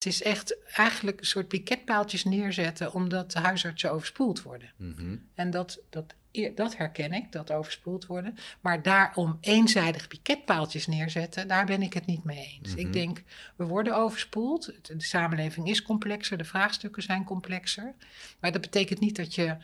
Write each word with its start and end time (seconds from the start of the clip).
Het 0.00 0.12
is 0.12 0.22
echt 0.22 0.56
eigenlijk 0.74 1.20
een 1.20 1.26
soort 1.26 1.48
piketpaaltjes 1.48 2.24
neerzetten 2.24 2.92
omdat 2.92 3.32
de 3.32 3.38
huisartsen 3.38 3.92
overspoeld 3.92 4.42
worden. 4.42 4.72
Mhm. 4.76 5.16
En 5.34 5.50
dat, 5.50 5.80
dat, 5.90 6.14
dat 6.54 6.76
herken 6.76 7.12
ik, 7.12 7.32
dat 7.32 7.50
overspoeld 7.50 8.06
worden. 8.06 8.36
Maar 8.60 8.82
daarom 8.82 9.38
eenzijdig 9.40 10.08
piketpaaltjes 10.08 10.86
neerzetten, 10.86 11.48
daar 11.48 11.66
ben 11.66 11.82
ik 11.82 11.92
het 11.92 12.06
niet 12.06 12.24
mee 12.24 12.58
eens. 12.60 12.70
Mhm. 12.70 12.78
Ik 12.78 12.92
denk, 12.92 13.22
we 13.56 13.64
worden 13.64 13.96
overspoeld. 13.96 14.72
De 14.82 15.02
samenleving 15.02 15.68
is 15.68 15.82
complexer, 15.82 16.38
de 16.38 16.44
vraagstukken 16.44 17.02
zijn 17.02 17.24
complexer. 17.24 17.94
Maar 18.40 18.52
dat 18.52 18.60
betekent 18.60 19.00
niet 19.00 19.16
dat 19.16 19.34
je 19.34 19.56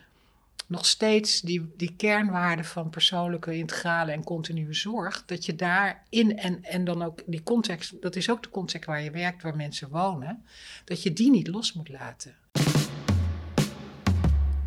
nog 0.66 0.86
steeds 0.86 1.41
die, 1.41 1.72
die 1.77 1.95
kernwaarden 1.96 2.64
van 2.64 2.91
persoonlijke, 2.91 3.57
integrale 3.57 4.12
en 4.12 4.25
continue 4.25 4.75
zorg, 4.75 5.25
dat 5.27 5.46
je 5.46 5.54
daarin 5.54 6.39
en, 6.39 6.64
en 6.64 6.84
dan 6.84 7.02
ook 7.02 7.22
die 7.27 7.43
context, 7.43 8.02
dat 8.02 8.16
is 8.16 8.30
ook 8.30 8.43
de 8.43 8.50
context 8.50 8.89
waar 8.89 9.03
je 9.03 9.11
werkt, 9.11 9.43
waar 9.43 9.57
mensen 9.57 9.89
wonen, 9.89 10.45
dat 10.84 11.03
je 11.03 11.12
die 11.12 11.30
niet 11.30 11.48
los 11.48 11.72
moet 11.72 11.89
laten. 11.89 12.34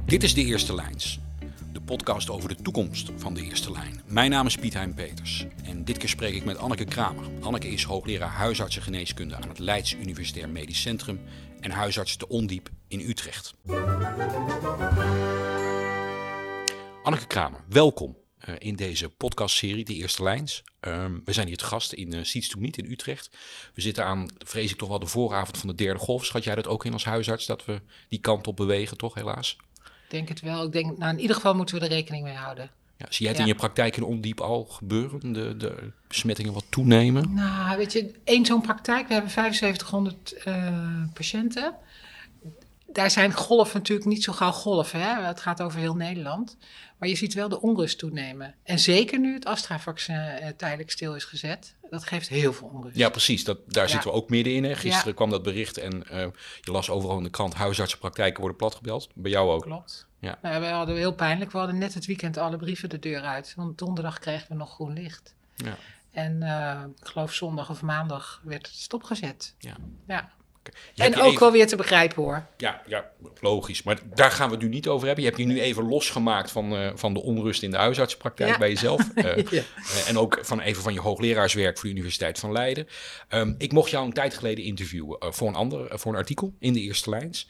Dit 0.06 0.24
is 0.24 0.34
De 0.34 0.44
Eerste 0.44 0.76
Lijns, 0.76 1.20
de 1.74 1.82
podcast 1.82 2.30
over 2.30 2.50
de 2.50 2.62
toekomst 2.62 3.12
van 3.16 3.34
De 3.34 3.42
Eerste 3.42 3.72
Lijn. 3.72 4.02
Mijn 4.06 4.32
naam 4.32 4.46
is 4.46 4.56
Piet 4.56 4.74
Hein 4.74 4.94
Peters 4.94 5.46
en 5.64 5.86
dit 5.86 5.98
keer 5.98 6.10
spreek 6.10 6.34
ik 6.34 6.46
met 6.46 6.58
Anneke 6.58 6.86
Kramer. 6.86 7.26
Anneke 7.40 7.68
is 7.68 7.84
hoogleraar 7.84 8.30
huisartsengeneeskunde 8.30 9.36
aan 9.36 9.50
het 9.50 9.60
Leids 9.60 9.96
Universitair 9.96 10.50
Medisch 10.50 10.82
Centrum 10.82 11.20
en 11.60 11.72
huisarts 11.72 12.16
te 12.16 12.28
Ondiep 12.28 12.70
in 12.88 13.00
Utrecht. 13.00 13.54
Anneke 17.10 17.28
Kramer, 17.28 17.60
welkom 17.70 18.18
eh, 18.38 18.56
in 18.58 18.76
deze 18.76 19.10
podcastserie 19.10 19.86
De 19.86 19.94
Eerste 19.94 20.24
Lijns. 20.24 20.64
Ehm, 20.80 21.20
we 21.26 21.34
zijn 21.34 21.48
hier 21.48 21.58
te 21.58 21.66
gast 21.66 21.94
in 21.94 22.14
uh, 22.14 22.24
Siets 22.24 22.56
Niet 22.56 22.78
in 22.78 22.92
Utrecht. 22.92 23.30
We 23.74 23.82
zitten 23.82 24.06
aan, 24.06 24.28
vrees 24.38 24.72
ik 24.72 24.78
toch 24.78 24.90
wel, 24.90 25.00
de 25.00 25.06
vooravond 25.06 25.58
van 25.58 25.70
de 25.70 25.76
derde 25.76 26.00
golf. 26.00 26.26
Schat 26.26 26.44
jij 26.44 26.56
dat 26.56 26.68
ook 26.68 26.86
in 26.86 26.94
als 26.94 27.06
huisarts, 27.06 27.46
dat 27.46 27.66
we 27.66 27.82
die 28.10 28.20
kant 28.20 28.48
op 28.48 28.56
bewegen, 28.56 28.98
toch 28.98 29.14
helaas? 29.14 29.58
Ik 29.84 30.10
denk 30.10 30.30
het 30.30 30.42
wel. 30.42 30.66
Ik 30.66 30.72
denk, 30.72 30.98
nou, 30.98 31.14
in 31.14 31.20
ieder 31.20 31.36
geval 31.36 31.56
moeten 31.56 31.76
we 31.76 31.82
er 31.82 31.92
rekening 31.92 32.24
mee 32.24 32.36
houden. 32.36 32.72
Ja, 32.98 33.06
zie 33.10 33.20
jij 33.20 33.28
het 33.28 33.38
Ja. 33.38 33.44
in 33.44 33.50
je 33.54 33.56
praktijk 33.56 33.98
in 33.98 34.04
ondiep 34.04 34.42
al 34.42 34.66
gebeuren? 34.66 35.34
De, 35.34 35.58
de 35.58 35.92
besmettingen 36.08 36.54
wat 36.54 36.66
toenemen? 36.70 37.34
Nou, 37.34 37.78
weet 37.78 37.94
je, 37.94 38.12
één 38.24 38.46
zo'n 38.46 38.62
praktijk, 38.62 39.08
we 39.08 39.14
hebben 39.14 39.32
7500 39.32 40.34
eh, 40.34 41.04
patiënten. 41.14 41.76
Daar 42.94 43.12
zijn 43.12 43.34
golven 43.34 43.78
natuurlijk 43.78 44.08
niet 44.10 44.24
zo 44.24 44.34
gauw 44.34 44.52
golven, 44.52 45.00
hè? 45.02 45.22
het 45.26 45.40
gaat 45.42 45.62
over 45.62 45.80
heel 45.80 45.96
Nederland. 45.96 46.58
Maar 46.98 47.10
je 47.10 47.16
ziet 47.16 47.34
wel 47.34 47.50
de 47.50 47.62
onrust 47.62 47.98
toenemen. 47.98 48.56
En 48.64 48.80
zeker 48.80 49.20
nu 49.20 49.34
het 49.34 49.46
Astra-vaccin 49.46 50.16
eh, 50.16 50.48
tijdelijk 50.58 50.92
stil 50.92 51.16
is 51.16 51.24
gezet, 51.24 51.76
dat 51.90 52.04
geeft 52.04 52.28
heel 52.30 52.54
veel 52.54 52.68
onrust. 52.68 52.96
Ja, 52.98 53.10
precies. 53.10 53.44
Dat, 53.44 53.60
daar 53.68 53.84
Ja. 53.84 53.90
zitten 53.90 54.10
we 54.12 54.16
ook 54.16 54.30
middenin. 54.30 54.64
Hè. 54.64 54.76
Gisteren 54.76 55.08
Ja. 55.08 55.14
kwam 55.14 55.30
dat 55.30 55.44
bericht 55.44 55.78
en 55.78 56.08
eh, 56.10 56.28
je 56.62 56.72
las 56.72 56.90
overal 56.90 57.18
in 57.18 57.24
de 57.24 57.30
krant... 57.30 57.54
huisartsenpraktijken 57.54 58.40
worden 58.40 58.58
platgebeld. 58.58 59.10
Bij 59.16 59.32
jou 59.32 59.50
ook. 59.52 59.62
Klopt. 59.62 60.08
Ja. 60.20 60.40
Nou, 60.42 60.62
we 60.62 60.68
hadden 60.68 60.96
heel 60.96 61.14
pijnlijk. 61.14 61.52
We 61.52 61.58
hadden 61.58 61.78
net 61.78 61.94
het 61.94 62.06
weekend 62.06 62.38
alle 62.38 62.58
brieven 62.58 62.90
de 62.90 63.00
deur 63.00 63.22
uit. 63.22 63.54
Want 63.56 63.78
donderdag 63.78 64.20
kregen 64.20 64.48
we 64.50 64.56
nog 64.56 64.74
groen 64.74 64.94
licht. 64.94 65.36
Ja. 65.56 65.78
En 66.12 66.44
eh, 66.44 66.82
ik 67.02 67.08
geloof 67.08 67.34
zondag 67.34 67.70
of 67.70 67.82
maandag 67.82 68.42
werd 68.44 68.68
het 68.68 68.76
stopgezet. 68.76 69.56
Ja. 69.60 69.76
Ja. 70.08 70.32
Je 70.94 71.04
En 71.04 71.16
ook 71.16 71.26
even- 71.28 71.40
wel 71.40 71.52
weer 71.52 71.68
te 71.68 71.76
begrijpen 71.76 72.24
hoor. 72.24 72.46
Ja, 72.58 72.82
ja, 72.88 73.10
logisch. 73.40 73.84
Maar 73.84 74.00
daar 74.14 74.32
gaan 74.32 74.48
we 74.50 74.54
het 74.56 74.64
nu 74.64 74.70
niet 74.70 74.88
over 74.88 75.06
hebben. 75.08 75.24
Je 75.24 75.30
hebt 75.30 75.42
je 75.42 75.48
nu 75.48 75.62
even 75.62 75.88
losgemaakt 75.90 76.52
van, 76.52 76.76
eh, 76.76 76.92
van 76.96 77.14
de 77.14 77.22
onrust 77.22 77.64
in 77.64 77.72
de 77.72 77.78
huisartsenpraktijk 77.78 78.50
Ja. 78.50 78.58
bij 78.58 78.70
jezelf. 78.70 79.10
Eh, 79.16 79.24
Ja. 79.52 79.62
eh, 79.76 80.08
en 80.10 80.18
ook 80.18 80.40
van 80.42 80.60
even 80.60 80.84
van 80.84 80.94
je 80.94 81.00
hoogleraarswerk 81.00 81.78
voor 81.78 81.86
de 81.90 81.96
Universiteit 81.96 82.40
van 82.40 82.52
Leiden. 82.52 82.88
Ehm, 83.28 83.54
ik 83.58 83.72
mocht 83.72 83.90
jou 83.90 84.06
een 84.06 84.14
tijd 84.14 84.34
geleden 84.34 84.64
interviewen 84.66 85.18
voor, 85.34 85.48
een 85.48 85.56
ander, 85.56 86.00
voor 86.00 86.12
een 86.12 86.18
artikel 86.18 86.54
in 86.60 86.74
de 86.74 86.80
Eerste 86.82 87.10
Lijns. 87.10 87.50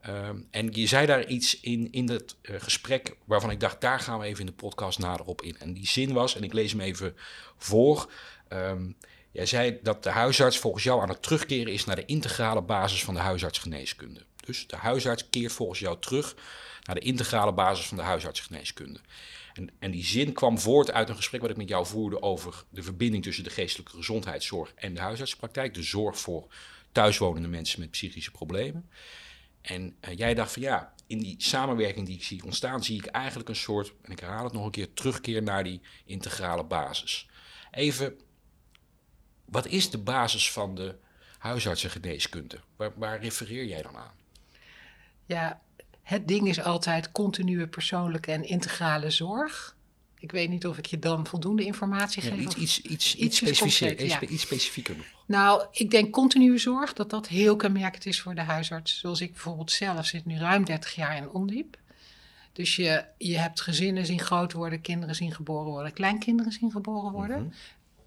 Ehm, 0.00 0.36
en 0.50 0.68
je 0.72 0.86
zei 0.86 1.06
daar 1.06 1.26
iets 1.26 1.60
in, 1.60 1.88
in 1.92 2.06
dat 2.06 2.36
gesprek 2.42 3.16
waarvan 3.24 3.50
ik 3.50 3.60
dacht, 3.60 3.80
daar 3.80 4.00
gaan 4.00 4.18
we 4.18 4.24
even 4.26 4.40
in 4.40 4.46
de 4.46 4.52
podcast 4.52 4.98
nader 4.98 5.26
op 5.26 5.42
in. 5.42 5.56
En 5.58 5.72
die 5.74 5.86
zin 5.86 6.12
was, 6.12 6.36
en 6.36 6.42
ik 6.42 6.52
lees 6.52 6.70
hem 6.70 6.80
even 6.80 7.16
voor. 7.58 8.10
ehm, 8.48 8.82
jij 9.38 9.46
zei 9.46 9.78
dat 9.82 10.02
de 10.02 10.10
huisarts 10.10 10.58
volgens 10.58 10.84
jou 10.84 11.02
aan 11.02 11.08
het 11.08 11.22
terugkeren 11.22 11.72
is 11.72 11.84
naar 11.84 11.96
de 11.96 12.04
integrale 12.04 12.62
basis 12.62 13.04
van 13.04 13.14
de 13.14 13.20
huisartsgeneeskunde. 13.20 14.24
Dus 14.44 14.66
de 14.66 14.76
huisarts 14.76 15.28
keert 15.30 15.52
volgens 15.52 15.78
jou 15.78 15.96
terug 16.00 16.36
naar 16.82 16.94
de 16.94 17.00
integrale 17.00 17.52
basis 17.52 17.86
van 17.86 17.96
de 17.96 18.02
huisartsgeneeskunde. 18.02 19.00
En, 19.54 19.70
en 19.78 19.90
die 19.90 20.04
zin 20.04 20.32
kwam 20.32 20.58
voort 20.58 20.92
uit 20.92 21.08
een 21.08 21.16
gesprek 21.16 21.40
wat 21.40 21.50
ik 21.50 21.56
met 21.56 21.68
jou 21.68 21.86
voerde 21.86 22.22
over 22.22 22.64
de 22.70 22.82
verbinding 22.82 23.22
tussen 23.22 23.44
de 23.44 23.50
geestelijke 23.50 23.96
gezondheidszorg 23.96 24.72
en 24.74 24.94
de 24.94 25.00
huisartsenpraktijk. 25.00 25.74
De 25.74 25.82
zorg 25.82 26.18
voor 26.18 26.46
thuiswonende 26.92 27.48
mensen 27.48 27.80
met 27.80 27.90
psychische 27.90 28.30
problemen. 28.30 28.90
En 29.62 29.96
eh, 30.00 30.16
jij 30.16 30.34
dacht 30.34 30.52
van 30.52 30.62
ja, 30.62 30.94
in 31.06 31.18
die 31.18 31.34
samenwerking 31.38 32.06
die 32.06 32.16
ik 32.16 32.24
zie 32.24 32.44
ontstaan, 32.44 32.84
zie 32.84 32.98
ik 32.98 33.06
eigenlijk 33.06 33.48
een 33.48 33.56
soort, 33.56 33.92
en 34.02 34.12
ik 34.12 34.20
herhaal 34.20 34.44
het 34.44 34.52
nog 34.52 34.64
een 34.64 34.70
keer, 34.70 34.92
terugkeer 34.92 35.42
naar 35.42 35.64
die 35.64 35.80
integrale 36.04 36.64
basis. 36.64 37.28
Even, 37.70 38.16
wat 39.50 39.66
is 39.66 39.90
de 39.90 39.98
basis 39.98 40.52
van 40.52 40.74
de 40.74 40.94
huisartsengeneeskunde? 41.38 42.58
Waar, 42.76 42.92
waar 42.96 43.20
refereer 43.20 43.64
jij 43.66 43.82
dan 43.82 43.96
aan? 43.96 44.12
Ja, 45.26 45.60
het 46.02 46.28
ding 46.28 46.48
is 46.48 46.60
altijd 46.62 47.12
continue 47.12 47.66
persoonlijke 47.66 48.32
en 48.32 48.44
integrale 48.44 49.10
zorg. 49.10 49.76
Ik 50.18 50.30
weet 50.32 50.48
niet 50.48 50.66
of 50.66 50.78
ik 50.78 50.86
je 50.86 50.98
dan 50.98 51.26
voldoende 51.26 51.64
informatie 51.64 52.22
Ja, 52.22 52.28
geef. 52.30 52.38
iets, 52.40 52.54
of- 52.54 52.60
iets, 52.62 52.80
iets, 52.80 52.88
iets, 52.90 53.14
Iets 53.14 53.36
specifieker, 53.36 53.88
concreet, 53.96 54.10
ja. 54.10 54.20
iets, 54.20 54.32
iets 54.32 54.42
specifieker 54.42 54.96
nog. 54.96 55.06
Nou, 55.26 55.66
ik 55.72 55.90
denk 55.90 56.12
continue 56.12 56.58
zorg, 56.58 56.92
dat 56.92 57.10
dat 57.10 57.28
heel 57.28 57.56
kenmerkend 57.56 58.06
is 58.06 58.20
voor 58.20 58.34
de 58.34 58.40
huisarts. 58.40 58.98
Zoals 58.98 59.20
ik 59.20 59.32
bijvoorbeeld 59.32 59.70
zelf 59.72 60.06
zit 60.06 60.24
nu 60.24 60.38
ruim 60.38 60.64
30 60.64 60.94
jaar 60.94 61.16
in 61.16 61.30
ondiep. 61.30 61.76
Dus 62.52 62.76
je, 62.76 63.04
je 63.18 63.38
hebt 63.38 63.60
gezinnen 63.60 64.06
zien 64.06 64.20
groot 64.20 64.52
worden, 64.52 64.80
kinderen 64.80 65.14
zien 65.14 65.32
geboren 65.34 65.70
worden, 65.70 65.92
kleinkinderen 65.92 66.52
zien 66.52 66.70
geboren 66.70 67.12
worden. 67.12 67.42
Mhm. 67.42 67.52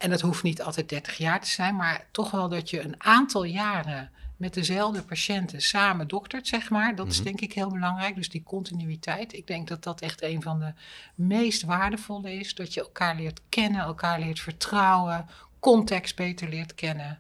En 0.02 0.10
dat 0.10 0.22
hoeft 0.22 0.44
niet 0.44 0.62
altijd 0.62 0.90
30 0.90 1.18
jaar 1.18 1.42
te 1.42 1.50
zijn, 1.50 1.76
maar 1.76 2.06
toch 2.12 2.32
wel 2.32 2.50
dat 2.50 2.70
je 2.70 2.82
een 2.82 3.04
aantal 3.04 3.44
jaren 3.44 4.12
met 4.38 4.54
dezelfde 4.54 5.04
patiënten 5.04 5.62
samen 5.62 6.08
doktert, 6.08 6.48
zeg 6.48 6.70
maar. 6.70 6.96
Dat 6.96 7.08
is 7.08 7.16
Mhm. 7.16 7.24
denk 7.26 7.42
ik 7.42 7.54
heel 7.54 7.70
belangrijk. 7.70 8.16
Dus 8.16 8.30
die 8.30 8.44
continuïteit. 8.44 9.34
Ik 9.34 9.48
denk 9.48 9.68
dat 9.68 9.84
dat 9.84 10.02
echt 10.02 10.22
een 10.22 10.42
van 10.42 10.60
de 10.60 10.74
meest 11.16 11.64
waardevolle 11.64 12.34
is. 12.34 12.56
Dat 12.56 12.74
je 12.74 12.82
elkaar 12.82 13.16
leert 13.16 13.42
kennen, 13.50 13.82
elkaar 13.82 14.20
leert 14.20 14.40
vertrouwen, 14.40 15.26
context 15.60 16.16
beter 16.16 16.50
leert 16.50 16.76
kennen. 16.76 17.20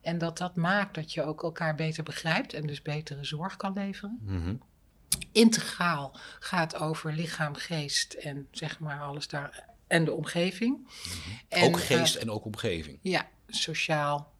En 0.00 0.18
dat 0.18 0.38
dat 0.38 0.56
maakt 0.56 0.94
dat 0.94 1.12
je 1.12 1.22
ook 1.22 1.42
elkaar 1.42 1.74
beter 1.74 2.02
begrijpt 2.02 2.52
en 2.52 2.66
dus 2.66 2.82
betere 2.82 3.24
zorg 3.24 3.56
kan 3.56 3.72
leveren. 3.72 4.18
Mhm. 4.22 4.54
Integraal 5.32 6.16
gaat 6.38 6.80
over 6.80 7.12
lichaam, 7.12 7.54
geest 7.54 8.12
en 8.12 8.48
zeg 8.50 8.78
maar 8.80 9.00
alles 9.00 9.28
daar 9.28 9.64
en 9.86 10.04
de 10.04 10.12
omgeving. 10.12 10.88
En, 11.48 11.58
Mhm. 11.60 11.68
ook 11.68 11.78
eh, 11.80 11.86
geest 11.86 12.14
en 12.14 12.30
ook 12.30 12.44
omgeving. 12.44 12.98
ja, 13.02 13.28
sociaal. 13.48 14.34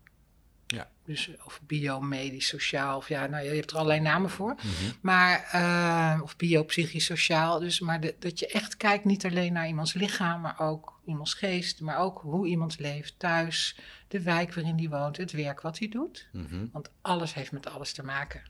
Ja. 0.66 0.90
Dus 1.04 1.30
of 1.44 1.60
biomedisch, 1.66 2.46
sociaal. 2.46 2.96
Of 2.96 3.08
ja, 3.08 3.26
nou, 3.26 3.44
je 3.44 3.50
hebt 3.54 3.70
er 3.70 3.76
allerlei 3.76 4.00
namen 4.00 4.30
voor. 4.30 4.54
Mhm. 4.54 4.92
Maar, 5.00 5.48
eh, 5.52 6.22
of 6.22 6.36
biopsychisch, 6.36 7.04
sociaal. 7.04 7.58
Dus, 7.60 7.80
maar 7.80 8.00
de- 8.00 8.16
dat 8.18 8.38
je 8.38 8.46
echt 8.46 8.76
kijkt 8.76 9.04
niet 9.04 9.24
alleen 9.24 9.52
naar 9.52 9.66
iemands 9.68 9.92
lichaam, 9.94 10.40
maar 10.40 10.60
ook 10.60 11.00
iemands 11.04 11.34
geest. 11.34 11.80
Maar 11.80 11.98
ook 11.98 12.18
hoe 12.20 12.46
iemand 12.46 12.78
leeft 12.78 13.18
thuis, 13.18 13.78
de 14.08 14.22
wijk 14.22 14.54
waarin 14.54 14.76
die 14.76 14.88
woont, 14.90 15.16
het 15.16 15.32
werk 15.32 15.60
wat 15.60 15.78
hij 15.78 15.88
doet. 15.88 16.28
Mhm. 16.32 16.66
Want 16.72 16.90
alles 17.02 17.34
heeft 17.34 17.52
met 17.52 17.68
alles 17.70 17.92
te 17.92 18.02
maken. 18.02 18.42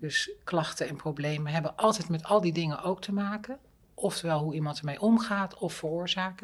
Dus 0.00 0.30
klachten 0.44 0.88
en 0.88 0.96
problemen 0.96 1.52
hebben 1.52 1.76
altijd 1.76 2.08
met 2.08 2.24
al 2.24 2.40
die 2.40 2.52
dingen 2.52 2.82
ook 2.82 3.00
te 3.00 3.12
maken. 3.12 3.58
Oftewel 3.94 4.38
hoe 4.38 4.54
iemand 4.54 4.78
ermee 4.78 5.00
omgaat 5.00 5.58
of 5.58 5.74
veroorzaakt. 5.74 6.42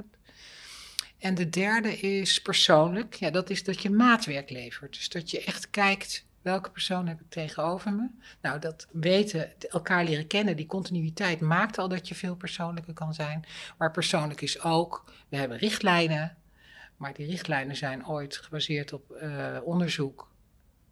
En 1.19 1.35
de 1.35 1.49
derde 1.49 1.99
is 1.99 2.43
persoonlijk. 2.43 3.15
Ja, 3.15 3.31
dat 3.31 3.51
is 3.51 3.65
dat 3.65 3.83
je 3.83 3.91
maatwerk 3.91 4.51
levert. 4.51 4.93
Dus 4.93 5.09
dat 5.09 5.31
je 5.31 5.45
echt 5.45 5.71
kijkt, 5.71 6.27
welke 6.43 6.71
persoon 6.71 7.07
heb 7.07 7.21
ik 7.21 7.27
tegenover 7.29 7.93
me? 7.93 8.09
Nou, 8.43 8.59
dat 8.59 8.87
weten, 8.93 9.53
elkaar 9.69 10.05
leren 10.05 10.27
kennen, 10.27 10.57
die 10.57 10.67
continuïteit 10.67 11.41
maakt 11.41 11.79
al 11.79 11.89
dat 11.89 12.09
je 12.09 12.15
veel 12.15 12.37
persoonlijker 12.37 12.95
kan 12.95 13.15
zijn. 13.15 13.45
Maar 13.79 13.91
persoonlijk 13.91 14.41
is 14.41 14.63
ook, 14.63 15.05
we 15.29 15.37
hebben 15.37 15.59
richtlijnen. 15.59 16.37
Maar 16.97 17.15
die 17.15 17.27
richtlijnen 17.27 17.77
zijn 17.77 18.07
ooit 18.07 18.37
gebaseerd 18.37 18.93
op 18.93 19.11
eh, 19.11 19.57
onderzoek 19.65 20.30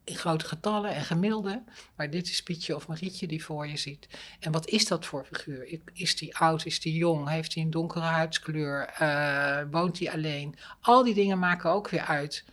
in 0.08 0.16
grote 0.16 0.44
getallen 0.44 0.94
en 0.94 1.02
gemiddelde. 1.04 1.62
Maar 1.96 2.10
dit 2.10 2.28
is 2.28 2.42
Pietje 2.42 2.74
of 2.76 2.86
Marietje 2.88 3.26
die 3.26 3.44
voor 3.44 3.66
je 3.66 3.76
ziet. 3.76 4.08
En 4.40 4.52
wat 4.52 4.68
is 4.68 4.86
dat 4.86 5.06
voor 5.06 5.24
figuur? 5.32 5.78
Is 5.92 6.16
die 6.16 6.36
oud? 6.36 6.66
Is 6.66 6.80
die 6.80 6.94
jong? 6.94 7.28
Heeft 7.28 7.54
hij 7.54 7.62
een 7.62 7.70
donkere 7.70 8.04
huidskleur? 8.04 8.84
Eh, 8.86 9.62
woont 9.70 9.98
hij 9.98 10.10
alleen? 10.12 10.54
Al 10.80 11.04
die 11.04 11.14
dingen 11.14 11.38
maken 11.38 11.70
ook 11.70 11.88
weer 11.90 12.00
uit 12.04 12.44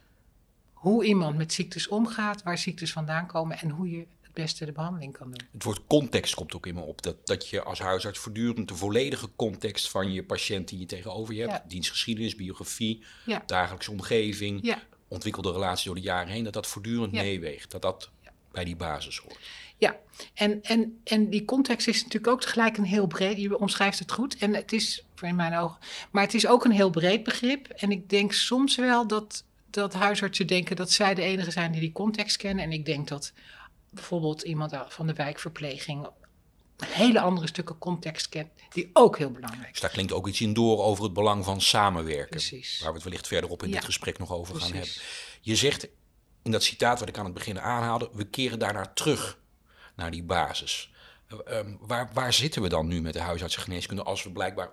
hoe 0.73 1.05
iemand 1.05 1.37
met 1.37 1.53
ziektes 1.53 1.87
omgaat, 1.87 2.43
waar 2.43 2.57
ziektes 2.57 2.91
vandaan 2.91 3.27
komen 3.27 3.59
en 3.59 3.69
hoe 3.69 3.89
je 3.89 4.05
het 4.21 4.33
beste 4.33 4.65
de 4.65 4.71
behandeling 4.71 5.17
kan 5.17 5.31
doen. 5.31 5.47
Het 5.51 5.63
woord 5.63 5.81
context 5.87 6.33
komt 6.35 6.55
ook 6.55 6.65
in 6.67 6.75
me 6.75 6.81
op. 6.81 7.01
Dat, 7.01 7.27
dat 7.27 7.49
je 7.49 7.63
als 7.63 7.79
huisarts 7.79 8.19
voortdurend 8.19 8.67
de 8.67 8.75
volledige 8.75 9.29
context 9.35 9.89
van 9.89 10.11
je 10.11 10.23
patiënt 10.23 10.67
die 10.67 10.79
je 10.79 10.85
tegenover 10.85 11.33
je 11.33 11.39
hebt, 11.41 11.51
Ja. 11.53 11.63
dienstgeschiedenis, 11.67 12.35
biografie, 12.35 13.03
Ja. 13.25 13.43
dagelijkse 13.45 13.91
omgeving, 13.91 14.59
Ja. 14.63 14.79
Ontwikkelde 15.07 15.51
relatie 15.51 15.85
door 15.85 15.95
de 15.95 16.01
jaren 16.01 16.31
heen, 16.33 16.43
dat 16.43 16.53
dat 16.53 16.67
voortdurend 16.67 17.13
Ja. 17.13 17.21
meeweegt. 17.21 17.71
Dat 17.71 17.81
dat 17.81 18.09
bij 18.51 18.63
die 18.63 18.75
basis 18.75 19.17
hoort. 19.17 19.39
Ja, 19.77 19.95
en, 20.33 20.63
en, 20.63 20.99
en 21.03 21.29
die 21.29 21.45
context 21.45 21.87
is 21.87 22.03
natuurlijk 22.03 22.33
ook 22.33 22.41
tegelijk 22.41 22.77
een 22.77 22.83
heel 22.85 23.07
breed. 23.07 23.37
Je 23.37 23.59
omschrijft 23.59 23.99
het 23.99 24.11
goed. 24.11 24.37
En 24.37 24.53
het 24.53 24.71
is, 24.73 25.05
voor 25.15 25.27
in 25.27 25.35
mijn 25.35 25.55
ogen, 25.57 25.77
maar 26.11 26.23
het 26.23 26.33
is 26.33 26.47
ook 26.47 26.65
een 26.65 26.71
heel 26.71 26.89
breed 26.89 27.23
begrip. 27.23 27.67
En 27.67 27.91
ik 27.91 28.09
denk 28.09 28.31
soms 28.33 28.75
wel 28.75 29.07
dat, 29.07 29.43
dat 29.69 29.93
huisartsen 29.93 30.47
denken 30.47 30.75
dat 30.75 30.91
zij 30.91 31.13
de 31.13 31.21
enige 31.21 31.51
zijn 31.51 31.71
die 31.71 31.81
die 31.81 31.91
context 31.91 32.37
kennen. 32.37 32.63
En 32.63 32.71
ik 32.71 32.85
denk 32.85 33.07
dat 33.07 33.33
bijvoorbeeld 33.89 34.41
iemand 34.41 34.73
van 34.87 35.07
de 35.07 35.13
wijkverpleging 35.13 36.07
hele 36.85 37.19
andere 37.19 37.47
stukken 37.47 37.77
context 37.77 38.29
kent, 38.29 38.49
die 38.73 38.89
ook 38.93 39.17
heel 39.17 39.31
belangrijk 39.31 39.61
zijn. 39.61 39.71
Dus 39.71 39.81
daar 39.81 39.89
klinkt 39.89 40.11
ook 40.13 40.27
iets 40.27 40.41
in 40.41 40.53
door 40.53 40.83
over 40.83 41.03
het 41.03 41.13
belang 41.13 41.45
van 41.45 41.61
samenwerken. 41.61 42.29
Precies. 42.29 42.79
Waar 42.79 42.89
we 42.89 42.95
het 42.95 43.03
wellicht 43.03 43.27
verderop 43.27 43.63
in 43.63 43.69
Ja. 43.69 43.75
dit 43.75 43.85
gesprek 43.85 44.17
nog 44.17 44.31
over 44.31 44.55
gaan 44.55 44.71
hebben. 44.71 44.91
Je 45.41 45.55
zegt 45.55 45.87
in 46.43 46.51
dat 46.51 46.63
citaat 46.63 46.99
wat 46.99 47.09
ik 47.09 47.17
aan 47.17 47.25
het 47.25 47.33
begin 47.33 47.59
aanhaalde, 47.59 48.09
we 48.13 48.23
keren 48.23 48.59
daarnaar 48.59 48.93
terug, 48.93 49.37
naar 49.95 50.11
die 50.11 50.23
basis. 50.23 50.91
Eh, 51.27 51.57
ehm, 51.57 51.75
waar, 51.79 52.09
waar 52.13 52.33
zitten 52.33 52.61
we 52.61 52.69
dan 52.69 52.87
nu 52.87 53.01
met 53.01 53.13
de 53.13 53.19
huisartsengeneeskunde 53.19 54.03
als 54.03 54.23
we 54.23 54.31
blijkbaar 54.31 54.71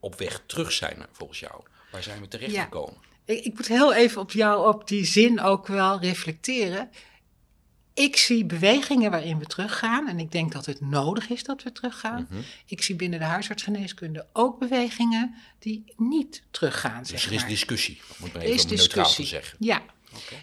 op 0.00 0.18
weg 0.18 0.42
terug 0.46 0.72
zijn, 0.72 1.06
volgens 1.12 1.40
jou? 1.40 1.62
Waar 1.92 2.02
zijn 2.02 2.20
we 2.20 2.28
terechtgekomen? 2.28 2.96
Ik, 3.24 3.44
ik 3.44 3.54
moet 3.54 3.68
heel 3.68 3.94
even 3.94 4.20
op 4.20 4.30
jou, 4.30 4.68
op 4.74 4.88
die 4.88 5.04
zin 5.04 5.40
ook 5.40 5.66
wel 5.66 6.00
reflecteren. 6.00 6.90
Ik 7.94 8.16
zie 8.16 8.44
bewegingen 8.44 9.10
waarin 9.10 9.38
we 9.38 9.46
teruggaan. 9.46 10.08
En 10.08 10.18
ik 10.18 10.32
denk 10.32 10.52
dat 10.52 10.66
het 10.66 10.80
nodig 10.80 11.28
is 11.28 11.42
dat 11.44 11.62
we 11.62 11.72
teruggaan. 11.72 12.26
Mhm. 12.30 12.40
Ik 12.66 12.82
zie 12.82 12.96
binnen 12.96 13.18
de 13.18 13.24
huisartsgeneeskunde 13.24 14.26
ook 14.32 14.58
bewegingen 14.58 15.34
die 15.58 15.84
niet 15.96 16.42
teruggaan. 16.50 17.02
Dus 17.02 17.26
er 17.26 17.32
is 17.32 17.40
maar. 17.40 17.48
discussie, 17.48 18.00
om 18.18 18.24
het 18.24 18.32
maar 18.32 18.42
even 18.42 18.56
neutraal 18.68 18.76
te 18.86 18.92
discussie. 18.92 19.24
zeggen. 19.26 19.56
Ja, 19.60 19.82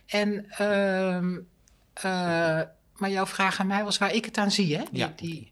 en, 0.06 0.46
ehm, 0.50 1.38
eh, 1.94 2.62
maar 2.96 3.10
jouw 3.10 3.26
vraag 3.26 3.60
aan 3.60 3.68
mij 3.68 3.84
was 3.84 3.98
waar 3.98 4.14
ik 4.14 4.26
het 4.26 4.38
aan 4.38 4.52
zie, 4.52 4.78
hè? 4.78 4.84
Die, 4.92 5.00
Ja. 5.00 5.14
die, 5.16 5.50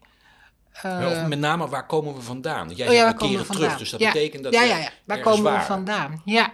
eh, 0.72 1.06
of 1.22 1.26
met 1.28 1.38
name, 1.38 1.68
waar 1.68 1.86
komen 1.86 2.14
we 2.14 2.20
vandaan? 2.22 2.70
Jij 2.70 2.88
Oh 2.88 2.94
ja, 2.94 3.00
zegt 3.08 3.20
we 3.22 3.28
keren 3.28 3.46
terug, 3.46 3.76
dus 3.78 3.90
dat 3.90 4.00
Ja, 4.00 4.12
betekent 4.12 4.42
dat 4.42 4.52
ja, 4.52 4.60
we 4.60 4.66
ja, 4.66 4.76
ja. 4.78 4.90
Waar 5.04 5.20
komen 5.20 5.52
we 5.52 5.60
vandaan? 5.60 6.22
Ja, 6.24 6.52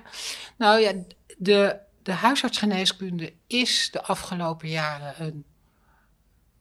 nou 0.57 0.81
ja, 0.81 0.93
de, 1.39 1.79
de 2.03 2.13
huisartsgeneeskunde 2.13 3.33
is 3.47 3.89
de 3.91 4.03
afgelopen 4.03 4.69
jaren 4.69 5.15
een 5.23 5.45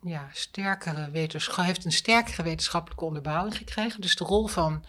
ja, 0.03 0.29
sterkere 0.33 1.11
wetenschap, 1.11 1.65
heeft 1.65 1.85
een 1.85 1.91
sterkere 1.91 2.43
wetenschappelijke 2.43 3.05
onderbouwing 3.05 3.57
gekregen. 3.57 4.01
Dus 4.01 4.15
de 4.15 4.23
rol 4.23 4.47
van 4.47 4.85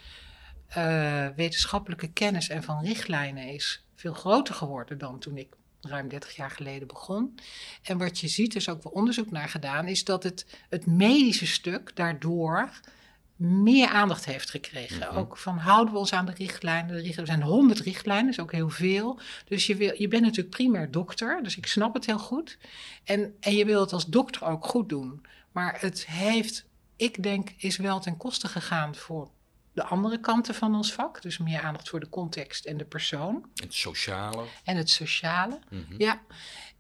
eh, 0.69 1.27
wetenschappelijke 1.37 2.13
kennis 2.13 2.49
en 2.49 2.63
van 2.63 2.85
richtlijnen 2.85 3.49
is 3.49 3.85
veel 3.95 4.15
groter 4.15 4.55
geworden 4.55 4.99
dan 4.99 5.19
toen 5.19 5.37
ik 5.37 5.57
ruim 5.81 6.09
30 6.09 6.37
jaar 6.37 6.51
geleden 6.51 6.89
begon. 6.89 7.39
En 7.83 7.99
wat 7.99 8.19
je 8.19 8.29
ziet, 8.29 8.51
er 8.51 8.61
is 8.61 8.69
ook 8.69 8.83
wel 8.83 8.93
onderzoek 8.93 9.31
naar 9.31 9.49
gedaan, 9.49 9.89
is 9.89 10.05
dat 10.05 10.23
het, 10.23 10.47
het 10.69 10.87
medische 10.87 11.47
stuk 11.47 11.97
daardoor 11.97 12.71
meer 13.43 13.89
aandacht 13.89 14.25
heeft 14.25 14.51
gekregen. 14.51 14.99
Mhm. 14.99 15.17
Ook 15.17 15.37
van 15.37 15.59
houden 15.59 15.93
we 15.95 16.01
ons 16.01 16.13
aan 16.13 16.27
de 16.27 16.35
richtlijnen. 16.37 17.17
Er 17.17 17.27
zijn 17.27 17.43
honderd 17.43 17.81
richtlijnen, 17.81 18.31
is 18.31 18.41
ook 18.41 18.53
heel 18.53 18.71
veel. 18.71 19.21
Dus 19.45 19.67
je, 19.67 19.77
wil, 19.77 19.95
je 19.97 20.09
bent 20.09 20.23
natuurlijk 20.23 20.57
primair 20.57 20.91
dokter, 20.91 21.43
dus 21.43 21.57
ik 21.57 21.67
snap 21.67 21.95
het 21.95 22.07
heel 22.07 22.19
goed. 22.19 22.59
En, 23.05 23.37
en 23.41 23.55
je 23.55 23.65
wil 23.65 23.81
het 23.81 23.93
als 23.93 24.07
dokter 24.07 24.45
ook 24.45 24.67
goed 24.67 24.89
doen. 24.89 25.27
Maar 25.53 25.77
het 25.81 26.07
heeft, 26.07 26.65
ik 26.97 27.23
denk, 27.23 27.51
is 27.57 27.77
wel 27.77 28.01
ten 28.01 28.17
koste 28.17 28.49
gegaan 28.49 28.95
voor 28.95 29.31
de 29.73 29.85
andere 29.85 30.21
kanten 30.21 30.55
van 30.55 30.75
ons 30.75 30.93
vak. 30.93 31.23
Dus 31.23 31.39
meer 31.39 31.61
aandacht 31.61 31.89
voor 31.89 32.01
de 32.01 32.09
context 32.09 32.65
en 32.65 32.77
de 32.77 32.85
persoon 32.85 33.47
Het 33.55 33.75
sociale. 33.75 34.45
en 34.65 34.77
het 34.77 34.91
sociale. 34.91 35.59
Mhm. 35.71 35.95
Ja, 35.99 36.21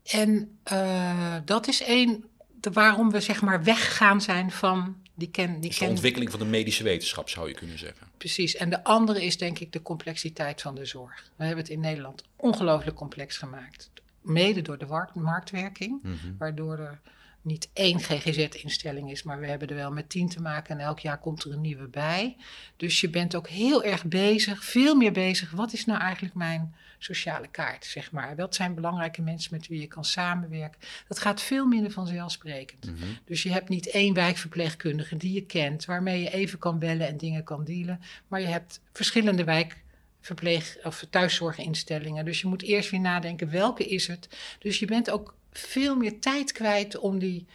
en 0.02 0.58
eh, 0.62 1.36
dat 1.44 1.68
is 1.68 1.82
één 1.82 2.24
de, 2.62 2.70
waarom 2.70 3.10
we 3.10 3.20
zeg 3.20 3.42
maar 3.42 3.64
weggegaan 3.64 4.20
zijn 4.20 4.50
van 4.50 4.96
die 5.14 5.30
ken. 5.30 5.52
Die 5.52 5.60
Dus 5.60 5.70
de 5.78 5.84
ken 5.84 5.88
ontwikkeling 5.88 6.30
van 6.30 6.40
de 6.40 6.46
medische 6.46 6.82
wetenschap, 6.82 7.28
zou 7.28 7.48
je 7.48 7.54
kunnen 7.54 7.78
zeggen. 7.78 8.06
precies. 8.18 8.56
En 8.56 8.70
de 8.70 8.84
andere 8.84 9.24
is 9.24 9.38
denk 9.38 9.58
ik 9.58 9.72
de 9.72 9.82
complexiteit 9.82 10.62
van 10.62 10.74
de 10.74 10.84
zorg. 10.84 11.30
We 11.36 11.44
hebben 11.44 11.64
het 11.64 11.72
in 11.72 11.80
Nederland 11.80 12.24
ongelooflijk 12.36 12.96
complex 12.96 13.36
gemaakt. 13.36 13.90
Mede 14.22 14.62
door 14.62 14.78
de 14.78 15.08
marktwerking, 15.14 16.02
Mhm. 16.02 16.16
waardoor 16.38 16.78
er 16.78 17.00
niet 17.42 17.68
één 17.72 18.00
GGZ-instelling 18.00 19.10
is, 19.10 19.22
maar 19.22 19.40
we 19.40 19.46
hebben 19.46 19.68
er 19.68 19.74
wel 19.74 19.92
met 19.92 20.08
tien 20.08 20.28
te 20.28 20.40
maken 20.40 20.78
en 20.78 20.84
elk 20.84 20.98
jaar 20.98 21.18
komt 21.18 21.44
er 21.44 21.52
een 21.52 21.60
nieuwe 21.60 21.86
bij. 21.86 22.36
Dus 22.76 23.00
je 23.00 23.10
bent 23.10 23.34
ook 23.34 23.48
heel 23.48 23.84
erg 23.84 24.04
bezig, 24.04 24.64
veel 24.64 24.94
meer 24.94 25.12
bezig. 25.12 25.50
Wat 25.50 25.72
is 25.72 25.84
nou 25.84 26.00
eigenlijk 26.00 26.34
mijn 26.34 26.74
sociale 26.98 27.48
kaart, 27.48 27.84
zeg 27.84 28.12
maar? 28.12 28.36
Wat 28.36 28.54
zijn 28.54 28.74
belangrijke 28.74 29.22
mensen 29.22 29.54
met 29.54 29.66
wie 29.66 29.80
je 29.80 29.86
kan 29.86 30.04
samenwerken? 30.04 30.80
Dat 31.08 31.18
gaat 31.18 31.42
veel 31.42 31.66
minder 31.66 31.90
vanzelfsprekend. 31.90 32.86
Mhm. 32.86 33.04
Dus 33.24 33.42
je 33.42 33.50
hebt 33.50 33.68
niet 33.68 33.90
één 33.90 34.14
wijkverpleegkundige 34.14 35.16
die 35.16 35.32
je 35.32 35.46
kent, 35.46 35.84
waarmee 35.84 36.22
je 36.22 36.30
even 36.30 36.58
kan 36.58 36.78
bellen 36.78 37.06
en 37.06 37.16
dingen 37.16 37.44
kan 37.44 37.64
dealen. 37.64 38.00
Maar 38.28 38.40
je 38.40 38.46
hebt 38.46 38.80
verschillende 38.92 39.44
wijkverpleeg- 39.44 40.78
of 40.84 41.06
thuiszorginstellingen. 41.10 42.24
Dus 42.24 42.40
je 42.40 42.46
moet 42.46 42.62
eerst 42.62 42.90
weer 42.90 43.00
nadenken, 43.00 43.50
welke 43.50 43.84
is 43.84 44.06
het? 44.06 44.28
Dus 44.58 44.78
je 44.78 44.86
bent 44.86 45.10
ook 45.10 45.34
veel 45.52 45.96
meer 45.96 46.20
tijd 46.20 46.52
kwijt 46.52 46.98
om 46.98 47.18
die, 47.18 47.46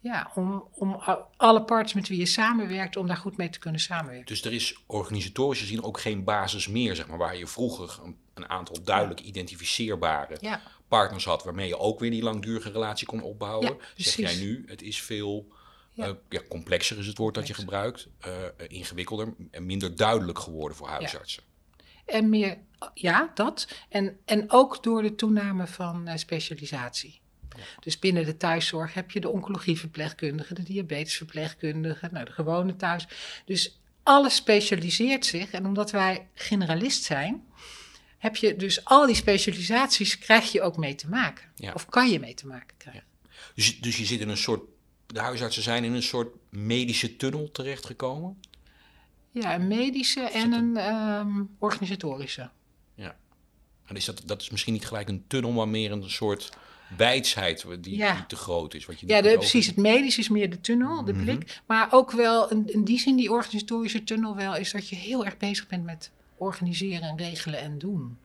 ja, 0.00 0.30
om, 0.34 0.68
om 0.72 1.02
alle 1.36 1.62
parts 1.64 1.92
met 1.94 2.08
wie 2.08 2.18
je 2.18 2.26
samenwerkt, 2.26 2.96
om 2.96 3.06
daar 3.06 3.16
goed 3.16 3.36
mee 3.36 3.50
te 3.50 3.58
kunnen 3.58 3.80
samenwerken. 3.80 4.26
Dus 4.26 4.44
er 4.44 4.52
is 4.52 4.82
organisatorisch 4.86 5.60
gezien 5.60 5.82
ook 5.82 6.00
geen 6.00 6.24
basis 6.24 6.68
meer, 6.68 6.96
zeg 6.96 7.06
maar, 7.08 7.18
waar 7.18 7.36
je 7.36 7.46
vroeger 7.46 7.98
een, 8.04 8.16
een 8.34 8.48
aantal 8.48 8.82
duidelijk 8.82 9.20
identificeerbare 9.20 10.36
Ja, 10.40 10.60
partners 10.88 11.24
had, 11.24 11.44
waarmee 11.44 11.68
je 11.68 11.78
ook 11.78 12.00
weer 12.00 12.10
die 12.10 12.22
langdurige 12.22 12.70
relatie 12.70 13.06
kon 13.06 13.22
opbouwen. 13.22 13.76
Ja, 13.94 14.04
zeg 14.04 14.16
jij 14.16 14.36
nu, 14.36 14.64
het 14.66 14.82
is 14.82 15.02
veel 15.02 15.48
Ja. 15.92 16.06
eh, 16.06 16.12
ja, 16.28 16.40
complexer 16.48 16.98
is 16.98 17.06
het 17.06 17.18
woord 17.18 17.34
dat 17.34 17.46
je 17.46 17.54
gebruikt, 17.54 18.08
eh, 18.18 18.32
ingewikkelder 18.68 19.34
en 19.50 19.66
minder 19.66 19.96
duidelijk 19.96 20.38
geworden 20.38 20.76
voor 20.76 20.88
huisartsen. 20.88 21.42
en 22.06 22.28
meer, 22.28 22.58
ja, 22.94 23.30
dat. 23.34 23.68
En, 23.88 24.18
en 24.24 24.50
ook 24.50 24.82
door 24.82 25.02
de 25.02 25.14
toename 25.14 25.66
van 25.66 26.06
eh, 26.06 26.16
specialisatie. 26.16 27.20
Dus 27.80 27.98
binnen 27.98 28.24
de 28.24 28.36
thuiszorg 28.36 28.94
heb 28.94 29.10
je 29.10 29.20
de 29.20 29.28
oncologieverpleegkundige, 29.28 30.54
de 30.54 30.62
diabetesverpleegkundige, 30.62 32.08
nou, 32.12 32.24
de 32.24 32.32
gewone 32.32 32.76
thuis. 32.76 33.06
Dus 33.44 33.78
alles 34.02 34.34
specialiseert 34.34 35.26
zich. 35.26 35.50
En 35.50 35.66
omdat 35.66 35.90
wij 35.90 36.28
generalist 36.34 37.02
zijn, 37.02 37.44
heb 38.18 38.36
je 38.36 38.56
dus 38.56 38.84
al 38.84 39.06
die 39.06 39.14
specialisaties 39.14 40.18
krijg 40.18 40.52
je 40.52 40.62
ook 40.62 40.76
mee 40.76 40.94
te 40.94 41.08
maken. 41.08 41.44
Ja. 41.54 41.72
Of 41.72 41.86
kan 41.86 42.10
je 42.10 42.20
mee 42.20 42.34
te 42.34 42.46
maken 42.46 42.76
krijgen. 42.76 43.04
Dus, 43.54 43.80
dus 43.80 43.96
je 43.96 44.04
zit 44.04 44.20
in 44.20 44.28
een 44.28 44.36
soort, 44.36 44.62
de 45.06 45.20
huisartsen 45.20 45.62
zijn 45.62 45.84
in 45.84 45.92
een 45.92 46.02
soort 46.02 46.34
medische 46.48 47.16
tunnel 47.16 47.50
terechtgekomen. 47.50 48.40
Ja, 49.30 49.54
een 49.54 49.66
medische 49.66 50.20
en 50.20 50.52
een 50.52 50.76
ehm, 50.76 51.42
organisatorische. 51.58 52.50
En 53.84 53.96
is 53.96 54.04
dat, 54.04 54.22
dat 54.24 54.40
is 54.40 54.50
misschien 54.50 54.72
niet 54.72 54.86
gelijk 54.86 55.08
een 55.08 55.24
tunnel, 55.26 55.50
maar 55.50 55.68
meer 55.68 55.92
een 55.92 56.10
soort 56.10 56.52
wijsheid 56.96 57.66
die, 57.80 57.96
Ja. 57.96 58.14
die 58.14 58.26
te 58.26 58.36
groot 58.36 58.74
is. 58.74 58.86
Wat 58.86 59.00
je 59.00 59.06
Ja, 59.06 59.20
de, 59.22 59.32
precies. 59.34 59.66
Het 59.66 59.76
medisch 59.76 60.18
is 60.18 60.28
meer 60.28 60.50
de 60.50 60.60
tunnel, 60.60 61.04
de 61.04 61.12
Mhm. 61.12 61.22
blik. 61.22 61.60
Maar 61.66 61.88
ook 61.92 62.10
wel, 62.10 62.50
in, 62.50 62.72
in 62.72 62.84
die 62.84 62.98
zin, 62.98 63.16
die 63.16 63.30
organisatorische 63.30 64.04
tunnel 64.04 64.36
wel, 64.36 64.56
is 64.56 64.72
dat 64.72 64.88
je 64.88 64.96
heel 64.96 65.24
erg 65.24 65.36
bezig 65.36 65.66
bent 65.66 65.84
met 65.84 66.10
organiseren 66.36 67.08
en 67.08 67.16
regelen 67.16 67.60
en 67.60 67.78
doen. 67.78 68.18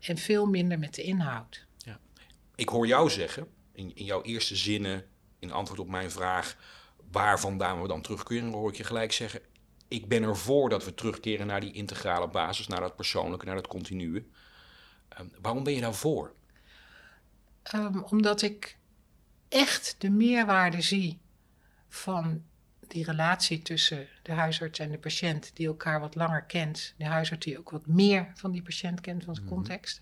En 0.00 0.18
veel 0.18 0.46
minder 0.46 0.78
met 0.78 0.94
de 0.94 1.02
inhoud. 1.02 1.64
Ik 2.54 2.68
hoor 2.68 2.86
jou 2.86 3.10
zeggen, 3.10 3.46
in, 3.72 3.90
in 3.94 4.04
jouw 4.04 4.22
eerste 4.22 4.56
zinnen, 4.56 5.04
in 5.38 5.52
antwoord 5.52 5.80
op 5.80 5.88
mijn 5.88 6.10
vraag, 6.10 6.56
waar 7.10 7.40
vandaan 7.40 7.82
we 7.82 7.88
dan 7.88 8.02
terugkeren, 8.02 8.52
hoor 8.52 8.70
ik 8.70 8.76
je 8.76 8.84
gelijk 8.84 9.12
zeggen, 9.12 9.40
ik 9.88 10.08
ben 10.08 10.22
ervoor 10.22 10.68
dat 10.68 10.84
we 10.84 10.94
terugkeren 10.94 11.46
naar 11.46 11.60
die 11.60 11.72
integrale 11.72 12.28
basis, 12.28 12.66
naar 12.66 12.80
dat 12.80 12.96
persoonlijke, 12.96 13.46
naar 13.46 13.54
dat 13.54 13.66
continue. 13.66 14.26
Ehm, 15.08 15.26
waarom 15.40 15.64
ben 15.64 15.74
je 15.74 15.80
daarvoor? 15.80 16.32
Ehm, 17.62 17.98
omdat 17.98 18.42
ik 18.42 18.76
echt 19.48 19.94
de 19.98 20.10
meerwaarde 20.10 20.80
zie 20.80 21.20
van 21.88 22.42
die 22.88 23.04
relatie 23.04 23.62
tussen 23.62 24.08
de 24.22 24.32
huisarts 24.32 24.78
en 24.78 24.90
de 24.90 24.98
patiënt, 24.98 25.50
die 25.54 25.66
elkaar 25.66 26.00
wat 26.00 26.14
langer 26.14 26.42
kent. 26.42 26.94
De 26.96 27.04
huisarts 27.06 27.44
die 27.44 27.58
ook 27.58 27.70
wat 27.70 27.86
meer 27.86 28.30
van 28.34 28.50
die 28.52 28.62
patiënt 28.62 29.00
kent, 29.00 29.24
van 29.24 29.34
zijn 29.34 29.46
Mhm. 29.46 29.54
context. 29.54 30.00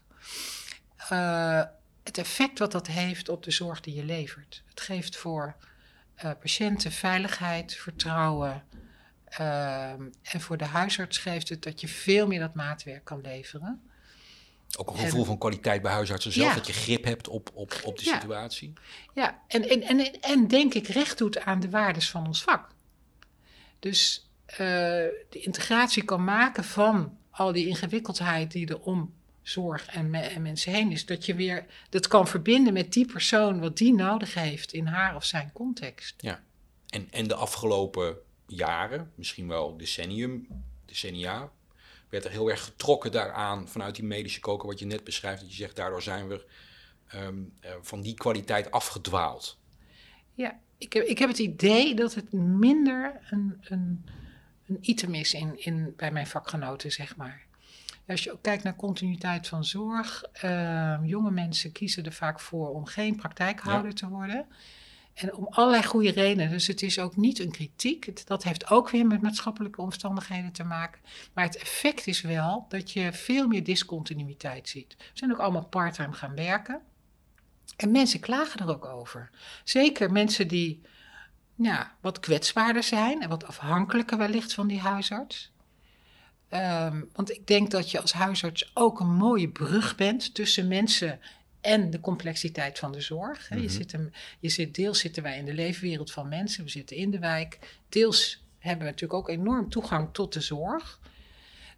Eh, 1.08 1.62
het 2.02 2.18
effect 2.18 2.58
wat 2.58 2.72
dat 2.72 2.86
heeft 2.86 3.28
op 3.28 3.42
de 3.42 3.50
zorg 3.50 3.80
die 3.80 3.94
je 3.94 4.04
levert. 4.04 4.62
Het 4.68 4.80
geeft 4.80 5.16
voor 5.16 5.56
eh, 6.14 6.30
patiënten 6.40 6.92
veiligheid, 6.92 7.74
vertrouwen. 7.74 8.64
ehm, 9.24 10.02
en 10.22 10.40
voor 10.40 10.56
de 10.56 10.64
huisarts 10.64 11.18
geeft 11.18 11.48
het 11.48 11.62
dat 11.62 11.80
je 11.80 11.88
veel 11.88 12.26
meer 12.26 12.40
dat 12.40 12.54
maatwerk 12.54 13.04
kan 13.04 13.20
leveren. 13.20 13.89
Ook 14.78 14.88
een 14.90 14.94
En- 14.96 15.00
gevoel 15.00 15.24
van 15.24 15.38
kwaliteit 15.38 15.82
bij 15.82 15.92
huisartsen 15.92 16.32
zelf, 16.32 16.48
Ja. 16.48 16.54
dat 16.54 16.66
je 16.66 16.72
grip 16.72 17.04
hebt 17.04 17.28
op, 17.28 17.50
op, 17.54 17.80
op 17.84 17.98
de 17.98 18.04
Ja. 18.04 18.20
situatie. 18.20 18.72
Ja, 19.14 19.42
en, 19.46 19.68
en, 19.68 19.82
en, 19.82 20.20
en 20.20 20.48
denk 20.48 20.74
ik 20.74 20.86
recht 20.88 21.18
doet 21.18 21.40
aan 21.40 21.60
de 21.60 21.70
waardes 21.70 22.10
van 22.10 22.26
ons 22.26 22.42
vak. 22.42 22.68
Dus 23.78 24.30
eh, 24.46 24.56
de 24.58 25.40
integratie 25.40 26.04
kan 26.04 26.24
maken 26.24 26.64
van 26.64 27.18
al 27.30 27.52
die 27.52 27.66
ingewikkeldheid 27.66 28.52
die 28.52 28.66
er 28.68 28.80
om 28.80 29.14
zorg 29.42 29.86
en, 29.86 30.14
en, 30.14 30.42
mensen 30.42 30.72
heen 30.72 30.90
is, 30.92 31.06
dat 31.06 31.26
je 31.26 31.34
weer 31.34 31.66
dat 31.88 32.08
kan 32.08 32.28
verbinden 32.28 32.72
met 32.72 32.92
die 32.92 33.06
persoon 33.06 33.60
wat 33.60 33.76
die 33.76 33.94
nodig 33.94 34.34
heeft 34.34 34.72
in 34.72 34.86
haar 34.86 35.16
of 35.16 35.24
zijn 35.24 35.50
context. 35.52 36.14
Ja, 36.18 36.42
en, 36.88 37.08
en 37.10 37.28
de 37.28 37.34
afgelopen 37.34 38.16
jaren, 38.46 39.12
misschien 39.14 39.48
wel 39.48 39.76
decennium, 39.76 40.46
decennia, 40.84 41.50
werd 42.10 42.24
er 42.24 42.30
heel 42.30 42.50
erg 42.50 42.64
getrokken 42.64 43.12
daaraan 43.12 43.68
vanuit 43.68 43.94
die 43.94 44.04
medische 44.04 44.40
koken, 44.40 44.68
wat 44.68 44.78
je 44.78 44.86
net 44.86 45.04
beschrijft, 45.04 45.40
dat 45.40 45.50
je 45.50 45.56
zegt, 45.56 45.76
daardoor 45.76 46.02
zijn 46.02 46.28
we 46.28 46.46
ehm, 47.06 47.38
eh, 47.60 47.70
van 47.80 48.00
die 48.00 48.14
kwaliteit 48.14 48.70
afgedwaald. 48.70 49.58
Ja, 50.34 50.58
ik 50.78 50.92
heb, 50.92 51.04
ik 51.04 51.18
heb 51.18 51.28
het 51.28 51.38
idee 51.38 51.94
dat 51.94 52.14
het 52.14 52.32
minder 52.32 53.20
een, 53.30 53.58
een, 53.60 54.04
een 54.66 54.78
item 54.80 55.14
is 55.14 55.34
in, 55.34 55.64
in, 55.64 55.94
bij 55.96 56.10
mijn 56.10 56.26
vakgenoten, 56.26 56.92
zeg 56.92 57.16
maar. 57.16 57.48
Als 58.06 58.24
je 58.24 58.32
ook 58.32 58.42
kijkt 58.42 58.62
naar 58.62 58.76
continuïteit 58.76 59.48
van 59.48 59.64
zorg, 59.64 60.24
uh, 60.44 60.98
jonge 61.02 61.30
mensen 61.30 61.72
kiezen 61.72 62.04
er 62.04 62.12
vaak 62.12 62.40
voor 62.40 62.68
om 62.68 62.84
geen 62.84 63.16
praktijkhouder 63.16 63.94
te 63.94 64.08
worden. 64.08 64.46
En 65.14 65.34
om 65.34 65.46
allerlei 65.50 65.84
goede 65.84 66.10
redenen. 66.10 66.50
Dus 66.50 66.66
het 66.66 66.82
is 66.82 66.98
ook 66.98 67.16
niet 67.16 67.38
een 67.38 67.50
kritiek. 67.50 68.26
Dat 68.26 68.42
heeft 68.42 68.70
ook 68.70 68.90
weer 68.90 69.06
met 69.06 69.22
maatschappelijke 69.22 69.80
omstandigheden 69.80 70.52
te 70.52 70.64
maken. 70.64 71.00
Maar 71.32 71.44
het 71.44 71.56
effect 71.56 72.06
is 72.06 72.20
wel 72.20 72.66
dat 72.68 72.90
je 72.90 73.12
veel 73.12 73.46
meer 73.46 73.64
discontinuïteit 73.64 74.68
ziet. 74.68 74.94
We 74.98 75.04
zijn 75.12 75.32
ook 75.32 75.38
allemaal 75.38 75.66
parttime 75.66 76.12
gaan 76.12 76.34
werken. 76.34 76.80
En 77.76 77.90
mensen 77.90 78.20
klagen 78.20 78.60
er 78.60 78.68
ook 78.68 78.84
over. 78.84 79.30
Zeker 79.64 80.12
mensen 80.12 80.48
die 80.48 80.82
wat 82.00 82.20
kwetsbaarder 82.20 82.82
zijn 82.82 83.22
en 83.22 83.28
wat 83.28 83.46
afhankelijker 83.46 84.18
wellicht 84.18 84.54
van 84.54 84.66
die 84.66 84.80
huisarts. 84.80 85.52
Um, 86.50 87.10
want 87.12 87.30
ik 87.30 87.46
denk 87.46 87.70
dat 87.70 87.90
je 87.90 88.00
als 88.00 88.12
huisarts 88.12 88.70
ook 88.74 89.00
een 89.00 89.14
mooie 89.14 89.48
brug 89.48 89.96
bent 89.96 90.34
tussen 90.34 90.68
mensen 90.68 91.20
en 91.60 91.90
de 91.90 92.00
complexiteit 92.00 92.78
van 92.78 92.92
de 92.92 93.00
zorg. 93.00 93.48
je, 93.48 93.54
mhm. 93.54 93.68
zit 93.68 93.92
hem, 93.92 94.10
je 94.40 94.48
zit, 94.48 94.74
deels 94.74 94.98
zitten 94.98 95.22
wij 95.22 95.38
in 95.38 95.44
de 95.44 95.54
leefwereld 95.54 96.12
van 96.12 96.28
mensen, 96.28 96.64
we 96.64 96.70
zitten 96.70 96.96
in 96.96 97.10
de 97.10 97.18
wijk. 97.18 97.58
Deels 97.88 98.44
hebben 98.58 98.86
we 98.86 98.92
natuurlijk 98.92 99.20
ook 99.20 99.28
enorm 99.28 99.68
toegang 99.68 100.08
tot 100.12 100.32
de 100.32 100.40
zorg. 100.40 101.00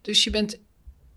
Dus 0.01 0.23
je 0.23 0.29
bent, 0.29 0.59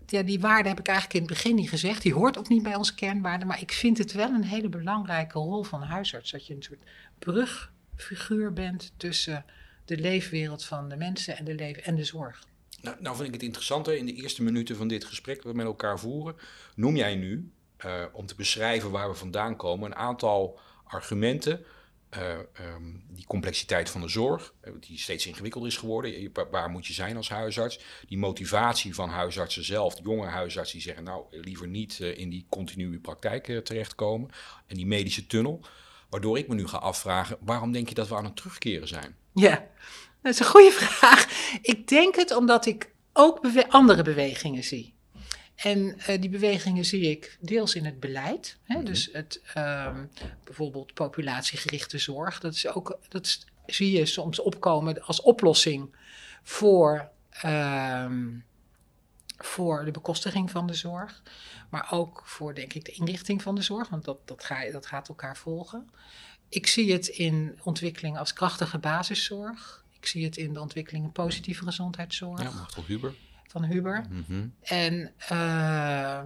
ja, 0.05 0.21
die 0.21 0.39
waarde 0.39 0.69
heb 0.69 0.79
ik 0.79 0.87
eigenlijk 0.87 1.19
in 1.19 1.25
het 1.25 1.33
begin 1.33 1.55
niet 1.55 1.69
gezegd. 1.69 2.01
Die 2.01 2.13
hoort 2.13 2.37
ook 2.37 2.49
niet 2.49 2.63
bij 2.63 2.75
onze 2.75 2.95
kernwaarden. 2.95 3.47
Maar 3.47 3.61
ik 3.61 3.71
vind 3.71 3.97
het 3.97 4.11
wel 4.11 4.29
een 4.29 4.43
hele 4.43 4.69
belangrijke 4.69 5.39
rol 5.39 5.63
van 5.63 5.81
huisarts. 5.81 6.31
Dat 6.31 6.47
je 6.47 6.55
een 6.55 6.63
soort 6.63 6.83
brugfiguur 7.19 8.53
bent 8.53 8.91
tussen 8.97 9.45
de 9.85 9.97
leefwereld 9.97 10.65
van 10.65 10.89
de 10.89 10.95
mensen 10.95 11.37
en 11.37 11.45
de, 11.45 11.55
leven 11.55 11.83
en 11.83 11.95
de 11.95 12.03
zorg. 12.03 12.45
Nou, 12.81 12.97
nou 12.99 13.15
vind 13.15 13.27
ik 13.27 13.33
het 13.33 13.43
interessante, 13.43 13.97
in 13.97 14.05
de 14.05 14.13
eerste 14.13 14.43
minuten 14.43 14.75
van 14.75 14.87
dit 14.87 15.05
gesprek 15.05 15.35
dat 15.35 15.51
we 15.51 15.57
met 15.57 15.65
elkaar 15.65 15.99
voeren, 15.99 16.35
noem 16.75 16.95
jij 16.95 17.15
nu 17.15 17.51
uh, 17.85 18.03
om 18.11 18.25
te 18.25 18.35
beschrijven 18.35 18.91
waar 18.91 19.09
we 19.09 19.15
vandaan 19.15 19.55
komen, 19.55 19.85
een 19.85 19.97
aantal 19.97 20.59
argumenten. 20.83 21.65
Uh, 22.17 22.29
um, 22.75 23.03
die 23.09 23.25
complexiteit 23.25 23.89
van 23.89 24.01
de 24.01 24.07
zorg, 24.07 24.53
eh, 24.61 24.71
die 24.79 24.99
steeds 24.99 25.25
ingewikkelder 25.27 25.69
is 25.69 25.77
geworden. 25.77 26.31
Waar 26.51 26.69
moet 26.69 26.87
je 26.87 26.93
zijn 26.93 27.17
als 27.17 27.29
huisarts? 27.29 27.79
Die 28.07 28.17
motivatie 28.17 28.95
van 28.95 29.09
huisartsen 29.09 29.65
zelf, 29.65 29.95
jonge 30.03 30.25
huisartsen 30.25 30.77
die 30.77 30.85
zeggen, 30.87 31.03
nou 31.03 31.23
liever 31.31 31.67
niet 31.67 31.99
in 31.99 32.29
die 32.29 32.45
continue 32.49 32.99
praktijk 32.99 33.61
terechtkomen. 33.63 34.29
En 34.67 34.75
die 34.75 34.85
medische 34.85 35.27
tunnel. 35.27 35.61
Waardoor 36.09 36.37
ik 36.37 36.47
me 36.47 36.55
nu 36.55 36.67
ga 36.67 36.77
afvragen, 36.77 37.37
waarom 37.39 37.71
denk 37.71 37.89
je 37.89 37.95
dat 37.95 38.07
we 38.07 38.15
aan 38.15 38.25
het 38.25 38.35
terugkeren 38.35 38.87
zijn? 38.87 39.15
Ja, 39.33 39.67
dat 40.21 40.33
is 40.33 40.39
een 40.39 40.45
goede 40.45 40.71
vraag. 40.81 41.27
Ik 41.61 41.87
denk 41.87 42.15
het 42.15 42.35
omdat 42.35 42.65
ik 42.65 42.91
ook 43.13 43.39
andere 43.69 44.03
bewegingen 44.03 44.63
zie. 44.63 44.96
En 45.57 45.79
uh, 45.79 46.21
die 46.21 46.29
bewegingen 46.29 46.85
zie 46.85 47.09
ik 47.09 47.37
deels 47.41 47.75
in 47.75 47.85
het 47.85 47.99
beleid. 47.99 48.57
Hè, 48.63 48.73
mm 48.73 48.81
-hmm. 48.81 48.89
Dus 48.89 49.09
het, 49.11 49.41
um, 49.57 50.09
bijvoorbeeld 50.43 50.93
populatiegerichte 50.93 51.97
zorg. 51.97 52.39
Dat, 52.39 52.53
is 52.53 52.67
ook, 52.67 52.99
dat 53.09 53.45
zie 53.65 53.91
je 53.91 54.05
soms 54.05 54.39
opkomen 54.39 55.01
als 55.01 55.21
oplossing 55.21 55.95
voor, 56.43 57.09
um, 57.45 58.45
voor 59.37 59.85
de 59.85 59.91
bekostiging 59.91 60.51
van 60.51 60.67
de 60.67 60.73
zorg. 60.73 61.21
Maar 61.69 61.87
ook 61.91 62.21
voor, 62.25 62.55
denk 62.55 62.73
ik, 62.73 62.85
de 62.85 62.91
inrichting 62.91 63.41
van 63.41 63.55
de 63.55 63.61
zorg. 63.61 63.89
Want 63.89 64.05
dat, 64.05 64.27
dat, 64.27 64.43
ga, 64.43 64.71
dat 64.71 64.85
gaat 64.85 65.07
elkaar 65.07 65.37
volgen. 65.37 65.89
Ik 66.49 66.67
zie 66.67 66.93
het 66.93 67.07
in 67.07 67.59
ontwikkeling 67.63 68.17
als 68.17 68.33
krachtige 68.33 68.77
basisszorg. 68.77 69.85
Ik 69.99 70.05
zie 70.05 70.25
het 70.25 70.37
in 70.37 70.53
de 70.53 70.59
ontwikkeling 70.59 71.11
positieve 71.11 71.63
gezondheidszorg. 71.63 72.41
Ja, 72.41 72.51
Machtel 72.51 72.83
Huber 72.85 73.13
van 73.47 73.63
Huber. 73.63 74.05
Mhm. 74.09 74.47
En 74.61 75.11
uh, 75.31 76.19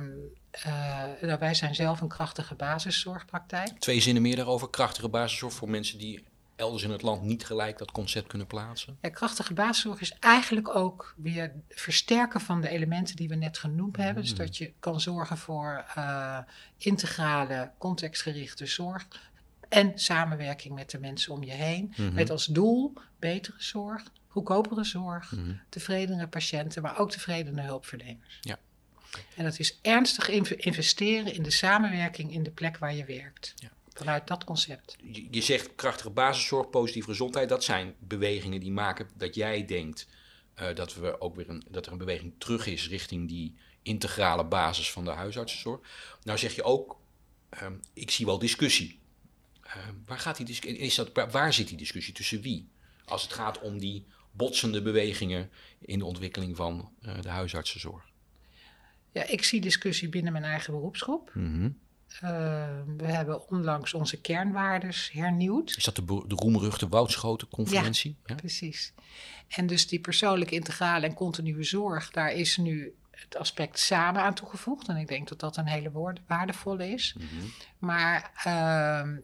uh, 1.23 1.37
wij 1.39 1.53
zijn 1.53 1.75
zelf 1.75 2.01
een 2.01 2.07
krachtige 2.07 2.55
basiszorgpraktijk. 2.55 3.79
Twee 3.79 4.01
zinnen 4.01 4.21
meer 4.21 4.35
daarover. 4.35 4.69
Krachtige 4.69 5.09
basiszorg 5.09 5.53
voor 5.53 5.69
mensen 5.69 5.97
die 5.97 6.23
elders 6.55 6.83
in 6.83 6.91
het 6.91 7.01
land 7.01 7.21
niet 7.21 7.45
gelijk 7.45 7.77
dat 7.77 7.91
concept 7.91 8.27
kunnen 8.27 8.47
plaatsen? 8.47 8.97
Ja, 9.01 9.09
krachtige 9.09 9.53
basiszorg 9.53 10.01
is 10.01 10.15
eigenlijk 10.19 10.75
ook 10.75 11.13
weer 11.17 11.53
versterken 11.69 12.41
van 12.41 12.61
de 12.61 12.69
elementen 12.69 13.15
die 13.15 13.27
we 13.27 13.35
net 13.35 13.57
genoemd 13.57 13.97
hebben. 13.97 14.23
Dus 14.23 14.33
mhm. 14.33 14.41
dat 14.41 14.57
je 14.57 14.73
kan 14.79 15.01
zorgen 15.01 15.37
voor 15.37 15.85
uh, 15.97 16.37
integrale, 16.77 17.71
contextgerichte 17.77 18.65
zorg. 18.65 19.07
En 19.69 19.99
samenwerking 19.99 20.75
met 20.75 20.91
de 20.91 20.99
mensen 20.99 21.33
om 21.33 21.43
je 21.43 21.51
heen. 21.51 21.83
Mm 21.83 22.05
-hmm. 22.05 22.13
Met 22.13 22.29
als 22.29 22.45
doel 22.45 22.93
betere 23.19 23.55
zorg, 23.57 24.03
goedkopere 24.31 24.83
zorg, 24.83 25.31
mm 25.31 25.43
-hmm. 25.43 25.61
tevredenere 25.69 26.27
patiënten, 26.27 26.81
maar 26.81 26.99
ook 26.99 27.11
tevredene 27.11 27.61
hulpverleners. 27.61 28.37
Ja. 28.41 28.59
En 29.35 29.43
dat 29.43 29.59
is 29.59 29.79
ernstig 29.81 30.29
investeren 30.57 31.33
in 31.33 31.43
de 31.43 31.51
samenwerking 31.51 32.33
in 32.33 32.43
de 32.43 32.51
plek 32.51 32.77
waar 32.77 32.95
je 32.95 33.05
werkt. 33.05 33.53
Ja. 33.55 33.71
Vanuit 33.93 34.27
dat 34.27 34.43
concept. 34.43 34.95
Je, 35.11 35.27
je 35.31 35.41
zegt 35.41 35.75
krachtige 35.75 36.09
basiszorg, 36.09 36.69
positieve 36.69 37.09
gezondheid. 37.09 37.49
Dat 37.49 37.63
zijn 37.63 37.93
bewegingen 37.99 38.59
die 38.59 38.71
maken 38.71 39.07
dat 39.17 39.35
jij 39.35 39.65
denkt 39.65 40.07
uh, 40.61 40.75
dat, 40.75 40.93
we 40.93 41.21
ook 41.21 41.35
weer 41.35 41.49
een, 41.49 41.63
dat 41.69 41.85
er 41.85 41.91
een 41.91 41.97
beweging 41.97 42.33
terug 42.37 42.65
is 42.65 42.87
richting 42.87 43.27
die 43.27 43.55
integrale 43.81 44.45
basis 44.45 44.91
van 44.91 45.05
de 45.05 45.11
huisartsenzorg. 45.11 45.79
Nou 46.23 46.37
zeg 46.37 46.55
je 46.55 46.63
ook, 46.63 46.99
uh, 47.53 47.67
ik 47.93 48.11
zie 48.11 48.25
wel 48.25 48.39
discussie. 48.39 48.99
Uh, 49.65 49.73
waar, 50.05 50.19
gaat 50.19 50.37
die 50.37 50.45
discussie, 50.45 50.79
is 50.79 50.95
dat, 50.95 51.31
waar 51.31 51.53
zit 51.53 51.67
die 51.67 51.77
discussie 51.77 52.13
tussen 52.13 52.41
wie? 52.41 52.69
Als 53.05 53.21
het 53.21 53.33
gaat 53.33 53.59
om 53.59 53.79
die 53.79 54.05
botsende 54.31 54.81
bewegingen 54.81 55.49
in 55.79 55.99
de 55.99 56.05
ontwikkeling 56.05 56.55
van 56.55 56.91
uh, 57.01 57.21
de 57.21 57.29
huisartsenzorg? 57.29 58.09
Ja, 59.11 59.23
ik 59.27 59.43
zie 59.43 59.61
discussie 59.61 60.09
binnen 60.09 60.31
mijn 60.31 60.43
eigen 60.43 60.73
beroepsgroep. 60.73 61.31
Mm 61.33 61.53
-hmm. 61.53 61.77
uh, 62.13 62.69
we 62.97 63.05
hebben 63.05 63.49
onlangs 63.49 63.93
onze 63.93 64.21
kernwaardes 64.21 65.11
hernieuwd. 65.11 65.75
Is 65.77 65.83
dat 65.83 65.95
de, 65.95 66.05
de 66.05 66.35
roemruchte 66.35 66.87
Woudschoten-conferentie? 66.87 68.15
Ja, 68.23 68.33
ja, 68.33 68.35
precies. 68.35 68.93
En 69.47 69.67
dus 69.67 69.87
die 69.87 69.99
persoonlijke 69.99 70.55
integrale 70.55 71.05
en 71.05 71.13
continue 71.13 71.63
zorg, 71.63 72.11
daar 72.11 72.31
is 72.31 72.57
nu 72.57 72.95
het 73.11 73.37
aspect 73.37 73.79
samen 73.79 74.21
aan 74.21 74.33
toegevoegd. 74.33 74.87
En 74.87 74.95
ik 74.95 75.07
denk 75.07 75.27
dat 75.27 75.39
dat 75.39 75.57
een 75.57 75.67
hele 75.67 75.91
woord, 75.91 76.19
waardevolle 76.27 76.89
is. 76.89 77.15
Mm 77.17 77.27
-hmm. 77.27 77.51
Maar 77.77 78.31
uh, 78.47 79.17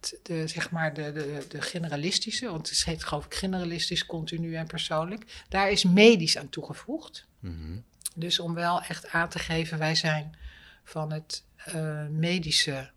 het, 0.00 0.18
de, 0.22 0.46
zeg 0.46 0.70
maar 0.70 0.94
de, 0.94 1.12
de, 1.12 1.44
de 1.48 1.60
generalistische, 1.60 2.50
want 2.50 2.68
het 2.68 2.84
heet 2.84 3.04
geloof 3.04 3.24
ik 3.24 3.34
generalistisch, 3.34 4.06
continu 4.06 4.54
en 4.54 4.66
persoonlijk. 4.66 5.44
Daar 5.48 5.70
is 5.70 5.84
medisch 5.84 6.38
aan 6.38 6.48
toegevoegd. 6.48 7.26
Mm 7.40 7.56
-hmm. 7.56 7.84
Dus 8.14 8.38
om 8.38 8.54
wel 8.54 8.82
echt 8.82 9.08
aan 9.08 9.28
te 9.28 9.38
geven, 9.38 9.78
wij 9.78 9.94
zijn 9.94 10.36
van 10.84 11.12
het 11.12 11.44
uh, 11.74 12.06
medische, 12.06 12.90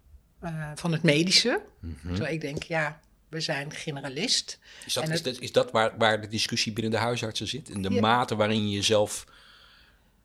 uh, 0.43 0.71
van 0.75 0.91
het 0.91 1.03
medische. 1.03 1.61
Mm 1.79 1.97
-hmm. 2.01 2.15
Zo 2.15 2.23
ik 2.23 2.41
denk, 2.41 2.63
ja, 2.63 2.99
we 3.29 3.39
zijn 3.41 3.71
generalist. 3.71 4.59
Is 4.85 4.93
dat, 4.93 5.03
het, 5.03 5.13
is 5.13 5.21
dat, 5.21 5.39
is 5.39 5.51
dat 5.51 5.71
waar, 5.71 5.97
waar 5.97 6.21
de 6.21 6.27
discussie 6.27 6.73
binnen 6.73 6.91
de 6.91 6.97
huisartsen 6.97 7.47
zit? 7.47 7.69
In 7.69 7.81
de 7.81 7.89
ja. 7.89 8.01
mate 8.01 8.35
waarin 8.35 8.69
je 8.69 8.75
jezelf 8.75 9.25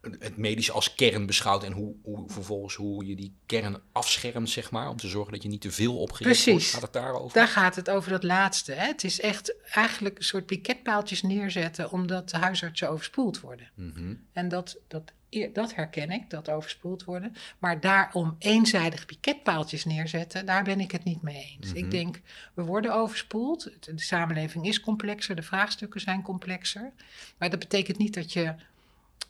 het 0.01 0.37
medisch 0.37 0.71
als 0.71 0.95
kern 0.95 1.27
beschouwt 1.27 1.65
en 1.65 1.73
hoe, 1.73 1.95
hoe, 2.03 2.31
vervolgens 2.31 2.75
hoe 2.75 3.07
je 3.07 3.17
die 3.17 3.35
kern 3.47 3.81
afschermt, 3.93 4.51
zeg 4.51 4.71
maar, 4.71 4.89
om 4.89 4.97
te 4.97 5.09
zorgen 5.09 5.33
dat 5.33 5.43
je 5.43 5.49
niet 5.49 5.61
te 5.61 5.71
veel 5.71 5.99
opgericht 5.99 6.43
Precies. 6.43 6.53
wordt. 6.53 6.71
Gaat 6.71 6.83
het 6.83 6.93
daarover? 6.93 7.39
Daar 7.39 7.49
gaat 7.49 7.77
het 7.77 7.91
over 7.91 8.11
dat 8.11 8.23
laatste. 8.23 8.73
Hè? 8.73 8.87
Het 8.87 9.05
is 9.05 9.21
echt 9.21 9.55
eigenlijk 9.65 10.19
een 10.19 10.25
soort 10.25 10.47
piketpaaltjes 10.47 11.23
neerzetten, 11.23 11.91
omdat 11.91 12.31
de 12.31 12.37
huisartsen 12.37 12.91
overspoeld 12.91 13.41
worden. 13.41 13.71
Mm 13.75 13.93
-hmm. 13.95 14.27
En 14.33 14.49
dat, 14.49 14.79
dat, 14.89 15.13
dat 15.53 15.75
herken 15.75 16.11
ik, 16.11 16.31
dat 16.31 16.51
overspoeld 16.51 17.05
worden. 17.05 17.33
Maar 17.59 17.81
daarom 17.81 18.37
eenzijdig 18.39 19.07
piketpaaltjes 19.07 19.85
neerzetten, 19.85 20.47
daar 20.47 20.65
ben 20.65 20.81
ik 20.81 20.91
het 20.91 21.05
niet 21.05 21.23
mee 21.23 21.37
eens. 21.37 21.57
Mhm. 21.57 21.69
Mm 21.69 21.75
-hmm. 21.75 21.85
Ik 21.85 21.91
denk, 21.91 22.21
we 22.55 22.63
worden 22.63 22.95
overspoeld. 22.95 23.71
De 23.81 24.01
samenleving 24.01 24.67
is 24.67 24.81
complexer, 24.81 25.37
de 25.37 25.43
vraagstukken 25.43 26.01
zijn 26.01 26.23
complexer. 26.23 26.93
Maar 27.39 27.51
dat 27.51 27.59
betekent 27.59 27.99
niet 27.99 28.15
dat 28.15 28.33
je 28.33 28.55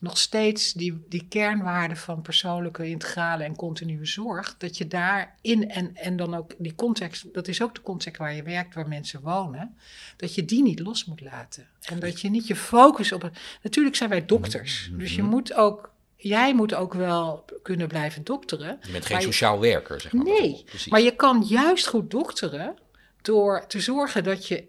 nog 0.01 0.19
steeds 0.19 0.73
die, 0.73 1.05
die 1.09 1.27
kernwaarden 1.29 1.97
van 1.97 2.23
persoonlijke, 2.23 2.89
integrale 2.89 3.45
en 3.45 3.57
continue 3.57 4.07
zorg, 4.07 4.55
dat 4.59 4.79
je 4.79 4.87
daarin 4.87 5.71
en, 5.71 5.97
en 5.97 6.17
dan 6.17 6.35
ook 6.35 6.55
die 6.59 6.75
context, 6.75 7.35
dat 7.35 7.49
is 7.49 7.63
ook 7.63 7.75
de 7.75 7.83
context 7.83 8.19
waar 8.21 8.35
je 8.35 8.43
werkt, 8.43 8.75
waar 8.75 8.89
mensen 8.89 9.21
wonen, 9.21 9.77
dat 10.17 10.35
je 10.35 10.45
die 10.45 10.63
niet 10.63 10.81
los 10.81 11.05
moet 11.05 11.21
laten. 11.21 11.67
En 11.81 11.99
dat 11.99 12.21
je 12.21 12.31
niet 12.31 12.47
je 12.47 12.57
focus 12.57 13.13
op. 13.13 13.31
Natuurlijk 13.63 13.97
zijn 13.97 14.11
wij 14.11 14.27
dokters, 14.27 14.89
Mhm. 14.91 14.99
dus 14.99 15.15
je 15.15 15.23
moet 15.23 15.53
ook 15.55 15.93
jij 16.17 16.55
moet 16.55 16.75
ook 16.75 16.95
wel 16.95 17.45
kunnen 17.63 17.89
blijven 17.89 18.25
dokteren. 18.25 18.79
Je 18.83 18.93
bent 18.93 19.07
geen 19.07 19.17
je- 19.19 19.25
sociaal 19.25 19.61
werker, 19.61 20.01
zeg 20.01 20.13
maar. 20.13 20.25
Nee, 20.25 20.65
maar 20.89 21.01
je 21.01 21.17
kan 21.17 21.45
juist 21.49 21.87
goed 21.87 22.11
dokteren 22.11 22.77
door 23.23 23.67
te 23.67 23.81
zorgen 23.81 24.25
dat 24.25 24.49
je 24.49 24.65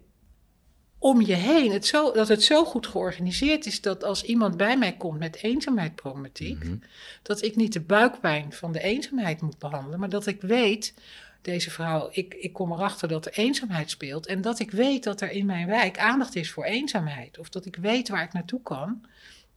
om 1.02 1.20
je 1.20 1.34
heen, 1.34 1.72
het 1.72 1.86
zo, 1.86 2.12
dat 2.12 2.28
het 2.28 2.42
zo 2.42 2.64
goed 2.64 2.86
georganiseerd 2.86 3.66
is 3.66 3.80
dat 3.80 4.04
als 4.04 4.22
iemand 4.22 4.56
bij 4.56 4.76
mij 4.78 4.92
komt 4.92 5.18
met 5.18 5.36
eenzaamheidsproblematiek, 5.42 6.64
Mhm. 6.64 6.76
dat 7.22 7.42
ik 7.42 7.56
niet 7.56 7.72
de 7.72 7.80
buikpijn 7.80 8.52
van 8.52 8.72
de 8.72 8.80
eenzaamheid 8.82 9.40
moet 9.40 9.58
behandelen, 9.58 9.98
maar 10.00 10.08
dat 10.08 10.26
ik 10.26 10.40
weet, 10.40 10.94
deze 11.42 11.70
vrouw, 11.70 12.08
ik, 12.12 12.34
ik 12.34 12.52
kom 12.52 12.72
erachter 12.72 13.08
dat 13.08 13.26
er 13.26 13.32
eenzaamheid 13.32 13.90
speelt 13.90 14.26
en 14.26 14.40
dat 14.40 14.58
ik 14.58 14.70
weet 14.70 15.04
dat 15.04 15.20
er 15.20 15.30
in 15.30 15.46
mijn 15.46 15.66
wijk 15.66 15.98
aandacht 15.98 16.36
is 16.36 16.50
voor 16.50 16.64
eenzaamheid. 16.64 17.38
Of 17.38 17.48
dat 17.48 17.66
ik 17.66 17.76
weet 17.76 18.08
waar 18.08 18.22
ik 18.24 18.32
naartoe 18.32 18.62
kan 18.62 19.04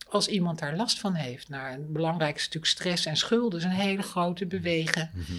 als 0.09 0.27
iemand 0.27 0.59
daar 0.59 0.75
last 0.75 0.99
van 0.99 1.13
heeft. 1.13 1.49
Nou, 1.49 1.71
en 1.71 1.91
belangrijk 1.93 2.35
natuurlijk 2.35 2.65
stress 2.65 3.05
en 3.05 3.17
schulden, 3.17 3.59
is 3.59 3.65
een 3.65 3.71
hele 3.71 4.01
grote 4.01 4.45
bewegen. 4.45 5.09
Mhm. 5.13 5.31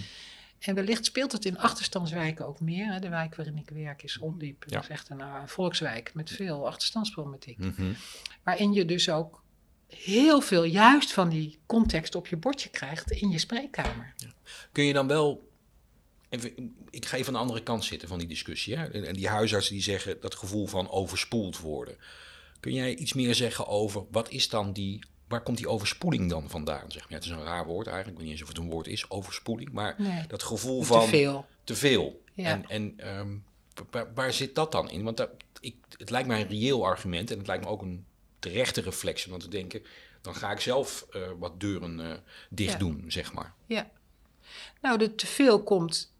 En 0.59 0.75
wellicht 0.75 1.05
speelt 1.05 1.31
het 1.31 1.45
in 1.45 1.57
achterstandswijken 1.57 2.47
ook 2.47 2.59
meer. 2.59 2.93
Hè. 2.93 2.99
De 2.99 3.09
wijk 3.09 3.35
waarin 3.35 3.57
ik 3.57 3.69
werk 3.69 4.03
is 4.03 4.17
ondiep. 4.17 4.63
Ja. 4.67 4.75
Dat 4.75 4.83
is 4.83 4.89
echt 4.89 5.09
een 5.09 5.21
eh, 5.21 5.45
volkswijk 5.45 6.13
met 6.13 6.29
veel 6.29 6.67
achterstandsproblematiek. 6.67 7.57
Mhm. 7.57 7.93
Waarin 8.43 8.73
je 8.73 8.85
dus 8.85 9.09
ook 9.09 9.43
heel 9.87 10.41
veel 10.41 10.63
juist 10.63 11.13
van 11.13 11.29
die 11.29 11.57
context 11.65 12.15
op 12.15 12.27
je 12.27 12.37
bordje 12.37 12.69
krijgt 12.69 13.11
in 13.11 13.29
je 13.29 13.37
spreekkamer. 13.37 14.13
Kun 14.71 14.83
je 14.83 14.93
dan 14.93 15.07
wel. 15.07 15.45
Even, 16.29 16.75
ik 16.89 17.05
ga 17.05 17.17
even 17.17 17.27
aan 17.27 17.33
de 17.33 17.39
andere 17.39 17.63
kant 17.63 17.85
zitten 17.85 18.07
van 18.07 18.19
die 18.19 18.27
discussie. 18.27 18.77
Hè? 18.77 19.05
En 19.05 19.13
die 19.13 19.27
huisartsen 19.27 19.73
die 19.73 19.83
zeggen 19.83 20.21
dat 20.21 20.35
gevoel 20.35 20.67
van 20.67 20.89
overspoeld 20.89 21.59
worden. 21.59 21.97
Kun 22.59 22.73
jij 22.73 22.95
iets 22.95 23.13
meer 23.13 23.35
zeggen 23.35 23.67
over 23.67 24.03
wat 24.11 24.29
is 24.29 24.49
dan 24.49 24.73
die. 24.73 24.99
Waar 25.27 25.41
komt 25.43 25.57
die 25.57 25.67
overspoeling 25.69 26.29
dan 26.29 26.49
vandaan? 26.49 26.91
Zeg 26.91 27.01
maar. 27.01 27.09
Ja, 27.11 27.15
het 27.15 27.25
is 27.25 27.31
een 27.31 27.43
raar 27.43 27.65
woord 27.65 27.87
eigenlijk. 27.87 28.17
Ik 28.17 28.23
weet 28.23 28.31
niet 28.31 28.41
eens 28.41 28.49
of 28.49 28.55
het 28.55 28.65
een 28.65 28.73
woord 28.73 28.87
is, 28.87 29.09
overspoeling. 29.09 29.71
Maar 29.71 29.95
Nee, 29.97 30.27
dat 30.27 30.43
gevoel 30.43 30.79
te 30.79 30.85
van 30.85 31.07
veel. 31.07 31.45
te 31.63 31.75
veel. 31.75 32.23
Ja. 32.33 32.45
En, 32.45 32.65
en 32.69 32.93
ehm, 32.97 33.35
waar, 33.91 34.13
waar 34.13 34.33
zit 34.33 34.55
dat 34.55 34.71
dan 34.71 34.89
in? 34.89 35.03
Want 35.03 35.17
dat, 35.17 35.29
ik, 35.59 35.75
het 35.97 36.09
lijkt 36.09 36.27
mij 36.27 36.41
een 36.41 36.47
reëel 36.47 36.85
argument 36.85 37.31
en 37.31 37.37
het 37.37 37.47
lijkt 37.47 37.63
me 37.63 37.69
ook 37.69 37.81
een 37.81 38.05
terechte 38.39 38.81
reflectie 38.81 39.33
om 39.33 39.39
te 39.39 39.47
denken, 39.47 39.83
dan 40.21 40.35
ga 40.35 40.51
ik 40.51 40.59
zelf 40.59 41.05
eh, 41.11 41.21
wat 41.39 41.59
deuren 41.59 41.99
eh, 41.99 42.17
dicht 42.49 42.71
Ja. 42.71 42.77
doen, 42.77 43.03
zeg 43.07 43.33
maar. 43.33 43.53
Ja. 43.65 43.89
Nou, 44.81 44.97
de 44.97 45.15
teveel 45.15 45.63
komt, 45.63 46.13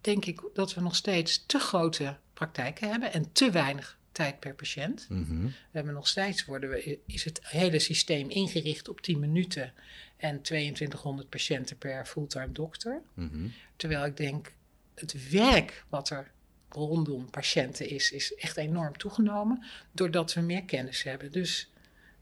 denk 0.00 0.24
ik, 0.24 0.42
dat 0.54 0.74
we 0.74 0.80
nog 0.80 0.96
steeds 0.96 1.44
te 1.46 1.58
grote 1.58 2.16
praktijken 2.34 2.88
hebben 2.90 3.12
en 3.12 3.32
te 3.32 3.50
weinig 3.50 3.98
tijd 4.14 4.40
per 4.40 4.54
patiënt. 4.54 5.06
Mhm. 5.08 5.42
We 5.44 5.50
hebben 5.70 5.94
nog 5.94 6.08
steeds, 6.08 6.44
worden 6.44 6.70
we, 6.70 6.98
is 7.06 7.24
het 7.24 7.40
hele 7.42 7.78
systeem 7.78 8.30
ingericht 8.30 8.88
op 8.88 9.00
10 9.00 9.18
minuten 9.18 9.72
en 10.16 10.42
2200 10.42 11.28
patiënten 11.28 11.78
per 11.78 12.06
fulltime 12.06 12.52
dokter. 12.52 13.02
Mhm. 13.14 13.46
Terwijl 13.76 14.04
ik 14.04 14.16
denk, 14.16 14.52
het 14.94 15.30
werk 15.30 15.84
wat 15.88 16.10
er 16.10 16.30
rondom 16.68 17.30
patiënten 17.30 17.88
is, 17.88 18.10
is 18.10 18.34
echt 18.34 18.56
enorm 18.56 18.96
toegenomen. 18.96 19.64
Doordat 19.92 20.34
we 20.34 20.40
meer 20.40 20.64
kennis 20.64 21.02
hebben. 21.02 21.32
Dus, 21.32 21.70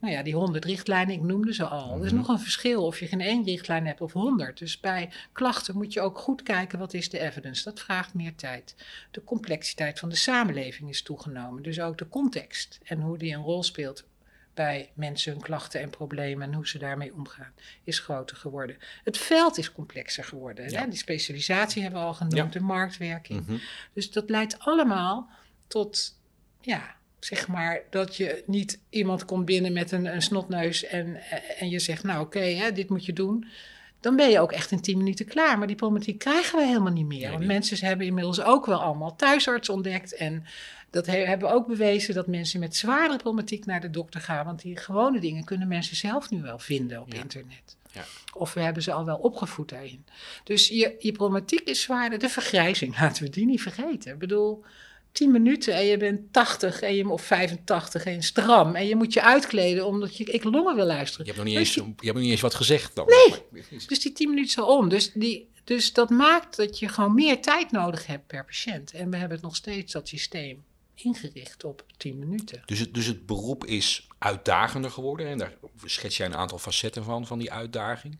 nou 0.03 0.15
ja, 0.15 0.23
die 0.23 0.35
100 0.35 0.65
richtlijnen, 0.65 1.15
ik 1.15 1.23
noemde 1.23 1.55
ze 1.55 1.65
al. 1.65 1.99
Er 1.99 2.05
is 2.05 2.11
Mhm. 2.11 2.17
nog 2.21 2.29
een 2.29 2.39
verschil 2.41 2.85
of 2.87 2.99
je 2.99 3.07
geen 3.07 3.21
één 3.21 3.45
richtlijn 3.45 3.87
hebt 3.87 4.01
of 4.01 4.13
100. 4.13 4.59
Dus 4.59 4.81
bij 4.81 5.11
klachten 5.33 5.77
moet 5.77 5.93
je 5.93 6.01
ook 6.01 6.19
goed 6.19 6.43
kijken, 6.43 6.79
wat 6.79 6.95
is 6.95 7.11
de 7.11 7.19
evidence? 7.19 7.65
Dat 7.65 7.81
vraagt 7.81 8.15
meer 8.15 8.35
tijd. 8.35 8.75
De 9.11 9.25
complexiteit 9.25 9.99
van 9.99 10.09
de 10.09 10.15
samenleving 10.15 10.89
is 10.91 11.03
toegenomen. 11.03 11.63
Dus 11.63 11.81
ook 11.81 11.99
de 11.99 12.09
context 12.09 12.79
en 12.85 13.01
hoe 13.01 13.19
die 13.19 13.35
een 13.35 13.43
rol 13.43 13.63
speelt 13.63 14.05
bij 14.55 14.91
mensen 14.95 15.33
hun 15.33 15.43
klachten 15.43 15.81
en 15.81 15.91
problemen 15.91 16.49
en 16.49 16.55
hoe 16.55 16.69
ze 16.69 16.79
daarmee 16.79 17.15
omgaan, 17.15 17.53
is 17.85 17.99
groter 17.99 18.37
geworden. 18.37 18.77
Het 19.05 19.19
veld 19.19 19.59
is 19.59 19.73
complexer 19.73 20.25
geworden. 20.25 20.71
Ja. 20.71 20.81
Hè? 20.81 20.89
Die 20.89 20.99
specialisatie 20.99 21.83
hebben 21.83 22.01
we 22.01 22.07
al 22.07 22.15
genoemd, 22.15 22.35
Ja. 22.37 22.59
de 22.59 22.61
marktwerking. 22.61 23.47
Mhm. 23.47 23.57
Dus 23.93 24.11
dat 24.11 24.31
leidt 24.31 24.59
allemaal 24.59 25.29
tot, 25.67 26.19
ja, 26.61 26.97
zeg 27.25 27.49
maar, 27.49 27.81
dat 27.91 28.17
je 28.17 28.43
niet 28.47 28.79
iemand 28.91 29.25
komt 29.25 29.45
binnen 29.45 29.73
met 29.73 29.93
een, 29.93 30.07
een 30.15 30.23
snotneus 30.23 30.85
en, 30.85 31.17
en 31.59 31.69
je 31.69 31.79
zegt, 31.79 32.03
nou 32.03 32.21
oké, 32.25 32.41
hè, 32.41 32.73
dit 32.73 32.89
moet 32.89 33.05
je 33.05 33.13
doen. 33.13 33.47
Dan 34.01 34.17
ben 34.17 34.31
je 34.31 34.41
ook 34.41 34.53
echt 34.53 34.71
in 34.71 34.81
10 34.81 34.97
minuten 34.99 35.27
klaar. 35.27 35.59
Maar 35.59 35.67
die 35.67 35.77
problematiek 35.77 36.19
krijgen 36.19 36.59
we 36.59 36.67
helemaal 36.67 36.93
niet 36.93 37.07
meer. 37.07 37.19
Nee, 37.19 37.29
Want 37.29 37.39
niet. 37.41 37.49
mensen 37.49 37.87
hebben 37.87 38.07
inmiddels 38.07 38.41
ook 38.43 38.67
wel 38.67 38.83
allemaal 38.83 39.17
thuisarts 39.17 39.69
ontdekt. 39.69 40.15
En 40.15 40.45
dat 40.91 41.07
he- 41.07 41.25
hebben 41.27 41.51
ook 41.53 41.67
bewezen 41.67 42.15
dat 42.15 42.27
mensen 42.27 42.61
met 42.61 42.77
zware 42.77 43.17
problematiek 43.17 43.67
naar 43.67 43.81
de 43.81 43.91
dokter 43.91 44.21
gaan. 44.21 44.45
Want 44.45 44.63
die 44.63 44.77
gewone 44.77 45.21
dingen 45.21 45.45
kunnen 45.45 45.69
mensen 45.69 45.97
zelf 45.97 46.31
nu 46.31 46.43
wel 46.43 46.59
vinden 46.59 47.01
op 47.01 47.13
Ja. 47.13 47.21
internet. 47.21 47.77
Ja. 47.93 48.05
Of 48.35 48.55
we 48.55 48.61
hebben 48.61 48.83
ze 48.83 48.93
al 48.93 49.05
wel 49.05 49.17
opgevoed 49.17 49.69
daarin. 49.69 50.05
Dus 50.45 50.69
je, 50.69 50.95
je 50.99 51.13
problematiek 51.13 51.61
is 51.69 51.83
zwaarder. 51.83 52.19
De 52.19 52.29
vergrijzing, 52.29 52.99
laten 53.01 53.23
we 53.25 53.31
die 53.31 53.47
niet 53.47 53.63
vergeten. 53.63 54.13
Ik 54.13 54.19
bedoel, 54.19 54.65
10 55.13 55.31
minuten 55.33 55.75
en 55.75 55.85
je 55.85 55.97
bent 55.97 56.33
80 56.33 56.81
en 56.81 56.95
je, 56.95 57.09
of 57.09 57.23
85 57.23 58.05
en 58.05 58.23
stram. 58.23 58.75
En 58.75 58.87
je 58.87 58.97
moet 58.97 59.13
je 59.13 59.23
uitkleden 59.23 59.87
omdat 59.87 60.17
je 60.17 60.25
ik 60.25 60.45
longen 60.45 60.77
wil 60.77 60.87
luisteren. 60.87 61.27
Je 61.27 61.33
hebt 61.33 61.45
nog 61.45 61.53
niet 61.55 61.65
Dus 61.65 61.77
eens, 61.77 61.87
die- 61.87 61.95
je 61.97 62.05
hebt 62.05 62.13
nog 62.13 62.23
niet 62.23 62.31
eens 62.33 62.41
wat 62.41 62.55
gezegd 62.55 62.95
dan. 62.95 63.07
Nee. 63.07 63.63
Dus 63.87 64.01
die 64.01 64.13
10 64.13 64.29
minuten 64.29 64.63
al 64.63 64.77
om. 64.77 64.89
Dus, 64.89 65.13
die, 65.13 65.51
dus 65.65 65.93
dat 65.93 66.11
maakt 66.11 66.57
dat 66.57 66.79
je 66.79 66.89
gewoon 66.89 67.15
meer 67.15 67.41
tijd 67.43 67.71
nodig 67.71 68.07
hebt 68.07 68.27
per 68.27 68.45
patiënt. 68.45 68.93
En 68.93 69.11
we 69.11 69.17
hebben 69.17 69.37
het 69.37 69.47
nog 69.47 69.57
steeds 69.57 69.93
dat 69.93 70.09
systeem 70.09 70.65
ingericht 70.95 71.65
op 71.65 71.85
10 71.97 72.19
minuten. 72.19 72.63
Dus 72.67 72.79
het, 72.79 72.95
dus 72.95 73.07
het 73.07 73.27
beroep 73.27 73.65
is 73.65 74.07
uitdagender 74.19 74.91
geworden. 74.91 75.27
En 75.27 75.39
daar 75.39 75.55
schets 75.85 76.17
jij 76.17 76.27
een 76.27 76.37
aantal 76.37 76.59
facetten 76.59 77.05
van, 77.05 77.27
van 77.27 77.39
die 77.39 77.53
uitdaging. 77.53 78.19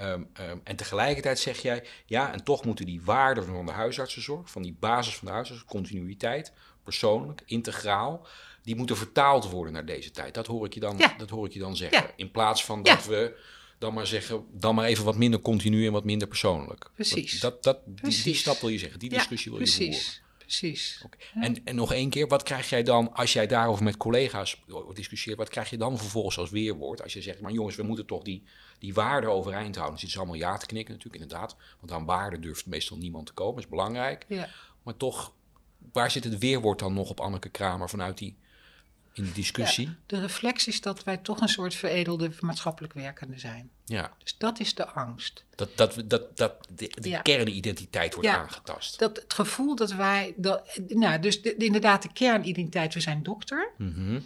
Ehm, 0.00 0.22
ehm, 0.32 0.58
en 0.64 0.76
tegelijkertijd 0.76 1.38
zeg 1.38 1.62
jij, 1.62 1.84
ja, 2.06 2.32
en 2.32 2.44
toch 2.44 2.64
moeten 2.64 2.86
die 2.86 3.02
waarden 3.02 3.44
van 3.44 3.66
de 3.66 3.72
huisartsenzorg, 3.72 4.50
van 4.50 4.62
die 4.62 4.76
basis 4.80 5.16
van 5.16 5.26
de 5.26 5.32
huisarts, 5.32 5.64
continuïteit, 5.64 6.52
persoonlijk, 6.84 7.42
integraal, 7.46 8.26
die 8.62 8.76
moeten 8.76 8.96
vertaald 8.96 9.50
worden 9.50 9.72
naar 9.72 9.84
deze 9.84 10.10
tijd. 10.10 10.34
Dat 10.34 10.46
hoor 10.46 10.66
ik 10.66 10.74
je 10.74 10.80
dan, 10.80 10.98
Ja. 10.98 11.14
dat 11.18 11.30
hoor 11.30 11.46
ik 11.46 11.52
je 11.52 11.58
dan 11.58 11.76
zeggen. 11.76 12.02
Ja. 12.02 12.12
In 12.16 12.30
plaats 12.30 12.64
van 12.64 12.80
Ja. 12.82 12.94
dat 12.94 13.06
we 13.06 13.38
dan 13.78 13.94
maar 13.94 14.06
zeggen, 14.06 14.44
dan 14.52 14.74
maar 14.74 14.84
even 14.86 15.04
wat 15.04 15.16
minder 15.16 15.40
continu 15.40 15.86
en 15.86 15.92
wat 15.92 16.04
minder 16.04 16.28
persoonlijk. 16.28 16.90
Precies. 16.94 17.40
Dat, 17.40 17.62
dat, 17.62 17.76
die, 17.84 17.94
die 17.94 18.02
Precies. 18.02 18.40
stap 18.40 18.60
wil 18.60 18.70
je 18.70 18.78
zeggen, 18.78 18.98
die 18.98 19.08
discussie 19.08 19.50
wil 19.50 19.60
je 19.60 19.66
voeren. 19.66 19.88
precies. 19.88 20.22
Precies. 20.38 21.02
Oké. 21.04 21.16
En, 21.34 21.64
en 21.64 21.74
nog 21.74 21.92
één 21.92 22.10
keer, 22.10 22.26
wat 22.28 22.42
krijg 22.42 22.68
jij 22.70 22.82
dan 22.82 23.14
als 23.14 23.32
jij 23.32 23.46
daarover 23.46 23.84
met 23.84 23.96
collega's 23.96 24.62
discussieert? 24.94 25.38
Wat 25.38 25.48
krijg 25.48 25.70
je 25.70 25.76
dan 25.76 25.98
vervolgens 25.98 26.38
als 26.38 26.50
weerwoord? 26.50 27.02
Als 27.02 27.12
je 27.12 27.22
zegt, 27.22 27.40
maar 27.40 27.52
jongens, 27.52 27.76
we 27.76 27.82
moeten 27.82 28.06
toch 28.06 28.22
die, 28.22 28.42
die 28.80 28.94
waarden 28.94 29.30
overeind 29.32 29.74
houden. 29.74 29.94
Dus 29.94 30.02
het 30.02 30.10
is 30.10 30.16
allemaal 30.18 30.36
ja 30.36 30.56
te 30.56 30.66
knikken 30.66 30.94
natuurlijk, 30.94 31.22
inderdaad. 31.22 31.56
Want 31.80 31.92
aan 31.92 32.04
waarden 32.04 32.40
durft 32.40 32.66
meestal 32.66 32.96
niemand 32.96 33.26
te 33.26 33.32
komen, 33.32 33.54
dat 33.54 33.64
is 33.64 33.70
belangrijk. 33.70 34.24
Ja. 34.28 34.48
Maar 34.82 34.96
toch, 34.96 35.32
waar 35.92 36.10
zit 36.10 36.24
het 36.24 36.38
weerwoord 36.38 36.78
dan 36.78 36.94
nog 36.94 37.10
op 37.10 37.20
Anneke 37.20 37.48
Kramer 37.48 37.88
vanuit 37.88 38.18
die, 38.18 38.36
in 39.12 39.24
die 39.24 39.32
discussie? 39.32 39.86
Ja. 39.86 39.94
De 40.06 40.20
reflex 40.20 40.66
is 40.66 40.80
dat 40.80 41.04
wij 41.04 41.16
toch 41.16 41.40
een 41.40 41.48
soort 41.48 41.74
veredelde 41.74 42.30
maatschappelijk 42.40 42.92
werkende 42.92 43.38
zijn. 43.38 43.70
Dus 44.18 44.38
dat 44.38 44.60
is 44.60 44.74
de 44.74 44.86
angst. 44.86 45.44
Dat, 45.54 45.76
dat, 45.76 46.02
dat, 46.06 46.36
dat 46.36 46.68
de, 46.74 46.92
de 47.00 47.08
Ja. 47.08 47.20
kernidentiteit 47.22 48.14
wordt 48.14 48.28
Ja. 48.28 48.36
aangetast. 48.36 48.98
Dat 48.98 49.16
het 49.16 49.34
gevoel 49.34 49.74
dat 49.76 49.92
wij, 49.92 50.34
dat, 50.36 50.78
nou, 50.88 51.20
dus 51.20 51.42
de, 51.42 51.54
de- 51.58 51.64
inderdaad 51.64 52.02
de 52.02 52.12
kernidentiteit, 52.12 52.94
we 52.94 53.00
zijn 53.00 53.22
dokter. 53.22 53.70
Mhm. 53.78 54.20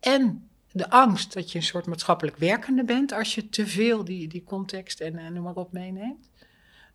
En 0.00 0.49
de 0.72 0.90
angst 0.90 1.32
dat 1.32 1.52
je 1.52 1.58
een 1.58 1.64
soort 1.64 1.86
maatschappelijk 1.86 2.36
werkende 2.36 2.84
bent 2.84 3.12
als 3.12 3.34
je 3.34 3.48
te 3.48 3.66
veel 3.66 4.04
die, 4.04 4.28
die 4.28 4.44
context 4.44 5.00
en, 5.00 5.18
en 5.18 5.32
noem 5.32 5.42
maar 5.42 5.54
op 5.54 5.72
meeneemt. 5.72 6.28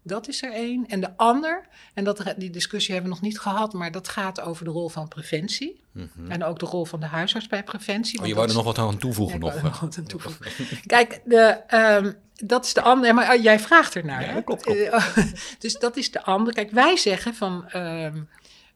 Dat 0.03 0.27
is 0.27 0.43
er 0.43 0.51
één. 0.51 0.87
En 0.87 0.99
de 0.99 1.17
ander, 1.17 1.67
en 1.93 2.03
dat, 2.03 2.33
die 2.37 2.49
discussie 2.49 2.93
hebben 2.93 3.11
we 3.11 3.17
nog 3.17 3.27
niet 3.27 3.39
gehad, 3.39 3.73
maar 3.73 3.91
dat 3.91 4.07
gaat 4.07 4.41
over 4.41 4.65
de 4.65 4.71
rol 4.71 4.89
van 4.89 5.07
preventie. 5.07 5.83
Mhm. 5.91 6.31
En 6.31 6.43
ook 6.43 6.59
de 6.59 6.65
rol 6.65 6.85
van 6.85 6.99
de 6.99 7.05
huisarts 7.05 7.47
bij 7.47 7.63
preventie. 7.63 8.19
Oh, 8.19 8.25
je 8.25 8.35
wou 8.35 8.47
er 8.47 8.53
nog 8.53 8.63
wat 8.63 8.77
aan 8.77 8.97
toevoegen 8.97 9.39
nog. 9.39 9.61
nog 9.61 9.79
wat 9.79 9.97
aan 9.97 10.05
toevoegen. 10.05 10.45
Kijk, 10.85 11.21
de, 11.25 11.41
ehm, 11.67 12.11
dat 12.33 12.65
is 12.65 12.73
de 12.73 12.81
andere. 12.81 13.13
Maar 13.13 13.29
eh, 13.29 13.43
jij 13.43 13.59
vraagt 13.59 13.95
ernaar. 13.95 14.21
Ja, 14.21 14.27
hè? 14.27 14.41
klopt, 14.41 14.63
klopt. 14.63 14.79
Eh, 14.79 15.17
dus 15.59 15.73
dat 15.73 15.97
is 15.97 16.11
de 16.11 16.23
andere. 16.23 16.55
Kijk, 16.55 16.71
wij 16.71 16.97
zeggen 16.97 17.33
van. 17.33 17.69
ehm, 17.69 18.21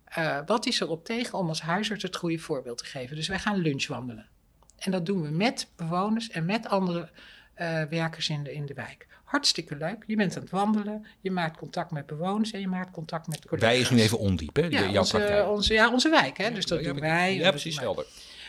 eh, 0.04 0.38
wat 0.46 0.66
is 0.66 0.82
er 0.82 0.90
op 0.90 1.06
tegen 1.06 1.38
om 1.38 1.48
als 1.48 1.62
huisarts 1.62 2.04
het 2.04 2.16
goede 2.16 2.38
voorbeeld 2.38 2.78
te 2.78 2.86
geven? 2.86 3.16
Dus 3.16 3.28
wij 3.28 3.40
gaan 3.40 3.58
lunchwandelen. 3.58 4.28
En 4.80 4.92
dat 4.92 5.06
doen 5.06 5.22
we 5.22 5.30
met 5.30 5.68
bewoners 5.76 6.30
en 6.30 6.46
met 6.46 6.68
andere 6.68 7.10
eh, 7.54 7.84
werkers 7.84 8.30
in 8.30 8.44
de, 8.44 8.54
in 8.54 8.66
de 8.66 8.74
wijk. 8.74 9.08
Hartstikke 9.24 9.76
leuk. 9.76 10.04
Je 10.08 10.16
bent 10.16 10.36
aan 10.36 10.42
het 10.42 10.52
wandelen, 10.52 11.06
je 11.22 11.32
maakt 11.32 11.58
contact 11.58 11.92
met 11.92 12.06
bewoners 12.06 12.52
en 12.52 12.60
je 12.60 12.68
maakt 12.68 12.92
contact 12.92 13.28
met 13.28 13.46
collega's. 13.46 13.70
Wij 13.70 13.80
is 13.80 13.90
nu 13.90 14.00
even 14.00 14.20
ondiep, 14.20 14.56
hè? 14.56 14.62
ja, 14.62 14.90
jouw 14.90 15.02
onze, 15.02 15.46
onze, 15.50 15.74
ja, 15.74 15.92
onze 15.92 16.10
wijk, 16.10 16.38
hè? 16.38 16.52
dus 16.52 16.66
dat 16.66 16.80
Ja, 16.80 16.86
doen 16.86 16.96
ja, 16.96 17.02
wij. 17.02 17.36
Ja, 17.36 17.50
precies, 17.50 17.80
helder. 17.80 18.06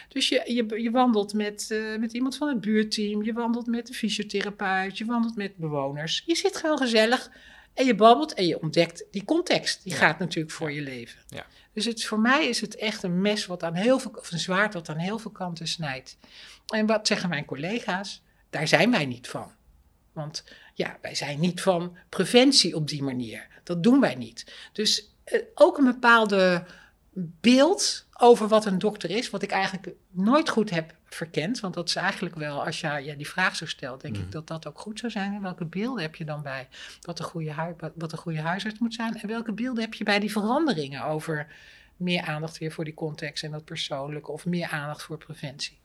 Dus 0.09 0.29
je, 0.29 0.43
je, 0.47 0.83
je 0.83 0.91
wandelt 0.91 1.35
met, 1.35 1.71
eh, 1.71 1.99
met 1.99 2.13
iemand 2.13 2.37
van 2.37 2.49
het 2.49 2.61
buurteam, 2.61 3.23
je 3.25 3.33
wandelt 3.33 3.67
met 3.67 3.87
de 3.87 3.93
fysiotherapeut, 3.93 4.99
je 4.99 5.05
wandelt 5.05 5.37
met 5.37 5.57
bewoners. 5.57 6.23
Je 6.27 6.35
zit 6.35 6.57
gewoon 6.57 6.79
gezellig 6.79 7.31
en 7.75 7.87
je 7.87 7.95
babbelt 7.95 8.35
en 8.35 8.47
je 8.47 8.63
ontdekt 8.63 9.05
die 9.11 9.25
context. 9.25 9.83
Die 9.83 9.93
Ja. 9.93 9.99
gaat 9.99 10.19
natuurlijk 10.19 10.55
voor 10.55 10.73
je 10.73 10.81
leven. 10.81 11.21
Ja. 11.29 11.47
Dus 11.73 11.85
het, 11.85 12.05
voor 12.05 12.21
mij 12.21 12.49
is 12.49 12.61
het 12.61 12.77
echt 12.77 13.03
een 13.03 13.21
mes 13.21 13.47
wat 13.47 13.63
aan 13.63 13.75
heel 13.75 13.99
veel, 13.99 14.11
of 14.15 14.33
een 14.33 14.39
zwaard 14.39 14.75
wat 14.75 14.89
aan 14.89 14.99
heel 14.99 15.19
veel 15.19 15.31
kanten 15.31 15.69
snijdt. 15.69 16.19
En 16.67 16.87
wat 16.87 17.07
zeggen 17.07 17.29
mijn 17.29 17.45
collega's? 17.45 18.23
Daar 18.51 18.69
zijn 18.69 18.91
wij 18.91 19.07
niet 19.07 19.29
van. 19.29 19.53
Want 20.13 20.45
ja, 20.75 20.99
wij 21.01 21.15
zijn 21.15 21.41
niet 21.41 21.63
van 21.63 21.97
preventie 22.09 22.77
op 22.77 22.89
die 22.89 23.03
manier. 23.03 23.47
Dat 23.65 23.83
doen 23.83 24.01
wij 24.01 24.15
niet. 24.15 24.53
Dus 24.73 25.15
eh, 25.25 25.41
ook 25.55 25.79
een 25.79 25.85
bepaalde 25.85 26.65
beeld 27.41 28.07
over 28.19 28.49
wat 28.49 28.65
een 28.65 28.79
dokter 28.79 29.11
is, 29.11 29.31
wat 29.31 29.43
ik 29.43 29.51
eigenlijk 29.51 29.89
nooit 30.11 30.49
goed 30.49 30.71
heb 30.71 30.95
verkend. 31.05 31.61
Want 31.61 31.75
dat 31.75 31.89
is 31.89 31.95
eigenlijk 31.97 32.35
wel, 32.35 32.65
als 32.65 32.81
je 32.81 32.87
ja, 32.87 33.15
die 33.15 33.29
vraag 33.29 33.57
zo 33.57 33.67
stelt, 33.67 34.01
denk 34.01 34.17
Mhm. 34.17 34.25
ik 34.25 34.33
dat 34.33 34.47
dat 34.47 34.67
ook 34.67 34.79
goed 34.79 34.99
zou 34.99 35.13
zijn. 35.13 35.35
En 35.35 35.43
welke 35.43 35.65
beelden 35.65 36.03
heb 36.03 36.15
je 36.15 36.25
dan 36.25 36.43
bij 36.43 36.69
wat 37.03 37.19
een, 37.19 37.25
goede 37.25 37.55
wat- 37.95 38.13
een 38.13 38.19
goede 38.19 38.41
huisarts 38.41 38.79
moet 38.79 38.95
zijn? 38.95 39.17
En 39.17 39.29
welke 39.29 39.53
beelden 39.53 39.83
heb 39.83 39.95
je 39.95 40.05
bij 40.05 40.19
die 40.21 40.31
veranderingen 40.33 41.05
over 41.05 41.47
meer 41.97 42.23
aandacht 42.23 42.59
weer 42.59 42.73
voor 42.73 42.85
die 42.85 42.95
context 42.95 43.45
en 43.45 43.51
dat 43.51 43.65
persoonlijke 43.65 44.31
of 44.33 44.47
meer 44.47 44.69
aandacht 44.69 45.03
voor 45.03 45.19
preventie? 45.19 45.79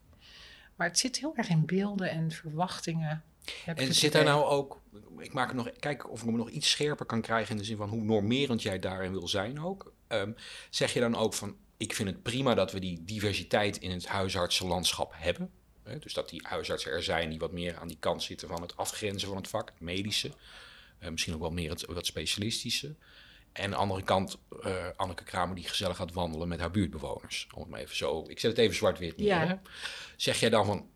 Maar 0.76 0.88
het 0.88 1.00
zit 1.00 1.18
heel 1.18 1.34
erg 1.36 1.50
in 1.50 1.66
beelden 1.66 2.10
en 2.10 2.32
verwachtingen. 2.32 3.24
heb 3.66 3.78
En 3.78 3.94
zit 3.94 4.12
daar 4.12 4.24
nou 4.24 4.46
ook, 4.46 4.82
ik 5.18 5.34
maak 5.34 5.48
het 5.48 5.56
nog, 5.58 5.70
kijk 5.80 6.10
of 6.12 6.20
ik 6.22 6.26
hem 6.28 6.36
nog 6.38 6.50
iets 6.50 6.70
scherper 6.70 7.06
kan 7.06 7.22
krijgen 7.22 7.52
in 7.52 7.58
de 7.58 7.64
zin 7.64 7.78
van 7.78 7.90
hoe 7.90 8.04
normerend 8.04 8.62
jij 8.62 8.80
daarin 8.80 9.12
wil 9.12 9.28
zijn 9.28 9.60
ook. 9.64 9.94
Ehm, 10.20 10.32
zeg 10.70 10.94
je 10.94 11.00
dan 11.00 11.16
ook 11.16 11.34
van, 11.34 11.58
ik 11.78 11.94
vind 11.94 12.10
het 12.10 12.24
prima 12.24 12.54
dat 12.54 12.72
we 12.72 12.80
die 12.80 13.04
diversiteit 13.04 13.78
in 13.78 13.92
het 13.92 14.08
huisartsenlandschap 14.08 15.14
hebben. 15.16 15.52
Hè? 15.84 16.00
Dus 16.00 16.14
dat 16.14 16.30
die 16.30 16.42
huisartsen 16.48 16.92
er 16.92 17.04
zijn 17.04 17.30
die 17.30 17.40
wat 17.40 17.52
meer 17.52 17.78
aan 17.78 17.88
die 17.88 17.98
kant 18.00 18.24
zitten 18.24 18.48
van 18.48 18.62
het 18.62 18.78
afgrenzen 18.78 19.28
van 19.28 19.38
het 19.38 19.48
vak, 19.48 19.70
het 19.70 19.80
medische. 19.80 20.32
Eh, 21.00 21.10
misschien 21.10 21.34
ook 21.34 21.42
wel 21.42 21.52
meer 21.52 21.70
het 21.70 21.86
wat 21.86 22.06
specialistische. 22.06 22.96
En 23.52 23.64
aan 23.64 23.70
de 23.70 23.76
andere 23.76 24.04
kant, 24.04 24.38
eh, 24.62 24.88
Anneke 24.96 25.24
Kramer 25.24 25.56
die 25.56 25.68
gezellig 25.68 25.98
gaat 25.98 26.14
wandelen 26.14 26.48
met 26.48 26.60
haar 26.60 26.72
buurtbewoners. 26.72 27.48
Om 27.54 27.62
het 27.62 27.70
maar 27.70 27.80
even 27.80 27.96
zo, 27.96 28.26
ik 28.28 28.40
zet 28.40 28.52
het 28.52 28.60
even 28.60 28.76
zwart-wit 28.76 29.18
neer. 29.18 29.28
Ja. 29.28 29.62
Zeg 30.16 30.40
jij 30.40 30.50
dan 30.50 30.66
van, 30.66 30.90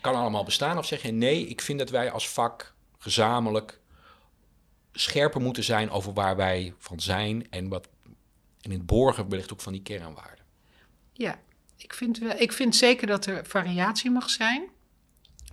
kan 0.00 0.14
allemaal 0.14 0.44
bestaan? 0.44 0.78
Of 0.78 0.86
zeg 0.86 1.02
je 1.02 1.12
nee, 1.12 1.46
ik 1.46 1.60
vind 1.60 1.78
dat 1.78 1.90
wij 1.90 2.10
als 2.10 2.28
vak 2.28 2.74
gezamenlijk 2.98 3.80
scherper 4.94 5.40
moeten 5.40 5.64
zijn 5.64 5.90
over 5.90 6.12
waar 6.12 6.36
wij 6.36 6.74
van 6.78 7.00
zijn 7.00 7.50
en 7.50 7.68
wat 7.68 7.88
en 8.60 8.70
in 8.70 8.78
het 8.78 8.86
borgen 8.86 9.28
wellicht 9.28 9.52
ook 9.52 9.60
van 9.60 9.72
die 9.72 9.82
kernwaarden. 9.82 10.44
Ja, 11.12 11.38
ik 11.76 11.94
vind, 11.94 12.18
wel, 12.18 12.34
ik 12.38 12.52
vind 12.52 12.76
zeker 12.76 13.06
dat 13.06 13.26
er 13.26 13.46
variatie 13.46 14.10
mag 14.10 14.30
zijn. 14.30 14.68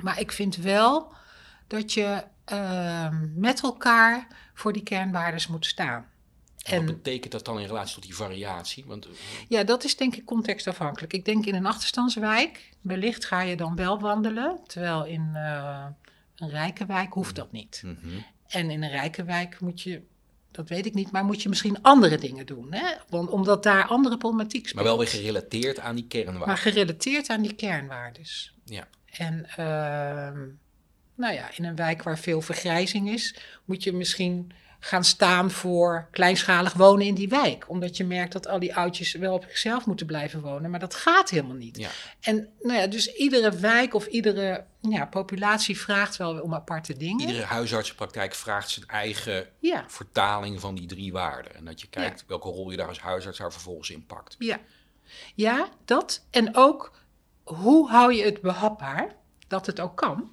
Maar 0.01 0.19
ik 0.19 0.31
vind 0.31 0.55
wel 0.55 1.13
dat 1.67 1.93
je 1.93 2.23
ehm, 2.45 3.39
met 3.39 3.63
elkaar 3.63 4.27
voor 4.53 4.73
die 4.73 4.83
kernwaarden 4.83 5.51
moet 5.51 5.65
staan. 5.65 6.09
En 6.63 6.79
wat 6.79 6.89
En 6.89 6.95
betekent 6.95 7.31
dat 7.31 7.45
dan 7.45 7.59
in 7.59 7.67
relatie 7.67 7.93
tot 7.93 8.03
die 8.03 8.15
variatie? 8.15 8.85
Want 8.85 9.05
eh, 9.05 9.11
ja, 9.47 9.63
dat 9.63 9.83
is 9.83 9.97
denk 9.97 10.15
ik 10.15 10.25
contextafhankelijk. 10.25 11.13
Ik 11.13 11.25
denk 11.25 11.45
in 11.45 11.55
een 11.55 11.65
achterstandswijk, 11.65 12.73
wellicht 12.81 13.25
ga 13.25 13.41
je 13.41 13.55
dan 13.55 13.75
wel 13.75 13.99
wandelen. 13.99 14.59
Terwijl 14.67 15.05
in 15.05 15.31
eh, 15.33 15.85
een 16.35 16.49
rijke 16.49 16.85
wijk 16.85 17.13
hoeft 17.13 17.35
dat 17.35 17.51
niet. 17.51 17.81
mhm. 17.85 18.19
En 18.51 18.69
in 18.69 18.83
een 18.83 18.89
rijke 18.89 19.23
wijk 19.23 19.59
moet 19.59 19.81
je, 19.81 20.01
dat 20.51 20.69
weet 20.69 20.85
ik 20.85 20.93
niet, 20.93 21.11
maar 21.11 21.25
moet 21.25 21.41
je 21.41 21.49
misschien 21.49 21.81
andere 21.81 22.17
dingen 22.17 22.45
doen. 22.45 22.73
Hè? 22.73 22.93
Want, 23.09 23.29
omdat 23.29 23.63
daar 23.63 23.87
andere 23.87 24.17
problematiek 24.17 24.67
speelt. 24.67 24.75
maar 24.75 24.83
wel 24.83 24.97
weer 24.97 25.07
gerelateerd 25.07 25.79
aan 25.79 25.95
die 25.95 26.07
kernwaarden. 26.07 26.47
Maar 26.47 26.57
gerelateerd 26.57 27.29
aan 27.29 27.41
die 27.41 27.53
kernwaardes. 27.53 28.53
Ja. 28.65 28.87
En 29.05 29.45
ehm, 29.45 30.39
nou 31.15 31.33
ja, 31.33 31.49
in 31.55 31.63
een 31.63 31.75
wijk 31.75 32.03
waar 32.03 32.19
veel 32.19 32.41
vergrijzing 32.41 33.09
is, 33.09 33.35
moet 33.65 33.83
je 33.83 33.93
misschien 33.93 34.51
gaan 34.83 35.03
staan 35.03 35.51
voor 35.51 36.07
kleinschalig 36.11 36.73
wonen 36.73 37.05
in 37.05 37.15
die 37.15 37.29
wijk. 37.29 37.69
Omdat 37.69 37.97
je 37.97 38.03
merkt 38.03 38.33
dat 38.33 38.47
al 38.47 38.59
die 38.59 38.75
oudjes 38.75 39.13
wel 39.13 39.33
op 39.33 39.43
zichzelf 39.47 39.85
moeten 39.85 40.05
blijven 40.05 40.41
wonen. 40.41 40.71
Maar 40.71 40.79
dat 40.79 40.95
gaat 40.95 41.29
helemaal 41.29 41.55
niet. 41.55 41.77
Ja. 41.77 41.89
En 42.21 42.49
nou 42.61 42.79
ja, 42.79 42.87
dus 42.87 43.13
iedere 43.13 43.51
wijk 43.51 43.93
of 43.93 44.05
iedere 44.05 44.65
ja, 44.79 45.05
populatie 45.05 45.79
vraagt 45.79 46.17
wel 46.17 46.39
om 46.39 46.53
aparte 46.53 46.97
dingen. 46.97 47.27
Iedere 47.27 47.45
huisartsenpraktijk 47.45 48.33
vraagt 48.33 48.69
zijn 48.69 48.87
eigen 48.87 49.47
Ja, 49.59 49.85
vertaling 49.87 50.59
van 50.59 50.75
die 50.75 50.87
drie 50.87 51.11
waarden. 51.11 51.55
En 51.55 51.65
dat 51.65 51.81
je 51.81 51.87
kijkt 51.87 52.23
welke 52.27 52.49
rol 52.49 52.71
je 52.71 52.77
daar 52.77 52.87
als 52.87 52.99
huisarts 52.99 53.37
daar 53.37 53.51
vervolgens 53.51 53.89
in 53.89 54.05
pakt. 54.05 54.35
ja. 54.39 54.59
ja, 55.35 55.69
dat. 55.85 56.25
En 56.29 56.55
ook, 56.55 56.91
hoe 57.43 57.89
hou 57.89 58.13
je 58.13 58.23
het 58.23 58.41
behapbaar 58.41 59.15
dat 59.47 59.65
het 59.65 59.79
ook 59.79 59.97
kan? 59.97 60.31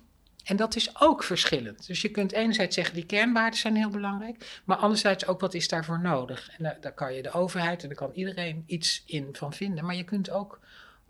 En 0.49 0.57
dat 0.57 0.77
is 0.77 1.01
ook 1.01 1.23
verschillend. 1.25 1.87
Dus 1.87 2.03
je 2.03 2.09
kunt 2.09 2.33
enerzijds 2.33 2.75
zeggen, 2.75 2.95
die 2.95 3.07
kernwaarden 3.07 3.59
zijn 3.59 3.77
heel 3.77 3.89
belangrijk. 3.91 4.61
Maar 4.65 4.77
anderzijds 4.77 5.27
ook, 5.27 5.41
wat 5.41 5.55
is 5.55 5.69
daarvoor 5.69 6.01
nodig? 6.01 6.51
En 6.59 6.65
daar, 6.65 6.77
daar 6.81 6.93
kan 6.95 7.15
je 7.15 7.23
de 7.23 7.31
overheid 7.33 7.83
en 7.83 7.89
daar 7.89 7.97
kan 7.97 8.11
iedereen 8.15 8.63
iets 8.67 9.03
in 9.07 9.29
van 9.33 9.53
vinden. 9.53 9.85
Maar 9.85 9.95
je 9.95 10.05
kunt 10.05 10.31
ook 10.31 10.61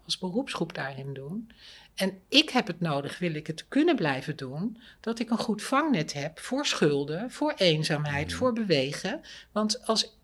als 0.04 0.18
beroepsgroep 0.18 0.74
daarin 0.74 1.14
doen. 1.14 1.50
En 1.94 2.18
ik 2.28 2.50
heb 2.50 2.66
het 2.66 2.80
nodig, 2.80 3.18
wil 3.18 3.34
ik 3.34 3.46
het 3.46 3.68
kunnen 3.68 3.96
blijven 3.96 4.36
doen, 4.36 4.78
dat 5.00 5.18
ik 5.18 5.30
een 5.30 5.38
goed 5.38 5.62
vangnet 5.62 6.12
heb 6.12 6.38
voor 6.38 6.66
schulden, 6.66 7.30
voor 7.30 7.52
eenzaamheid, 7.56 8.26
Mhm. 8.28 8.36
voor 8.36 8.52
bewegen. 8.52 9.20
Want 9.52 9.86
als 9.86 10.17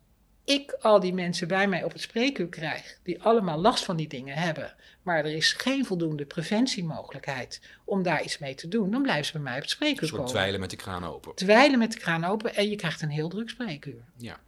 ik 0.45 0.77
al 0.81 0.99
die 0.99 1.13
mensen 1.13 1.47
bij 1.47 1.67
mij 1.67 1.83
op 1.83 1.91
het 1.91 2.01
spreekuur 2.01 2.47
krijg, 2.47 2.99
die 3.03 3.21
allemaal 3.23 3.57
last 3.57 3.85
van 3.85 3.95
die 3.95 4.07
dingen 4.07 4.35
hebben, 4.35 4.75
maar 5.01 5.17
er 5.17 5.35
is 5.35 5.53
geen 5.53 5.85
voldoende 5.85 6.25
preventiemogelijkheid 6.25 7.61
om 7.83 8.03
daar 8.03 8.23
iets 8.23 8.37
mee 8.37 8.55
te 8.55 8.67
doen, 8.67 8.91
dan 8.91 9.01
blijven 9.01 9.25
ze 9.25 9.31
bij 9.31 9.41
mij 9.41 9.55
op 9.55 9.61
het 9.61 9.69
spreekuur 9.69 10.11
komen. 10.11 10.27
dweilen 10.27 10.59
met 10.59 10.69
de 10.69 10.75
kraan 10.75 11.03
open. 11.03 11.35
Dweilen 11.35 11.79
met 11.79 11.91
de 11.91 11.99
kraan 11.99 12.23
open 12.23 12.55
en 12.55 12.69
je 12.69 12.75
krijgt 12.75 13.01
een 13.01 13.09
heel 13.09 13.29
druk 13.29 13.49
spreekuur. 13.49 14.01
Ja. 14.17 14.39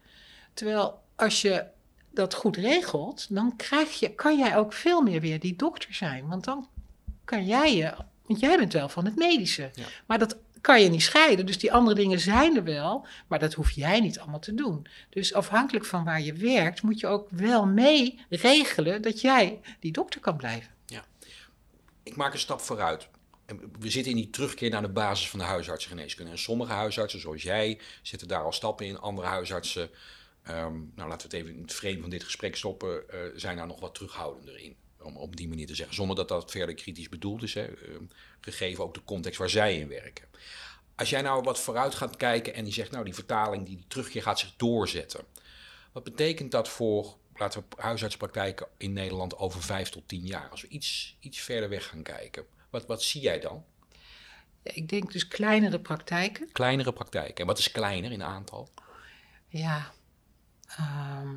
Terwijl 0.54 1.00
als 1.16 1.42
je 1.42 1.66
dat 2.12 2.34
goed 2.34 2.56
regelt, 2.56 3.26
dan 3.30 3.56
krijg 3.56 4.00
je, 4.00 4.14
kan 4.14 4.38
jij 4.38 4.58
ook 4.58 4.74
veel 4.74 5.02
meer 5.02 5.22
weer 5.22 5.40
die 5.40 5.56
dokter 5.56 5.94
zijn. 5.94 6.28
Want 6.28 6.44
dan 6.44 6.68
kan 7.26 7.46
jij 7.46 7.76
je, 7.76 7.94
want 8.26 8.40
jij 8.40 8.58
bent 8.58 8.74
wel 8.74 8.90
van 8.90 9.06
het 9.06 9.16
medische. 9.16 9.70
Ja. 9.74 9.86
Maar 10.06 10.20
dat 10.20 10.38
kan 10.62 10.82
je 10.82 10.90
niet 10.90 11.02
scheiden. 11.02 11.46
Dus 11.46 11.60
die 11.60 11.74
andere 11.74 11.96
dingen 11.96 12.20
zijn 12.20 12.56
er 12.56 12.64
wel, 12.64 13.06
maar 13.28 13.40
dat 13.40 13.54
hoef 13.54 13.72
jij 13.72 14.00
niet 14.00 14.20
allemaal 14.20 14.40
te 14.40 14.54
doen. 14.54 14.88
Dus 15.10 15.34
afhankelijk 15.34 15.86
van 15.86 16.04
waar 16.04 16.22
je 16.22 16.34
werkt, 16.34 16.82
moet 16.82 17.00
je 17.00 17.08
ook 17.08 17.28
wel 17.30 17.66
mee 17.66 18.20
regelen 18.30 19.02
dat 19.02 19.22
jij 19.22 19.60
die 19.80 19.92
dokter 19.92 20.20
kan 20.20 20.38
blijven. 20.38 20.76
Ik 22.08 22.16
maak 22.16 22.34
een 22.34 22.40
stap 22.40 22.62
vooruit. 22.62 23.08
We 23.80 23.90
zitten 23.90 24.12
in 24.12 24.18
die 24.18 24.30
terugkeer 24.30 24.70
naar 24.70 24.82
de 24.82 24.90
basis 24.90 25.30
van 25.30 25.40
de 25.40 25.46
huisartsengeneeskunde. 25.46 26.32
En 26.32 26.38
sommige 26.38 26.72
huisartsen, 26.72 27.20
zoals 27.20 27.44
jij, 27.44 27.80
zitten 28.02 28.28
daar 28.28 28.44
al 28.44 28.52
stappen 28.52 28.86
in. 28.86 29.00
Andere 29.00 29.28
huisartsen, 29.28 29.90
ehm, 30.44 30.74
nou 30.96 31.10
laten 31.10 31.30
we 31.30 31.36
het 31.36 31.46
even 31.46 31.56
in 31.56 31.62
het 31.62 31.74
frame 31.74 32.02
van 32.02 32.10
dit 32.10 32.24
gesprek 32.24 32.56
stoppen, 32.56 33.10
eh, 33.10 33.20
zijn 33.36 33.58
daar 33.58 33.68
nog 33.68 33.80
wat 33.80 33.94
terughoudender 33.94 34.60
in. 34.60 34.76
Om 35.08 35.18
op 35.18 35.36
die 35.36 35.48
manier 35.48 35.68
te 35.68 35.76
zeggen, 35.76 35.96
zonder 35.96 36.16
dat 36.16 36.28
dat 36.28 36.52
verder 36.52 36.76
kritisch 36.76 37.10
bedoeld 37.10 37.44
is. 37.44 37.54
Hè, 37.54 37.66
ehm, 37.66 38.04
gegeven 38.42 38.84
ook 38.84 38.94
de 38.94 39.04
context 39.04 39.40
waar 39.40 39.50
zij 39.50 39.78
in 39.78 39.88
werken. 39.88 40.28
Als 40.96 41.10
jij 41.10 41.22
nou 41.22 41.44
wat 41.44 41.60
vooruit 41.60 41.96
gaat 41.96 42.18
kijken 42.18 42.54
en 42.54 42.64
die 42.64 42.74
zegt, 42.74 42.92
nou 42.92 43.06
die 43.06 43.14
vertaling, 43.14 43.66
die, 43.66 43.76
die 43.76 43.88
terugkeer 43.88 44.22
gaat 44.22 44.40
zich 44.40 44.54
doorzetten. 44.58 45.26
Wat 45.92 46.04
betekent 46.04 46.52
dat 46.52 46.70
voor, 46.70 47.18
laten 47.36 47.60
we 47.70 47.82
huisartspraktijken 47.82 48.68
in 48.78 48.94
Nederland 48.94 49.38
over 49.38 49.64
vijf 49.64 49.90
tot 49.90 50.08
tien 50.08 50.26
jaar? 50.26 50.50
Als 50.50 50.62
we 50.62 50.68
iets, 50.68 51.18
iets 51.20 51.40
verder 51.40 51.70
weg 51.70 51.88
gaan 51.88 52.04
kijken. 52.04 52.46
Wat, 52.70 52.86
wat 52.86 53.04
zie 53.04 53.22
jij 53.22 53.40
dan? 53.40 53.66
Ik 54.64 54.90
denk 54.90 55.12
dus 55.12 55.28
kleinere 55.28 55.80
praktijken. 55.80 56.52
Kleinere 56.52 56.94
praktijken. 56.94 57.36
En 57.36 57.46
wat 57.46 57.58
is 57.58 57.72
kleiner 57.72 58.12
in 58.12 58.24
aantal? 58.24 58.70
Ja. 59.48 59.92
ehm 60.68 61.36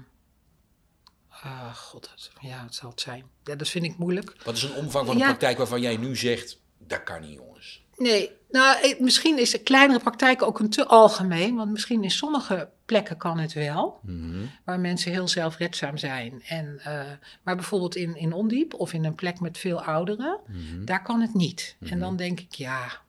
ah, 1.43 1.75
god, 1.75 2.31
ja, 2.41 2.63
het 2.63 2.75
zal 2.75 2.91
het 2.91 3.01
zijn. 3.01 3.25
Ja, 3.45 3.55
dat 3.55 3.69
vind 3.69 3.85
ik 3.85 3.99
moeilijk. 3.99 4.35
Wat 4.45 4.57
is 4.57 4.63
een 4.63 4.75
omvang 4.75 5.07
van 5.07 5.15
een 5.15 5.21
Ja. 5.21 5.27
praktijk 5.27 5.59
waarvan 5.59 5.81
jij 5.81 5.97
nu 5.97 6.17
zegt, 6.17 6.59
dat 6.79 7.03
kan 7.03 7.21
niet 7.21 7.33
jongens? 7.35 7.83
Nee, 7.97 8.31
nou, 8.51 8.87
ik- 8.89 9.01
misschien 9.01 9.39
is 9.39 9.51
de 9.51 9.59
kleinere 9.59 9.99
praktijk 10.01 10.43
ook 10.43 10.59
een 10.59 10.71
te 10.71 10.87
algemeen. 10.87 11.57
Want 11.57 11.71
misschien 11.71 12.03
in 12.05 12.11
sommige 12.11 12.69
plekken 12.85 13.17
kan 13.17 13.39
het 13.39 13.53
wel. 13.53 14.01
Waar 14.65 14.81
mensen 14.81 15.11
heel 15.13 15.29
zelfredzaam 15.29 15.97
zijn. 15.97 16.43
En, 16.47 16.79
eh, 16.85 17.01
maar 17.43 17.55
bijvoorbeeld 17.57 17.97
in, 17.97 18.17
in 18.17 18.33
Ondiep 18.33 18.75
of 18.75 18.93
in 18.93 19.05
een 19.05 19.15
plek 19.15 19.41
met 19.41 19.59
veel 19.59 19.83
ouderen, 19.83 20.39
daar 20.85 21.03
kan 21.03 21.21
het 21.21 21.35
niet. 21.35 21.77
En 21.81 21.99
dan 21.99 22.17
denk 22.17 22.41
ik, 22.41 22.53
ja, 22.55 23.01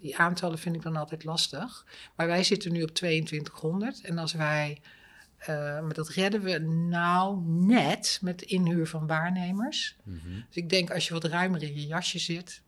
die 0.00 0.16
aantallen 0.16 0.58
vind 0.58 0.74
ik 0.76 0.82
dan 0.82 0.96
altijd 0.96 1.24
lastig. 1.24 1.84
Maar 2.16 2.26
wij 2.26 2.44
zitten 2.44 2.72
nu 2.72 2.82
op 2.82 2.90
2200. 2.90 4.00
En 4.00 4.18
als 4.18 4.32
wij, 4.32 4.80
eh, 5.38 5.46
maar 5.56 5.94
dat 5.94 6.08
redden 6.08 6.42
we 6.42 6.58
nou 6.88 7.40
net 7.46 8.18
met 8.22 8.42
inhuur 8.42 8.86
van 8.86 9.06
waarnemers. 9.06 9.96
Dus 10.04 10.22
ik 10.50 10.68
denk 10.70 10.90
als 10.90 11.06
je 11.08 11.12
wat 11.14 11.24
ruimer 11.24 11.62
in 11.62 11.74
je 11.74 11.86
jasje 11.86 12.18
zit, 12.18 12.62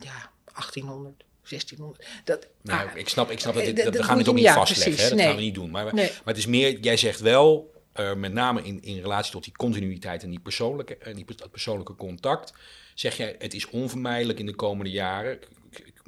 ja, 0.00 0.30
1800, 0.52 1.24
1600. 1.42 2.06
Dat, 2.24 2.46
Nou, 2.62 2.88
ah, 2.88 2.96
ik 2.96 3.08
snap, 3.08 3.30
ik 3.30 3.40
snap 3.40 3.54
dat, 3.54 3.62
eh, 3.62 3.68
dit, 3.68 3.76
dat- 3.76 3.84
dat, 3.92 3.96
we 4.02 4.02
gaan 4.08 4.18
dit 4.18 4.28
ook 4.28 4.34
niet 4.34 4.44
ja, 4.44 4.54
vastleggen. 4.54 4.84
precies, 4.92 5.02
hè? 5.02 5.08
Dat 5.08 5.18
nee. 5.18 5.26
gaan 5.26 5.36
we 5.36 5.42
niet 5.42 5.54
doen. 5.54 5.70
Maar, 5.70 5.94
Nee. 5.94 6.08
maar 6.08 6.20
het 6.24 6.36
is 6.36 6.46
meer, 6.46 6.80
jij 6.80 6.96
zegt 6.96 7.20
wel, 7.20 7.74
eh, 7.92 8.14
met 8.14 8.32
name 8.32 8.62
in, 8.62 8.82
in 8.82 9.00
relatie 9.00 9.32
tot 9.32 9.44
die 9.44 9.52
continuïteit 9.56 10.22
en 10.22 10.30
die 10.30 10.40
persoonlijke, 10.40 10.96
en 10.96 11.14
die, 11.14 11.24
dat 11.36 11.50
persoonlijke 11.50 11.94
contact, 11.94 12.52
zeg 12.94 13.16
jij, 13.16 13.34
het 13.38 13.54
is 13.54 13.68
onvermijdelijk 13.68 14.38
in 14.38 14.46
de 14.46 14.54
komende 14.54 14.90
jaren, 14.90 15.38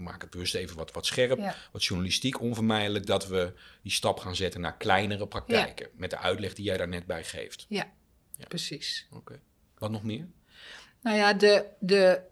maak 0.03 0.21
het 0.23 0.31
bewust 0.31 0.55
even 0.55 0.77
wat, 0.77 0.93
wat 0.93 1.07
scherp, 1.07 1.39
Ja. 1.39 1.55
wat 1.73 1.85
journalistiek, 1.85 2.41
onvermijdelijk 2.41 3.07
dat 3.07 3.27
we 3.27 3.53
die 3.83 3.93
stap 3.93 4.19
gaan 4.19 4.37
zetten 4.37 4.61
naar 4.61 4.77
kleinere 4.77 5.27
praktijken. 5.27 5.89
Met 5.95 6.11
de 6.11 6.19
uitleg 6.19 6.55
die 6.55 6.65
jij 6.65 6.77
daar 6.77 6.89
net 6.89 7.07
bij 7.07 7.25
geeft. 7.25 7.67
ja, 7.69 7.87
precies. 8.49 9.07
Oké. 9.11 9.41
Wat 9.79 9.91
nog 9.91 10.03
meer? 10.03 10.27
Nou 11.01 11.17
ja, 11.17 11.33
de, 11.33 11.67
de 11.79 12.23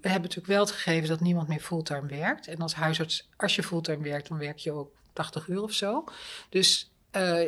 we 0.00 0.08
hebben 0.08 0.28
natuurlijk 0.28 0.46
wel 0.56 0.60
het 0.64 0.70
gegeven 0.74 1.08
dat 1.08 1.20
niemand 1.20 1.48
meer 1.48 1.60
fulltime 1.60 2.06
werkt. 2.06 2.46
En 2.46 2.56
als 2.58 2.74
huisarts, 2.74 3.28
als 3.36 3.54
je 3.56 3.62
fulltime 3.62 4.02
werkt, 4.02 4.28
dan 4.28 4.38
werk 4.38 4.58
je 4.58 4.72
ook 4.72 4.92
80 5.12 5.48
uur 5.48 5.62
of 5.62 5.72
zo. 5.72 6.04
Dus 6.48 6.89
uh, 7.16 7.38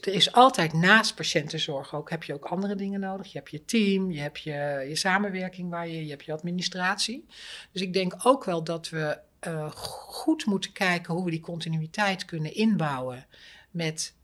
er 0.00 0.12
is 0.12 0.32
altijd 0.32 0.72
naast 0.72 1.14
patiëntenzorg 1.14 1.94
ook, 1.94 2.10
heb 2.10 2.22
je 2.22 2.34
ook 2.34 2.44
andere 2.44 2.74
dingen 2.74 3.00
nodig. 3.00 3.32
Je 3.32 3.38
hebt 3.38 3.50
je 3.50 3.64
team, 3.64 4.10
je 4.10 4.20
hebt 4.20 4.40
je, 4.40 4.84
je 4.88 4.96
samenwerking 4.96 5.70
waar 5.70 5.88
je, 5.88 6.04
je 6.04 6.10
hebt 6.10 6.24
je 6.24 6.32
administratie. 6.32 7.26
Dus 7.72 7.82
ik 7.82 7.92
denk 7.92 8.14
ook 8.22 8.44
wel 8.44 8.64
dat 8.64 8.88
we 8.88 9.18
uh, 9.46 9.70
goed 9.70 10.46
moeten 10.46 10.72
kijken 10.72 11.14
hoe 11.14 11.24
we 11.24 11.30
die 11.30 11.40
continuïteit 11.40 12.24
kunnen 12.24 12.54
inbouwen 12.54 13.26
met, 13.70 14.14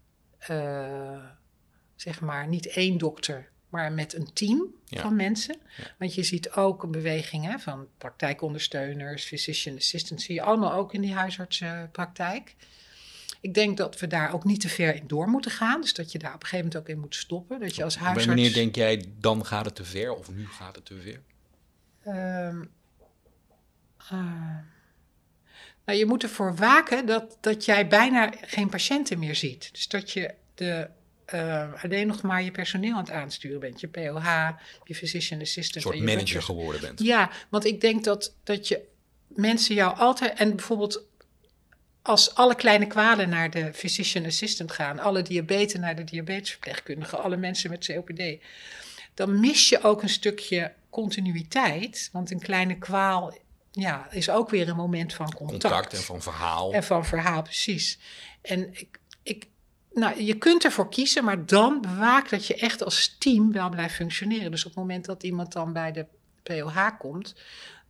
uh, 0.50 1.24
zeg 1.96 2.20
maar, 2.20 2.48
niet 2.48 2.66
één 2.66 2.98
dokter, 2.98 3.50
maar 3.68 3.92
met 3.92 4.14
een 4.14 4.32
team 4.32 4.74
ja. 4.84 5.00
van 5.00 5.16
mensen. 5.16 5.56
Ja. 5.76 5.84
Want 5.98 6.14
je 6.14 6.22
ziet 6.22 6.52
ook 6.52 6.82
een 6.82 6.90
beweging 6.90 7.44
hè, 7.44 7.58
van 7.58 7.88
praktijkondersteuners, 7.98 9.24
physician 9.24 9.76
assistants, 9.76 10.24
zie 10.24 10.34
je 10.34 10.42
allemaal 10.42 10.72
ook 10.72 10.94
in 10.94 11.00
die 11.00 11.14
huisartsenpraktijk. 11.14 12.56
Ik 13.40 13.54
denk 13.54 13.76
dat 13.76 13.98
we 13.98 14.06
daar 14.06 14.34
ook 14.34 14.44
niet 14.44 14.60
te 14.60 14.68
ver 14.68 14.94
in 14.94 15.06
door 15.06 15.28
moeten 15.28 15.50
gaan. 15.50 15.80
Dus 15.80 15.94
dat 15.94 16.12
je 16.12 16.18
daar 16.18 16.34
op 16.34 16.42
een 16.42 16.48
gegeven 16.48 16.66
moment 16.66 16.82
ook 16.82 16.94
in 16.94 17.00
moet 17.00 17.14
stoppen. 17.14 17.60
Dat 17.60 17.76
je 17.76 17.84
als 17.84 17.96
huisarts... 17.96 18.26
Wanneer 18.26 18.52
denk 18.52 18.74
jij, 18.74 19.04
dan 19.18 19.46
gaat 19.46 19.64
het 19.64 19.74
te 19.74 19.84
ver? 19.84 20.14
Of 20.14 20.30
nu 20.30 20.46
gaat 20.46 20.76
het 20.76 20.84
te 20.84 20.96
ver? 21.00 21.20
Um, 22.06 22.70
uh, 24.12 24.56
nou, 25.84 25.98
je 25.98 26.06
moet 26.06 26.22
ervoor 26.22 26.56
waken 26.56 27.06
dat, 27.06 27.38
dat 27.40 27.64
jij 27.64 27.88
bijna 27.88 28.32
geen 28.40 28.68
patiënten 28.68 29.18
meer 29.18 29.34
ziet. 29.34 29.68
Dus 29.72 29.88
dat 29.88 30.10
je 30.10 30.34
de, 30.54 30.88
uh, 31.34 31.82
alleen 31.82 32.06
nog 32.06 32.22
maar 32.22 32.42
je 32.42 32.50
personeel 32.50 32.92
aan 32.92 33.04
het 33.04 33.10
aansturen 33.10 33.60
bent. 33.60 33.80
Je 33.80 33.88
POH, 33.88 34.48
je 34.84 34.94
physician 34.94 35.40
assistant. 35.40 35.84
Een 35.84 35.92
soort 35.92 36.04
manager 36.04 36.42
geworden 36.42 36.80
bent. 36.80 37.00
Ja, 37.02 37.30
want 37.48 37.64
ik 37.64 37.80
denk 37.80 38.04
dat, 38.04 38.34
dat 38.42 38.68
je 38.68 38.88
mensen 39.26 39.74
jou 39.74 39.96
altijd... 39.96 40.38
En 40.38 40.56
bijvoorbeeld 40.56 41.08
als 42.02 42.34
alle 42.34 42.54
kleine 42.54 42.86
kwalen 42.86 43.28
naar 43.28 43.50
de 43.50 43.72
physician 43.74 44.24
assistant 44.24 44.72
gaan, 44.72 44.98
alle 44.98 45.22
diabetes 45.22 45.80
naar 45.80 45.96
de 45.96 46.04
diabetesverpleegkundige, 46.04 47.16
alle 47.16 47.36
mensen 47.36 47.70
met 47.70 47.86
COPD, 47.86 48.22
dan 49.14 49.40
mis 49.40 49.68
je 49.68 49.82
ook 49.82 50.02
een 50.02 50.08
stukje 50.08 50.72
continuïteit. 50.90 52.08
Want 52.12 52.30
een 52.30 52.40
kleine 52.40 52.78
kwaal 52.78 53.34
ja, 53.70 54.10
is 54.10 54.30
ook 54.30 54.50
weer 54.50 54.68
een 54.68 54.76
moment 54.76 55.14
van 55.14 55.34
contact. 55.34 55.62
Contact 55.62 55.92
en 55.92 56.02
van 56.02 56.22
verhaal. 56.22 56.72
En 56.72 56.84
van 56.84 57.04
verhaal, 57.04 57.42
precies. 57.42 57.98
En 58.42 58.68
ik, 58.72 58.98
ik, 59.22 59.46
nou, 59.92 60.22
je 60.22 60.34
kunt 60.34 60.64
ervoor 60.64 60.88
kiezen, 60.88 61.24
maar 61.24 61.46
dan 61.46 61.80
bewaak 61.80 62.28
dat 62.28 62.46
je 62.46 62.54
echt 62.54 62.84
als 62.84 63.16
team 63.18 63.52
wel 63.52 63.68
blijft 63.68 63.94
functioneren. 63.94 64.50
Dus 64.50 64.64
op 64.64 64.70
het 64.70 64.78
moment 64.78 65.04
dat 65.04 65.22
iemand 65.22 65.52
dan 65.52 65.72
bij 65.72 65.92
de 65.92 66.06
POH 66.42 66.88
komt, 66.98 67.34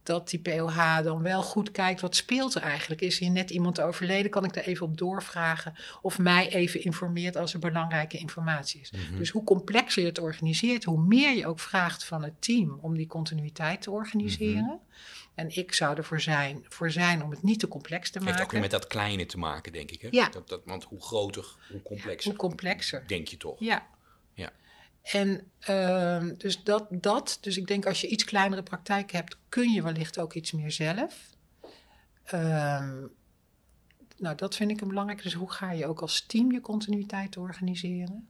dat 0.03 0.31
die 0.31 0.41
POH 0.41 1.03
dan 1.03 1.23
wel 1.23 1.43
goed 1.43 1.71
kijkt 1.71 2.01
wat 2.01 2.17
speelt 2.17 2.55
er 2.55 2.63
eigenlijk. 2.63 3.01
Is 3.01 3.19
hier 3.19 3.31
net 3.31 3.51
iemand 3.51 3.81
overleden? 3.81 4.31
Kan 4.31 4.45
ik 4.45 4.53
daar 4.53 4.65
even 4.65 4.87
op 4.87 4.99
doorvragen? 4.99 5.75
Of 6.03 6.19
mij 6.19 6.49
even 6.49 6.85
informeert 6.85 7.37
als 7.37 7.53
er 7.53 7.59
belangrijke 7.59 8.19
informatie 8.19 8.81
is. 8.81 8.91
Mhm. 8.91 9.19
Dus 9.19 9.31
hoe 9.31 9.45
complexer 9.45 10.03
je 10.03 10.09
het 10.09 10.19
organiseert, 10.19 10.85
hoe 10.85 11.03
meer 11.03 11.37
je 11.37 11.47
ook 11.47 11.61
vraagt 11.61 12.05
van 12.05 12.23
het 12.23 12.43
team 12.43 12.79
om 12.81 12.97
die 12.97 13.07
continuïteit 13.07 13.83
te 13.83 13.91
organiseren. 13.91 14.65
Mhm. 14.65 14.89
En 15.35 15.57
ik 15.57 15.73
zou 15.73 15.97
ervoor 15.97 16.21
zijn, 16.21 16.65
voor 16.69 16.91
zijn 16.91 17.23
om 17.23 17.31
het 17.31 17.43
niet 17.43 17.59
te 17.59 17.69
complex 17.69 18.11
te 18.11 18.19
maken. 18.19 18.27
Het 18.27 18.35
heeft 18.35 18.47
ook 18.47 18.53
weer 18.53 18.71
met 18.71 18.81
dat 18.81 18.87
kleine 18.87 19.27
te 19.27 19.39
maken, 19.39 19.73
denk 19.73 19.91
ik. 19.91 20.01
Hè? 20.01 20.09
Ja. 20.11 20.29
Dat, 20.29 20.49
dat, 20.49 20.61
want 20.65 20.85
hoe 20.85 21.03
groter, 21.03 21.47
hoe 21.71 21.83
complexer. 21.83 22.31
hoe 22.31 22.41
complexer. 22.41 23.05
Denk 23.07 23.29
je 23.29 23.37
toch? 23.37 23.57
Ja. 23.59 23.87
En 25.03 25.51
uh, 25.71 26.31
dus 26.37 26.63
dat, 26.63 26.87
dat, 26.91 27.39
dus 27.41 27.57
ik 27.57 27.67
denk 27.67 27.87
als 27.87 28.01
je 28.01 28.07
iets 28.09 28.25
kleinere 28.25 28.63
praktijk 28.63 29.13
hebt, 29.13 29.37
kun 29.49 29.73
je 29.73 29.83
wellicht 29.83 30.19
ook 30.19 30.35
iets 30.35 30.53
meer 30.53 30.71
zelf. 30.71 31.31
Uh, 32.35 32.93
nou, 34.17 34.37
dat 34.37 34.57
vind 34.57 34.71
ik 34.71 34.81
een 34.81 34.89
belangrijk. 34.89 35.23
Dus 35.23 35.35
hoe 35.35 35.53
ga 35.53 35.73
je 35.73 35.87
ook 35.87 36.01
als 36.01 36.21
team 36.27 36.53
je 36.53 36.61
continuïteit 36.61 37.37
organiseren? 37.37 38.29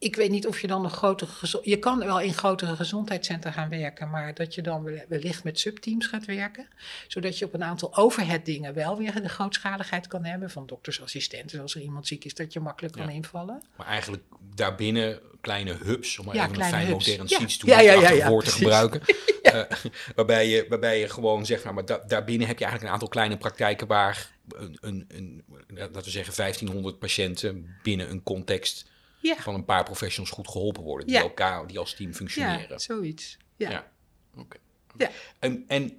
Ik 0.00 0.16
weet 0.16 0.30
niet 0.30 0.46
of 0.46 0.60
je 0.60 0.66
dan 0.66 0.84
een 0.84 0.90
grotere 0.90 1.60
Je 1.62 1.78
kan 1.78 1.98
wel 1.98 2.20
in 2.20 2.34
grotere 2.34 2.76
gezondheidscentra 2.76 3.50
gaan 3.50 3.68
werken, 3.68 4.10
maar 4.10 4.34
dat 4.34 4.54
je 4.54 4.62
dan 4.62 4.90
wellicht 5.08 5.44
met 5.44 5.58
subteams 5.58 6.06
gaat 6.06 6.24
werken. 6.24 6.68
Zodat 7.08 7.38
je 7.38 7.44
op 7.44 7.54
een 7.54 7.64
aantal 7.64 7.96
overhead 7.96 8.44
dingen 8.44 8.74
wel 8.74 8.96
weer 8.96 9.22
de 9.22 9.28
grootschaligheid 9.28 10.06
kan 10.06 10.24
hebben. 10.24 10.50
Van 10.50 10.66
doktersassistenten, 10.66 11.60
als 11.60 11.74
er 11.74 11.80
iemand 11.80 12.06
ziek 12.06 12.24
is, 12.24 12.34
dat 12.34 12.52
je 12.52 12.60
makkelijk 12.60 12.94
kan 12.94 13.10
invallen. 13.10 13.62
Maar 13.76 13.86
eigenlijk 13.86 14.22
daarbinnen 14.54 15.20
kleine 15.40 15.76
hubs, 15.82 16.18
om 16.18 16.26
maar 16.26 16.34
ja, 16.34 16.44
even 16.44 16.60
een 16.60 16.68
fijn 16.68 16.90
modern 16.90 17.24
ja. 17.26 17.38
iets 17.38 17.56
toe 17.56 17.68
ja, 17.68 17.80
ja, 17.80 18.10
ja, 18.10 18.28
woord 18.28 18.44
te 18.44 18.50
gebruiken. 18.50 19.00
uh, 19.42 19.62
waarbij, 20.16 20.48
je, 20.48 20.66
waarbij 20.68 20.98
je 20.98 21.08
gewoon 21.08 21.46
zegt, 21.46 21.62
nou, 21.62 21.74
maar 21.74 21.84
da 21.84 22.02
daarbinnen 22.06 22.46
heb 22.46 22.58
je 22.58 22.64
eigenlijk 22.64 22.82
een 22.82 23.00
aantal 23.00 23.08
kleine 23.08 23.36
praktijken 23.36 23.86
waar 23.86 24.30
een, 24.48 24.78
een, 24.80 25.04
een, 25.08 25.44
laten 25.66 26.02
we 26.02 26.10
zeggen 26.10 26.36
1500 26.36 26.98
patiënten 26.98 27.76
binnen 27.82 28.10
een 28.10 28.22
context 28.22 28.90
ja. 29.20 29.36
van 29.36 29.54
een 29.54 29.64
paar 29.64 29.84
professionals 29.84 30.34
goed 30.34 30.48
geholpen 30.48 30.82
worden. 30.82 31.06
Die 31.06 31.16
elkaar, 31.16 31.66
die 31.66 31.78
als 31.78 31.94
team 31.94 32.14
functioneren. 32.14 32.68
Ja, 32.68 32.78
zoiets. 32.78 33.36
Ja. 33.56 33.70
Ja. 33.70 33.92
Oké. 34.36 34.56
Ja. 34.96 35.10
En, 35.38 35.64
en 35.66 35.96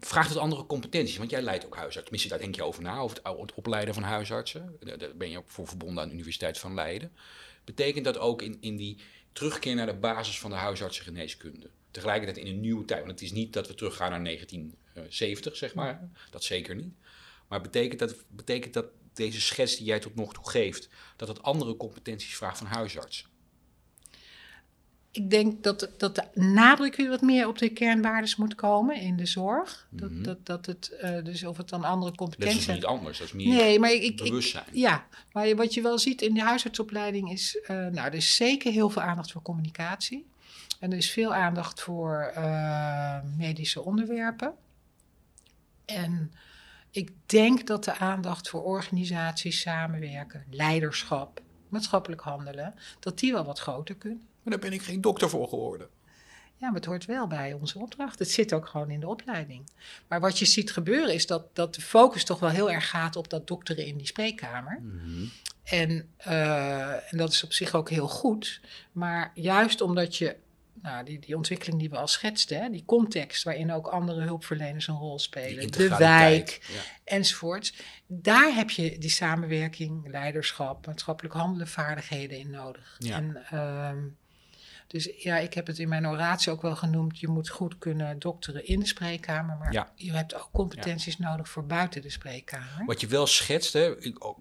vraagt 0.00 0.28
het 0.28 0.38
andere 0.38 0.66
competenties? 0.66 1.16
Want 1.16 1.30
jij 1.30 1.42
leidt 1.42 1.66
ook 1.66 1.74
huisarts. 1.74 2.02
Tenminste, 2.02 2.28
daar 2.28 2.38
denk 2.38 2.54
je 2.54 2.62
over 2.62 2.82
na, 2.82 2.98
over 2.98 3.18
het, 3.22 3.54
opleiden 3.54 3.94
van 3.94 4.02
huisartsen. 4.02 4.76
Daar 4.80 4.98
daar 4.98 5.16
ben 5.16 5.30
je 5.30 5.38
ook 5.38 5.50
voor 5.50 5.68
verbonden 5.68 6.02
aan 6.02 6.08
de 6.08 6.14
Universiteit 6.14 6.58
van 6.58 6.74
Leiden. 6.74 7.12
Betekent 7.64 8.04
dat 8.04 8.18
ook 8.18 8.42
in, 8.42 8.56
in 8.60 8.76
die 8.76 8.98
terugkeer 9.32 9.74
naar 9.74 9.86
de 9.86 9.94
basis 9.94 10.38
van 10.38 10.50
de 10.50 10.56
huisartsengeneeskunde? 10.56 11.70
Tegelijkertijd 11.90 12.46
in 12.46 12.52
een 12.52 12.60
nieuwe 12.60 12.84
tijd. 12.84 13.00
Want 13.00 13.12
het 13.12 13.22
is 13.22 13.32
niet 13.32 13.52
dat 13.52 13.66
we 13.66 13.74
teruggaan 13.74 14.10
naar 14.10 14.24
1970, 14.24 15.56
zeg 15.56 15.74
maar. 15.74 16.10
Dat 16.30 16.44
zeker 16.44 16.74
niet. 16.74 16.94
Maar 17.48 17.60
betekent 17.60 17.98
dat, 17.98 18.14
betekent 18.28 18.74
dat 18.74 18.86
deze 19.12 19.40
schets 19.40 19.76
die 19.76 19.86
jij 19.86 19.98
tot 19.98 20.14
nog 20.14 20.32
toe 20.32 20.50
geeft, 20.50 20.88
dat 21.18 21.28
het 21.28 21.42
andere 21.42 21.76
competenties 21.76 22.36
vraagt 22.36 22.58
van 22.58 22.66
huisartsen? 22.66 23.26
Ik 25.10 25.30
denk 25.30 25.62
dat, 25.62 25.90
dat 25.96 26.14
de 26.14 26.24
nadruk 26.40 26.96
weer 26.96 27.08
wat 27.08 27.20
meer 27.20 27.48
op 27.48 27.58
de 27.58 27.68
kernwaarden 27.68 28.34
moet 28.36 28.54
komen 28.54 28.96
in 28.96 29.16
de 29.16 29.26
zorg. 29.26 29.86
Dat, 29.90 30.10
Mhm. 30.10 30.22
dat, 30.22 30.46
dat 30.46 30.66
het, 30.66 30.88
eh, 30.88 31.24
dus 31.24 31.44
of 31.44 31.56
het 31.56 31.68
dan 31.68 31.84
andere 31.84 32.12
Dat 32.12 32.20
is 32.20 32.26
competenties 32.26 32.66
dus 32.66 32.74
niet 32.74 32.84
anders, 32.84 33.18
dat 33.18 33.26
is 33.26 33.32
meer 33.32 33.48
Nee, 33.56 33.78
maar 33.78 33.92
ik, 33.92 34.02
ik, 34.02 34.16
bewustzijn. 34.16 34.64
ja, 34.72 35.06
maar 35.32 35.56
wat 35.56 35.74
je 35.74 35.82
wel 35.82 35.98
ziet 35.98 36.22
in 36.22 36.34
de 36.34 36.42
huisartsopleiding 36.42 37.30
is, 37.32 37.60
eh, 37.66 37.76
nou, 37.76 38.06
er 38.06 38.14
is 38.14 38.34
zeker 38.36 38.72
heel 38.72 38.90
veel 38.90 39.02
aandacht 39.02 39.32
voor 39.32 39.42
communicatie. 39.42 40.26
En 40.80 40.90
er 40.90 40.96
is 40.98 41.10
veel 41.10 41.34
aandacht 41.34 41.80
voor 41.80 42.30
eh, 42.34 43.18
medische 43.36 43.82
onderwerpen. 43.84 44.54
En 45.84 46.32
ik 46.90 47.10
denk 47.26 47.66
dat 47.66 47.84
de 47.84 47.96
aandacht 47.96 48.48
voor 48.48 48.62
organisatie, 48.62 49.52
samenwerken, 49.52 50.44
leiderschap, 50.50 51.42
maatschappelijk 51.68 52.20
handelen, 52.20 52.74
dat 53.00 53.18
die 53.18 53.32
wel 53.32 53.44
wat 53.44 53.58
groter 53.58 53.94
kunnen. 53.94 54.26
Maar 54.42 54.58
daar 54.58 54.70
ben 54.70 54.78
ik 54.78 54.84
geen 54.84 55.00
dokter 55.00 55.30
voor 55.30 55.48
geworden. 55.48 55.88
Ja, 56.56 56.66
maar 56.66 56.76
het 56.76 56.84
hoort 56.84 57.04
wel 57.04 57.26
bij 57.26 57.52
onze 57.52 57.78
opdracht. 57.78 58.18
Het 58.18 58.30
zit 58.30 58.52
ook 58.52 58.66
gewoon 58.66 58.90
in 58.90 59.00
de 59.00 59.08
opleiding. 59.08 59.70
Maar 60.08 60.20
wat 60.20 60.38
je 60.38 60.44
ziet 60.44 60.72
gebeuren 60.72 61.14
is 61.14 61.26
dat, 61.26 61.54
dat 61.54 61.74
de 61.74 61.80
focus 61.80 62.24
toch 62.24 62.38
wel 62.40 62.48
heel 62.48 62.70
erg 62.70 62.88
gaat 62.88 63.16
op 63.16 63.30
dat 63.30 63.46
dokteren 63.46 63.86
in 63.86 63.96
die 63.96 64.06
spreekkamer. 64.06 64.82
En, 65.62 66.08
eh, 66.16 67.12
en 67.12 67.18
dat 67.18 67.32
is 67.32 67.44
op 67.44 67.52
zich 67.52 67.74
ook 67.74 67.90
heel 67.90 68.08
goed. 68.08 68.60
Maar 68.92 69.30
juist 69.34 69.80
omdat 69.80 70.16
je, 70.16 70.36
nou, 70.82 71.04
die, 71.04 71.18
die 71.18 71.36
ontwikkeling 71.36 71.80
die 71.80 71.90
we 71.90 71.96
al 71.96 72.06
schetsten, 72.06 72.62
hè, 72.62 72.70
die 72.70 72.84
context 72.84 73.42
waarin 73.42 73.72
ook 73.72 73.86
andere 73.86 74.20
hulpverleners 74.22 74.86
een 74.86 74.96
rol 74.96 75.18
spelen, 75.18 75.72
de 75.72 75.96
wijk 75.96 76.60
ja. 76.72 76.80
enzovoorts. 77.04 77.74
Daar 78.06 78.54
heb 78.54 78.70
je 78.70 78.98
die 78.98 79.10
samenwerking, 79.10 80.08
leiderschap, 80.08 80.86
maatschappelijk 80.86 81.34
handelen, 81.34 81.68
vaardigheden 81.68 82.38
in 82.38 82.50
nodig. 82.50 82.96
Ja. 82.98 83.16
En, 83.16 83.42
ehm, 83.50 83.98
dus 84.88 85.10
ja, 85.16 85.38
ik 85.38 85.54
heb 85.54 85.66
het 85.66 85.78
in 85.78 85.88
mijn 85.88 86.06
oratie 86.08 86.52
ook 86.52 86.62
wel 86.62 86.76
genoemd. 86.76 87.18
Je 87.18 87.28
moet 87.28 87.48
goed 87.48 87.78
kunnen 87.78 88.18
dokteren 88.18 88.66
in 88.66 88.80
de 88.80 88.86
spreekkamer, 88.86 89.56
maar 89.56 89.72
Ja. 89.72 89.92
je 89.94 90.12
hebt 90.12 90.34
ook 90.34 90.48
competenties 90.52 91.18
nodig 91.18 91.48
voor 91.48 91.66
buiten 91.66 92.02
de 92.02 92.10
spreekkamer. 92.10 92.84
Wat 92.86 93.00
je 93.00 93.06
wel 93.06 93.26
schetst, 93.26 93.72
hè, 93.72 93.94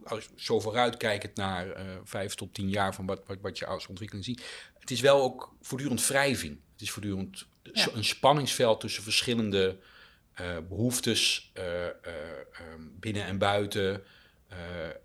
als 0.04 0.30
zo 0.36 0.60
vooruitkijkend 0.60 1.36
naar 1.36 1.70
eh, 1.72 1.86
vijf 2.04 2.36
tot 2.36 2.54
tien 2.54 2.70
jaar 2.70 2.94
van 2.96 3.06
wat, 3.06 3.22
wat, 3.26 3.38
wat 3.42 3.58
je 3.58 3.66
als 3.66 3.88
ontwikkeling 3.88 4.26
ziet. 4.26 4.46
Het 4.80 4.92
is 4.92 5.02
wel 5.02 5.22
ook 5.22 5.56
voortdurend 5.62 6.08
wrijving. 6.08 6.60
Het 6.72 6.82
is 6.82 6.92
voortdurend 6.92 7.46
Ja. 7.64 7.88
een 7.94 8.06
spanningsveld 8.06 8.80
tussen 8.80 9.04
verschillende 9.04 9.78
eh, 10.34 10.58
behoeftes 10.70 11.52
eh, 11.54 11.86
eh, 11.86 11.92
ehm, 12.52 12.82
binnen 13.00 13.24
en 13.24 13.38
buiten. 13.38 14.04
eh, 14.48 14.58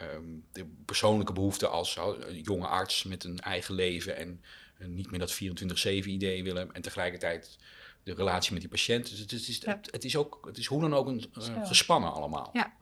ehm, 0.08 0.24
de 0.52 0.66
persoonlijke 0.84 1.32
behoeften 1.32 1.70
als 1.70 1.98
jonge 2.42 2.66
arts 2.66 3.04
met 3.04 3.24
een 3.24 3.40
eigen 3.40 3.74
leven 3.74 4.16
en 4.16 4.40
niet 4.88 5.10
meer 5.10 5.20
dat 5.20 5.34
24-7 5.34 5.86
idee 5.86 6.42
willen. 6.42 6.72
En 6.72 6.82
tegelijkertijd 6.82 7.58
de 8.02 8.14
relatie 8.14 8.52
met 8.52 8.60
die 8.60 8.70
patiënt. 8.70 9.10
Dus 9.10 9.18
het 9.18 9.32
is, 9.32 9.40
het 9.40 9.48
is, 9.48 9.58
Ja. 9.64 9.80
het 9.90 10.04
is 10.04 10.16
ook, 10.16 10.40
het 10.46 10.58
is 10.58 10.66
hoe 10.66 10.80
dan 10.80 10.94
ook 10.94 11.06
een, 11.06 11.24
eh, 11.34 11.66
gespannen 11.66 12.12
allemaal. 12.12 12.50
Ja. 12.52 12.72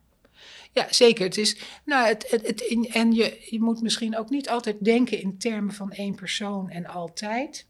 Ja, 0.73 0.87
zeker. 0.89 1.25
Het 1.25 1.37
is, 1.37 1.57
nou, 1.85 2.07
het, 2.07 2.27
het, 2.29 2.67
en 2.93 3.11
je, 3.11 3.47
je 3.49 3.59
moet 3.59 3.81
misschien 3.81 4.17
ook 4.17 4.29
niet 4.29 4.49
altijd 4.49 4.83
denken 4.83 5.21
in 5.21 5.37
termen 5.37 5.73
van 5.73 5.91
één 5.91 6.15
persoon 6.15 6.69
en 6.69 6.85
altijd. 6.85 7.65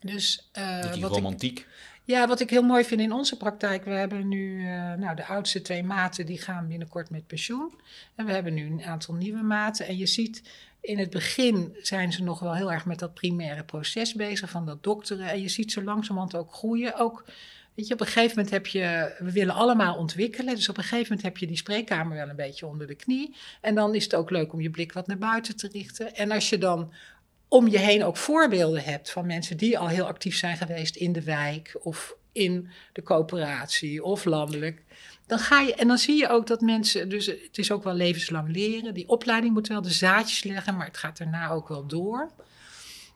Dus, 0.00 0.50
uh, 0.58 0.92
die 0.92 1.04
romantiek. 1.04 1.58
Ik, 1.58 1.66
ja, 2.10 2.26
wat 2.28 2.40
ik 2.40 2.50
heel 2.50 2.62
mooi 2.62 2.84
vind 2.84 3.00
in 3.00 3.12
onze 3.12 3.36
praktijk, 3.36 3.84
we 3.84 3.90
hebben 3.90 4.28
nu, 4.28 4.60
uh, 4.60 4.94
nou, 4.94 5.16
de 5.16 5.26
oudste 5.26 5.62
twee 5.62 5.82
maten, 5.82 6.26
die 6.26 6.40
gaan 6.40 6.68
binnenkort 6.68 7.10
met 7.10 7.26
pensioen. 7.26 7.72
En 8.14 8.26
we 8.26 8.32
hebben 8.32 8.54
nu 8.54 8.66
een 8.66 8.84
aantal 8.84 9.14
nieuwe 9.14 9.42
maten. 9.42 9.86
En 9.86 9.96
je 9.96 10.06
ziet, 10.06 10.42
in 10.80 10.98
het 10.98 11.10
begin 11.10 11.76
zijn 11.82 12.12
ze 12.12 12.22
nog 12.22 12.40
wel 12.40 12.54
heel 12.54 12.72
erg 12.72 12.84
met 12.84 12.98
dat 12.98 13.14
primaire 13.14 13.64
proces 13.64 14.14
bezig, 14.14 14.50
van 14.50 14.66
dat 14.66 14.82
dokteren. 14.82 15.28
En 15.28 15.40
je 15.40 15.48
ziet 15.48 15.72
ze 15.72 15.84
langzamerhand 15.84 16.36
ook 16.36 16.52
groeien. 16.52 16.94
Ook, 16.94 17.24
weet 17.74 17.86
je, 17.86 17.94
op 17.94 18.00
een 18.00 18.06
gegeven 18.06 18.36
moment 18.36 18.50
heb 18.50 18.66
je, 18.66 19.14
we 19.18 19.32
willen 19.32 19.54
allemaal 19.54 19.96
ontwikkelen. 19.96 20.54
Dus 20.54 20.68
op 20.68 20.76
een 20.76 20.82
gegeven 20.82 21.06
moment 21.08 21.22
heb 21.22 21.36
je 21.36 21.46
die 21.46 21.56
spreekkamer 21.56 22.16
wel 22.16 22.28
een 22.28 22.36
beetje 22.36 22.66
onder 22.66 22.86
de 22.86 22.94
knie. 22.94 23.34
En 23.60 23.74
dan 23.74 23.94
is 23.94 24.04
het 24.04 24.14
ook 24.14 24.30
leuk 24.30 24.52
om 24.52 24.60
je 24.60 24.70
blik 24.70 24.92
wat 24.92 25.06
naar 25.06 25.18
buiten 25.18 25.56
te 25.56 25.68
richten. 25.72 26.14
En 26.14 26.30
als 26.30 26.48
je 26.48 26.58
dan 26.58 26.92
om 27.50 27.68
je 27.68 27.78
heen 27.78 28.04
ook 28.04 28.16
voorbeelden 28.16 28.84
hebt 28.84 29.10
van 29.10 29.26
mensen 29.26 29.56
die 29.56 29.78
al 29.78 29.88
heel 29.88 30.06
actief 30.06 30.36
zijn 30.36 30.56
geweest 30.56 30.96
in 30.96 31.12
de 31.12 31.22
wijk 31.22 31.76
of 31.82 32.16
in 32.32 32.68
de 32.92 33.02
coöperatie 33.02 34.04
of 34.04 34.24
landelijk. 34.24 34.82
Dan 35.26 35.38
ga 35.38 35.60
je, 35.60 35.74
en 35.74 35.88
dan 35.88 35.98
zie 35.98 36.16
je 36.16 36.28
ook 36.28 36.46
dat 36.46 36.60
mensen, 36.60 37.08
dus 37.08 37.26
het 37.26 37.58
is 37.58 37.72
ook 37.72 37.84
wel 37.84 37.94
levenslang 37.94 38.52
leren. 38.52 38.94
Die 38.94 39.08
opleiding 39.08 39.52
moet 39.52 39.68
wel 39.68 39.82
de 39.82 39.90
zaadjes 39.90 40.44
leggen, 40.44 40.76
maar 40.76 40.86
het 40.86 40.96
gaat 40.96 41.18
daarna 41.18 41.50
ook 41.50 41.68
wel 41.68 41.86
door. 41.86 42.30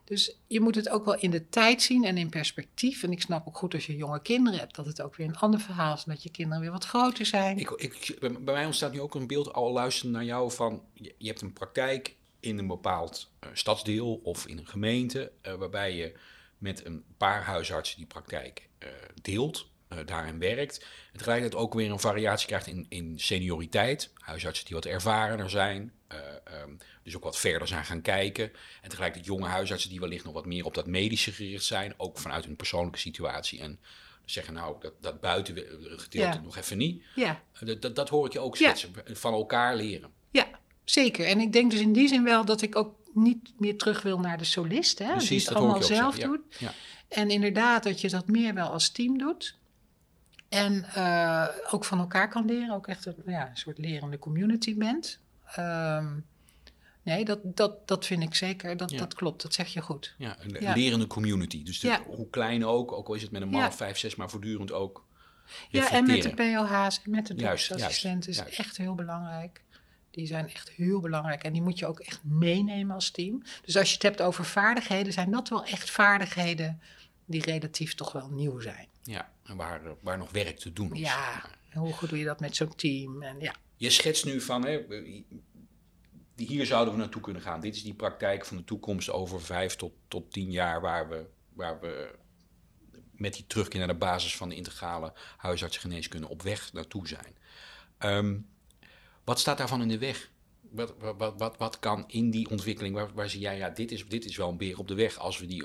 Dus 0.05 0.37
je 0.47 0.61
moet 0.61 0.75
het 0.75 0.89
ook 0.89 1.05
wel 1.05 1.19
in 1.19 1.31
de 1.31 1.49
tijd 1.49 1.83
zien 1.83 2.05
en 2.05 2.19
in 2.19 2.29
perspectief. 2.29 3.03
En 3.03 3.13
ik 3.13 3.21
snap 3.21 3.47
ook 3.47 3.57
goed 3.57 3.75
als 3.75 3.87
je 3.87 3.97
jonge 3.97 4.23
kinderen 4.23 4.59
hebt, 4.59 4.75
dat 4.75 4.87
het 4.87 5.03
ook 5.03 5.17
weer 5.17 5.27
een 5.27 5.37
ander 5.37 5.61
verhaal 5.61 5.95
is. 5.95 6.05
Dat 6.05 6.23
je 6.23 6.31
kinderen 6.31 6.63
weer 6.63 6.71
wat 6.71 6.85
groter 6.85 7.27
zijn. 7.27 7.59
Ik, 7.59 7.71
ik, 7.71 8.17
bij 8.21 8.55
mij 8.55 8.67
ontstaat 8.67 8.93
nu 8.93 9.01
ook 9.01 9.15
een 9.15 9.27
beeld, 9.27 9.53
al 9.53 9.73
luisteren 9.73 10.13
naar 10.13 10.25
jou, 10.25 10.53
van 10.53 10.83
je 10.93 11.27
hebt 11.27 11.41
een 11.41 11.53
praktijk 11.53 12.17
in 12.45 12.59
een 12.59 12.67
bepaald 12.67 13.31
uh, 13.45 13.51
stadsdeel 13.53 14.21
of 14.23 14.47
in 14.47 14.59
een 14.59 14.67
gemeente, 14.67 15.33
uh, 15.43 15.55
waarbij 15.55 15.95
je 15.95 16.15
met 16.59 16.85
een 16.85 17.05
paar 17.17 17.43
huisartsen 17.43 17.97
die 17.97 18.07
praktijk 18.07 18.69
uh, 18.79 18.89
deelt, 19.23 19.73
daarin 20.05 20.39
werkt. 20.39 20.79
En 21.13 21.19
tegelijkertijd 21.19 21.63
ook 21.63 21.75
weer 21.75 21.91
een 21.91 22.01
variatie 22.01 22.47
krijgt 22.47 22.67
in, 22.67 22.87
in 22.89 23.19
senioriteit. 23.19 24.13
Huisartsen 24.15 24.67
die 24.67 24.75
wat 24.75 24.85
ervarener 24.85 25.51
zijn, 25.51 25.93
um, 26.63 26.79
dus 27.03 27.17
ook 27.17 27.23
wat 27.23 27.39
verder 27.39 27.69
zijn 27.69 27.85
gaan 27.85 28.01
kijken. 28.01 28.53
En 28.83 28.89
tegelijkertijd 28.89 29.27
jonge 29.27 29.47
huisartsen 29.47 29.91
die 29.91 30.01
wellicht 30.01 30.25
nog 30.25 30.33
wat 30.33 30.47
meer 30.47 30.65
op 30.65 30.75
dat 30.75 30.87
medische 30.87 31.33
gericht 31.33 31.65
zijn, 31.65 31.95
ook 31.97 32.19
vanuit 32.19 32.45
hun 32.45 32.57
persoonlijke 32.57 32.99
situatie. 32.99 33.61
En 33.61 33.81
zeggen, 34.25 34.55
nou, 34.55 34.77
dat, 34.81 34.93
dat 35.01 35.21
buitengedeelte 35.21 36.19
ja. 36.19 36.41
nog 36.41 36.57
even 36.57 36.79
niet. 36.79 37.05
Ja. 37.15 37.43
Dat, 37.61 37.83
dat, 37.83 37.97
dat 37.97 38.09
hoor 38.09 38.27
ik 38.27 38.33
je 38.33 38.41
ook 38.41 38.57
schetsen, 38.57 38.91
ja. 39.07 39.15
van 39.15 39.33
elkaar 39.33 39.77
leren. 39.77 40.13
Ja, 40.31 40.49
Zeker. 40.85 41.27
En 41.27 41.41
ik 41.41 41.53
denk 41.53 41.71
dus 41.71 41.81
in 41.81 41.93
die 41.93 42.09
zin 42.09 42.25
wel 42.25 42.45
dat 42.45 42.63
ik 42.63 42.77
ook 42.77 42.95
niet 43.15 43.53
meer 43.59 43.79
terug 43.79 44.03
wil 44.03 44.19
naar 44.19 44.39
de 44.39 44.45
solist. 44.45 44.99
Hè, 44.99 45.11
Precies, 45.11 45.29
die 45.29 45.39
het 45.39 45.47
dat 45.49 45.57
allemaal 45.57 45.83
zelf 45.83 46.19
doet. 46.19 46.41
Ja. 46.59 46.73
En 47.09 47.31
inderdaad 47.31 47.83
dat 47.83 48.01
je 48.01 48.09
dat 48.11 48.27
meer 48.29 48.55
wel 48.55 48.69
als 48.69 48.91
team 48.91 49.19
doet. 49.19 49.57
En 50.49 50.87
uh, 50.97 51.47
ook 51.71 51.85
van 51.85 51.99
elkaar 51.99 52.29
kan 52.29 52.45
leren. 52.45 52.71
Ook 52.75 52.87
echt 52.87 53.07
een, 53.07 53.15
ja, 53.27 53.49
een 53.49 53.57
soort 53.57 53.79
lerende 53.79 54.19
community 54.19 54.77
bent. 54.77 55.19
Um, 55.59 56.25
nee, 57.03 57.25
dat, 57.25 57.39
dat, 57.43 57.89
dat 57.89 58.07
vind 58.07 58.23
ik 58.23 58.35
zeker. 58.35 58.77
Dat, 58.77 58.91
Ja. 58.91 58.99
dat 58.99 59.15
klopt. 59.15 59.43
Dat 59.43 59.55
zeg 59.55 59.69
je 59.73 59.81
goed. 59.81 60.15
Ja, 60.19 60.37
een 60.41 60.57
Ja. 60.61 60.75
lerende 60.75 61.07
community. 61.07 61.63
Dus 61.63 61.81
de- 61.81 61.87
Ja. 61.89 62.03
hoe 62.07 62.31
klein 62.31 62.65
ook, 62.65 62.93
ook 62.93 63.09
al 63.09 63.15
is 63.15 63.23
het 63.23 63.31
met 63.31 63.43
een 63.43 63.49
man 63.49 63.67
of 63.67 63.77
vijf, 63.77 63.99
zes, 63.99 64.15
maar 64.15 64.31
voortdurend 64.31 64.73
ook 64.73 65.05
Ja, 65.71 65.91
en 65.91 66.07
met 66.07 66.23
de. 66.23 66.35
POH's 66.35 67.01
en 67.05 67.11
met 67.11 67.27
de 67.27 67.35
Juist, 67.35 67.69
doktersassistenten 67.69 68.31
is 68.31 68.37
juist. 68.37 68.59
echt 68.59 68.77
heel 68.77 68.95
belangrijk. 68.95 69.63
Die 70.15 70.27
zijn 70.27 70.49
echt 70.49 70.71
heel 70.71 71.01
belangrijk 71.01 71.43
en 71.45 71.53
die 71.53 71.63
moet 71.63 71.79
je 71.79 71.87
ook 71.87 72.01
echt 72.01 72.21
meenemen 72.25 72.95
als 72.95 73.11
team. 73.11 73.43
Dus 73.65 73.77
als 73.77 73.89
je 73.89 73.95
het 73.95 74.03
hebt 74.03 74.23
over 74.23 74.45
vaardigheden, 74.45 75.13
zijn 75.13 75.31
dat 75.31 75.49
wel 75.49 75.65
echt 75.65 75.91
vaardigheden 75.91 76.81
die 77.25 77.43
relatief 77.43 77.95
toch 77.95 78.13
wel 78.13 78.29
nieuw 78.29 78.61
zijn. 78.61 78.89
Ja, 79.03 79.33
en 79.45 79.57
waar, 79.57 79.81
waar 80.01 80.19
nog 80.19 80.31
werk 80.31 80.59
te 80.59 80.73
doen 80.73 80.93
is. 80.95 81.01
Ja, 81.01 81.43
en 81.71 81.81
hoe 81.81 81.93
goed 81.93 82.09
doe 82.09 82.19
je 82.19 82.25
dat 82.25 82.41
met 82.41 82.57
zo'n 82.57 82.75
team? 82.77 83.23
En 83.23 83.41
ja, 83.41 83.55
Je 83.77 83.91
schetst 83.91 84.25
nu 84.25 84.41
van, 84.41 84.67
hè, 84.67 84.87
die- 84.89 86.47
hier 86.47 86.67
zouden 86.67 86.95
we 86.95 87.01
naartoe 87.01 87.23
kunnen 87.23 87.43
gaan. 87.43 87.61
Dit 87.61 87.75
is 87.75 87.83
die 87.83 87.95
praktijk 87.95 88.45
van 88.47 88.57
de 88.57 88.65
toekomst 88.65 89.11
over 89.11 89.43
vijf 89.43 89.77
tot, 89.77 89.93
tot 90.09 90.33
tien 90.33 90.51
jaar, 90.51 90.81
waar 90.81 91.09
we, 91.09 91.27
waar 91.53 91.81
we 91.81 92.15
met 93.13 93.35
die 93.35 93.47
terugkeer 93.47 93.79
naar 93.79 93.89
de 93.89 93.95
basis 93.95 94.37
van 94.37 94.49
de 94.49 94.55
integrale 94.55 95.13
huisartsengeneeskunde 95.37 96.29
op 96.29 96.43
weg 96.43 96.73
naartoe 96.73 97.09
zijn. 97.09 97.37
Ehm, 97.99 98.37
wat 99.25 99.39
staat 99.39 99.59
daarvan 99.59 99.83
in 99.83 99.89
de 99.89 99.99
weg? 99.99 100.31
Wat, 100.71 100.95
wat, 100.99 101.35
wat, 101.39 101.57
wat, 101.57 101.79
kan 101.79 102.05
in 102.07 102.31
die 102.31 102.51
ontwikkeling, 102.51 102.95
waar, 102.95 103.15
waar 103.15 103.31
zie 103.31 103.41
jij, 103.41 103.57
ja, 103.57 103.71
dit 103.71 103.93
is, 103.93 104.09
dit 104.09 104.25
is 104.25 104.37
wel 104.37 104.49
een 104.49 104.57
beer 104.57 104.79
op 104.79 104.89
de 104.89 104.95
weg 104.95 105.19
als 105.19 105.39
we 105.39 105.47
die 105.47 105.65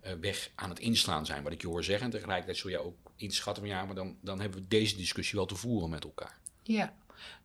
eh, 0.00 0.12
weg 0.20 0.50
aan 0.54 0.68
het 0.68 0.78
inslaan 0.78 1.26
zijn, 1.26 1.42
wat 1.42 1.52
ik 1.52 1.60
je 1.60 1.66
hoor 1.66 1.84
zeggen. 1.84 2.04
En 2.04 2.10
tegelijkertijd 2.10 2.56
zul 2.56 2.70
jij 2.70 2.78
ook 2.78 2.96
inschatten 3.16 3.62
van 3.62 3.72
ja, 3.72 3.84
maar 3.84 3.94
dan, 3.94 4.16
dan 4.20 4.40
hebben 4.40 4.60
we 4.60 4.68
deze 4.68 4.96
discussie 4.96 5.38
wel 5.38 5.46
te 5.46 5.56
voeren 5.56 5.90
met 5.90 6.04
elkaar. 6.04 6.38
ja. 6.62 6.94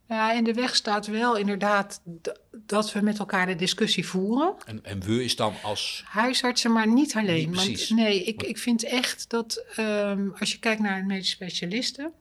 Ja, 0.09 0.31
in 0.33 0.43
de 0.43 0.53
weg 0.53 0.75
staat 0.75 1.07
wel 1.07 1.37
inderdaad 1.37 2.01
dat 2.51 2.93
we 2.93 3.01
met 3.01 3.19
elkaar 3.19 3.45
de 3.45 3.55
discussie 3.55 4.07
voeren. 4.07 4.55
En, 4.65 4.85
en 4.85 5.01
we 5.01 5.23
is 5.23 5.35
dan 5.35 5.53
als. 5.63 6.03
Huisartsen, 6.05 6.71
maar 6.71 6.87
niet 6.87 7.15
alleen. 7.15 7.47
Niet 7.47 7.55
want 7.55 7.67
precies. 7.67 7.89
nee, 7.89 8.23
ik, 8.23 8.43
ik 8.43 8.57
vind 8.57 8.83
echt 8.83 9.29
dat 9.29 9.65
ehm, 9.75 10.29
als 10.39 10.51
je 10.51 10.59
kijkt 10.59 10.81
naar 10.81 11.05
medische 11.05 11.35
specialisten, 11.35 12.13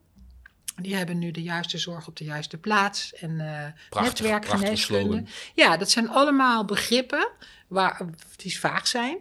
die 0.81 0.95
hebben 0.95 1.19
nu 1.19 1.31
de 1.31 1.43
juiste 1.43 1.79
zorg 1.79 2.07
op 2.07 2.17
de 2.17 2.25
juiste 2.25 2.59
plaats 2.59 3.15
en 3.15 3.41
eh 3.41 3.67
Prachtig, 3.89 4.13
netwerkgeneeskunde. 4.13 5.25
Ja, 5.55 5.77
dat 5.77 5.91
zijn 5.91 6.09
allemaal 6.09 6.65
begrippen 6.65 7.29
waar, 7.67 8.01
die 8.37 8.59
vaag 8.59 8.87
zijn. 8.87 9.19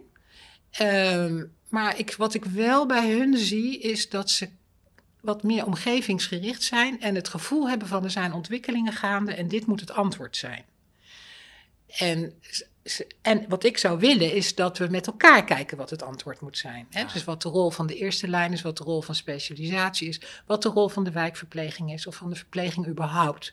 Ehm, 0.70 1.44
maar 1.68 1.98
ik, 1.98 2.14
wat 2.14 2.34
ik 2.34 2.44
wel 2.44 2.86
bij 2.86 3.10
hun 3.10 3.36
zie, 3.36 3.78
is 3.78 4.08
dat 4.08 4.30
ze 4.30 4.48
wat 5.20 5.42
meer 5.42 5.66
omgevingsgericht 5.66 6.62
zijn 6.62 7.00
en 7.00 7.14
het 7.14 7.28
gevoel 7.28 7.68
hebben 7.68 7.88
van 7.88 8.04
er 8.04 8.10
zijn 8.10 8.32
ontwikkelingen 8.32 8.92
gaande 8.92 9.34
en 9.34 9.48
dit 9.48 9.66
moet 9.66 9.80
het 9.80 9.90
antwoord 9.90 10.36
zijn. 10.36 10.64
En, 11.86 12.40
en 13.22 13.44
wat 13.48 13.64
ik 13.64 13.78
zou 13.78 13.98
willen 13.98 14.32
is 14.32 14.54
dat 14.54 14.78
we 14.78 14.86
met 14.90 15.06
elkaar 15.06 15.44
kijken 15.44 15.76
wat 15.76 15.90
het 15.90 16.02
antwoord 16.02 16.40
moet 16.40 16.58
zijn. 16.58 16.86
Hè? 16.90 17.04
Dus 17.12 17.24
wat 17.24 17.42
de 17.42 17.48
rol 17.48 17.70
van 17.70 17.86
de 17.86 17.96
eerste 17.96 18.28
lijn 18.28 18.52
is, 18.52 18.62
wat 18.62 18.76
de 18.76 18.84
rol 18.84 19.02
van 19.02 19.14
specialisatie 19.14 20.08
is, 20.08 20.20
wat 20.46 20.62
de 20.62 20.68
rol 20.68 20.88
van 20.88 21.04
de 21.04 21.10
wijkverpleging 21.10 21.92
is 21.92 22.06
of 22.06 22.14
van 22.16 22.30
de 22.30 22.36
verpleging 22.36 22.86
überhaupt. 22.86 23.52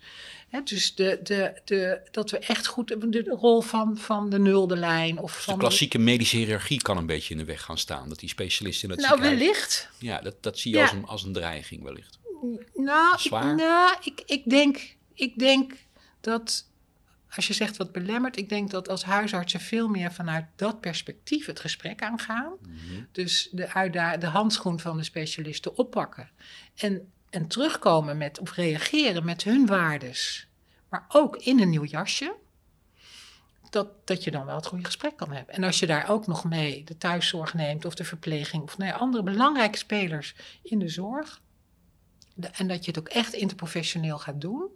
Hè? 0.50 0.64
Dus 0.64 0.96
de, 0.96 1.20
de, 1.24 1.62
de, 1.66 2.02
dat 2.12 2.32
we 2.32 2.38
echt 2.40 2.68
goed 2.68 2.88
de, 2.88 3.10
de 3.10 3.36
rol 3.40 3.62
van, 3.62 3.98
van 3.98 4.30
de 4.30 4.40
nulde 4.40 4.78
lijn 4.78 5.20
of 5.20 5.34
Dus 5.34 5.44
van 5.44 5.54
de 5.54 5.60
klassieke 5.60 5.98
medische 5.98 6.38
hiërarchie 6.38 6.82
kan 6.82 6.98
een 6.98 7.06
beetje 7.06 7.34
in 7.34 7.40
de 7.40 7.46
weg 7.46 7.62
gaan 7.62 7.78
staan. 7.78 8.10
Dat 8.10 8.20
die 8.20 8.30
specialisten 8.30 8.90
in 8.90 8.96
het 8.96 9.06
Nou, 9.08 9.22
wellicht. 9.22 9.90
Ja, 10.00 10.22
dat, 10.22 10.36
dat 10.44 10.60
zie 10.60 10.72
je 10.72 10.78
Ja. 10.78 10.84
als, 10.84 10.92
een, 10.92 11.06
als 11.06 11.24
een 11.24 11.34
dreiging 11.34 11.84
wellicht. 11.84 12.20
Nou, 12.76 13.14
ik, 13.14 13.20
Zwaar? 13.20 13.56
nou 13.56 13.96
ik, 14.04 14.22
ik, 14.26 14.50
denk, 14.50 14.96
ik 15.14 15.40
denk 15.40 15.74
dat, 16.22 16.66
als 17.36 17.48
je 17.48 17.54
zegt 17.54 17.78
wat 17.78 17.92
belemmert, 17.92 18.38
ik 18.38 18.50
denk 18.50 18.72
dat 18.72 18.90
als 18.90 19.04
huisartsen 19.04 19.60
veel 19.60 19.88
meer 19.88 20.12
vanuit 20.12 20.46
dat 20.56 20.80
perspectief 20.80 21.46
het 21.46 21.60
gesprek 21.60 22.02
aangaan. 22.02 22.54
Mhm. 22.62 23.04
Dus 23.12 23.50
de, 23.52 23.74
uitda- 23.74 24.18
de 24.18 24.28
handschoen 24.28 24.80
van 24.80 24.98
de 24.98 25.04
specialisten 25.04 25.78
oppakken. 25.78 26.30
En, 26.76 27.12
en 27.30 27.48
terugkomen 27.48 28.18
met, 28.18 28.40
of 28.40 28.54
reageren 28.56 29.26
met 29.26 29.44
hun 29.44 29.66
waardes. 29.66 30.48
Maar 30.90 31.06
ook 31.08 31.36
in 31.38 31.60
een 31.62 31.70
nieuw 31.70 31.86
jasje. 31.86 32.36
Dat, 33.70 34.08
dat 34.08 34.24
je 34.24 34.32
dan 34.32 34.46
wel 34.46 34.56
het 34.56 34.66
goede 34.66 34.86
gesprek 34.86 35.18
kan 35.18 35.32
hebben. 35.32 35.56
En 35.56 35.64
als 35.64 35.80
je 35.80 35.86
daar 35.88 36.10
ook 36.10 36.28
nog 36.28 36.44
mee 36.44 36.84
de 36.84 36.98
thuiszorg 36.98 37.54
neemt 37.54 37.86
of 37.86 37.96
de 37.96 38.04
verpleging 38.04 38.64
of 38.64 38.78
nou 38.78 38.94
andere 39.00 39.24
belangrijke 39.24 39.78
spelers 39.78 40.36
in 40.64 40.80
de 40.80 40.88
zorg. 40.90 41.42
de- 42.36 42.48
en 42.48 42.68
dat 42.68 42.86
je 42.86 42.92
het 42.92 43.00
ook 43.00 43.10
echt 43.10 43.34
interprofessioneel 43.34 44.20
gaat 44.20 44.42
doen. 44.42 44.68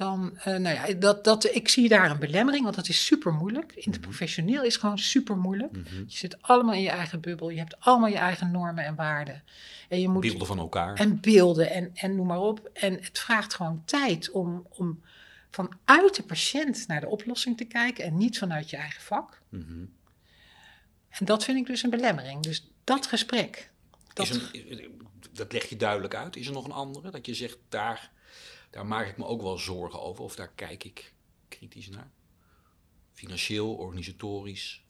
Dan, 0.00 0.38
eh, 0.38 0.56
nou 0.56 0.74
ja, 0.74 0.94
dat, 0.94 1.24
dat, 1.24 1.54
ik 1.54 1.68
zie 1.68 1.88
daar 1.88 2.10
een 2.10 2.18
belemmering, 2.18 2.64
want 2.64 2.76
dat 2.76 2.88
is 2.88 3.04
super 3.04 3.32
moeilijk. 3.32 3.72
Interprofessioneel 3.74 4.62
is 4.62 4.76
gewoon 4.76 4.98
super 4.98 5.36
moeilijk. 5.36 5.72
Mhm. 5.72 5.98
Je 6.06 6.16
zit 6.16 6.42
allemaal 6.42 6.74
in 6.74 6.82
je 6.82 6.88
eigen 6.88 7.20
bubbel. 7.20 7.50
Je 7.50 7.58
hebt 7.58 7.80
allemaal 7.80 8.08
je 8.08 8.16
eigen 8.16 8.50
normen 8.50 8.84
en 8.84 8.94
waarden. 8.94 9.42
En 9.88 10.00
je 10.00 10.08
moet 10.08 10.20
Beelden 10.20 10.46
van 10.46 10.58
elkaar. 10.58 10.94
en 10.94 11.20
beelden 11.20 11.70
en, 11.70 11.90
en 11.94 12.16
noem 12.16 12.26
maar 12.26 12.40
op. 12.40 12.70
En 12.72 12.94
het 12.94 13.18
vraagt 13.18 13.54
gewoon 13.54 13.82
tijd 13.84 14.30
om, 14.30 14.66
om 14.70 15.02
vanuit 15.50 16.16
de 16.16 16.22
patiënt 16.22 16.86
naar 16.86 17.00
de 17.00 17.08
oplossing 17.08 17.56
te 17.56 17.64
kijken 17.64 18.04
en 18.04 18.16
niet 18.16 18.38
vanuit 18.38 18.70
je 18.70 18.76
eigen 18.76 19.02
vak. 19.02 19.40
Mhm. 19.48 19.84
En 21.08 21.24
dat 21.24 21.44
vind 21.44 21.58
ik 21.58 21.66
dus 21.66 21.82
een 21.82 21.90
belemmering. 21.90 22.42
Dus 22.42 22.70
dat 22.84 23.06
gesprek. 23.06 23.70
Dat, 24.12 24.28
Is 24.28 24.40
een, 24.52 25.00
dat 25.32 25.52
leg 25.52 25.68
je 25.68 25.76
duidelijk 25.76 26.14
uit. 26.14 26.36
Is 26.36 26.46
er 26.46 26.52
nog 26.52 26.64
een 26.64 26.72
andere? 26.72 27.10
Dat 27.10 27.26
je 27.26 27.34
zegt, 27.34 27.58
daar, 27.68 28.10
daar 28.70 28.86
maak 28.86 29.06
ik 29.06 29.16
me 29.16 29.24
ook 29.24 29.42
wel 29.42 29.58
zorgen 29.58 30.00
over. 30.00 30.24
Of 30.24 30.34
daar 30.34 30.52
kijk 30.54 30.84
ik 30.84 31.14
kritisch 31.48 31.88
naar. 31.88 32.10
Financieel, 33.12 33.74
organisatorisch, 33.74 34.84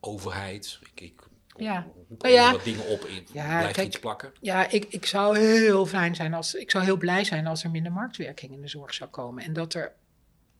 overheid. 0.00 0.78
Ik, 0.82 1.00
ik, 1.00 1.22
Ja. 1.56 1.88
Hoe 2.08 2.16
Nou 2.18 2.34
ja. 2.34 2.52
wat 2.52 2.64
dingen 2.64 2.86
op 2.86 3.04
in? 3.04 3.26
Ja, 3.32 3.58
blijft 3.58 3.74
kijk, 3.74 3.86
iets 3.86 3.98
plakken? 3.98 4.32
Ja, 4.40 4.70
ik, 4.70 4.84
ik 4.84 5.06
zou 5.06 5.38
heel 5.38 5.86
fijn 5.86 6.14
zijn 6.14 6.34
als 6.34 6.54
ik 6.54 6.70
zou 6.70 6.84
heel 6.84 6.96
blij 6.96 7.24
zijn 7.24 7.46
als 7.46 7.64
er 7.64 7.70
minder 7.70 7.92
marktwerking 7.92 8.52
in 8.52 8.60
de 8.60 8.68
zorg 8.68 8.94
zou 8.94 9.10
komen. 9.10 9.44
En 9.44 9.52
dat 9.52 9.74
er 9.74 9.94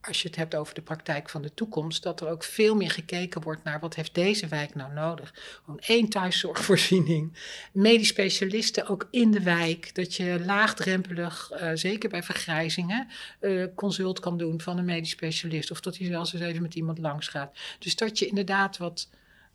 als 0.01 0.21
je 0.21 0.27
het 0.27 0.37
hebt 0.37 0.55
over 0.55 0.73
de 0.73 0.81
praktijk 0.81 1.29
van 1.29 1.41
de 1.41 1.53
toekomst, 1.53 2.03
dat 2.03 2.21
er 2.21 2.29
ook 2.29 2.43
veel 2.43 2.75
meer 2.75 2.91
gekeken 2.91 3.41
wordt 3.41 3.63
naar 3.63 3.79
wat 3.79 3.95
heeft 3.95 4.15
deze 4.15 4.47
wijk 4.47 4.75
nou 4.75 4.93
nodig. 4.93 5.33
Gewoon 5.63 5.79
één 5.79 6.09
thuiszorgvoorziening, 6.09 7.37
medisch 7.71 8.07
specialisten 8.07 8.87
ook 8.87 9.07
in 9.11 9.31
de 9.31 9.43
wijk, 9.43 9.95
dat 9.95 10.15
je 10.15 10.41
laagdrempelig, 10.45 11.51
uh, 11.51 11.71
zeker 11.73 12.09
bij 12.09 12.23
vergrijzingen, 12.23 13.07
uh, 13.41 13.65
consult 13.75 14.19
kan 14.19 14.37
doen 14.37 14.61
van 14.61 14.77
een 14.77 14.85
medisch 14.85 15.09
specialist 15.09 15.71
of 15.71 15.79
dat 15.79 15.97
je 15.97 16.05
zelfs 16.05 16.33
eens 16.33 16.43
even 16.43 16.61
met 16.61 16.75
iemand 16.75 16.97
langs 16.97 17.27
gaat. 17.27 17.57
Dus 17.79 17.95
dat 17.95 18.19
je 18.19 18.27
inderdaad 18.27 18.77
wat, 18.77 19.09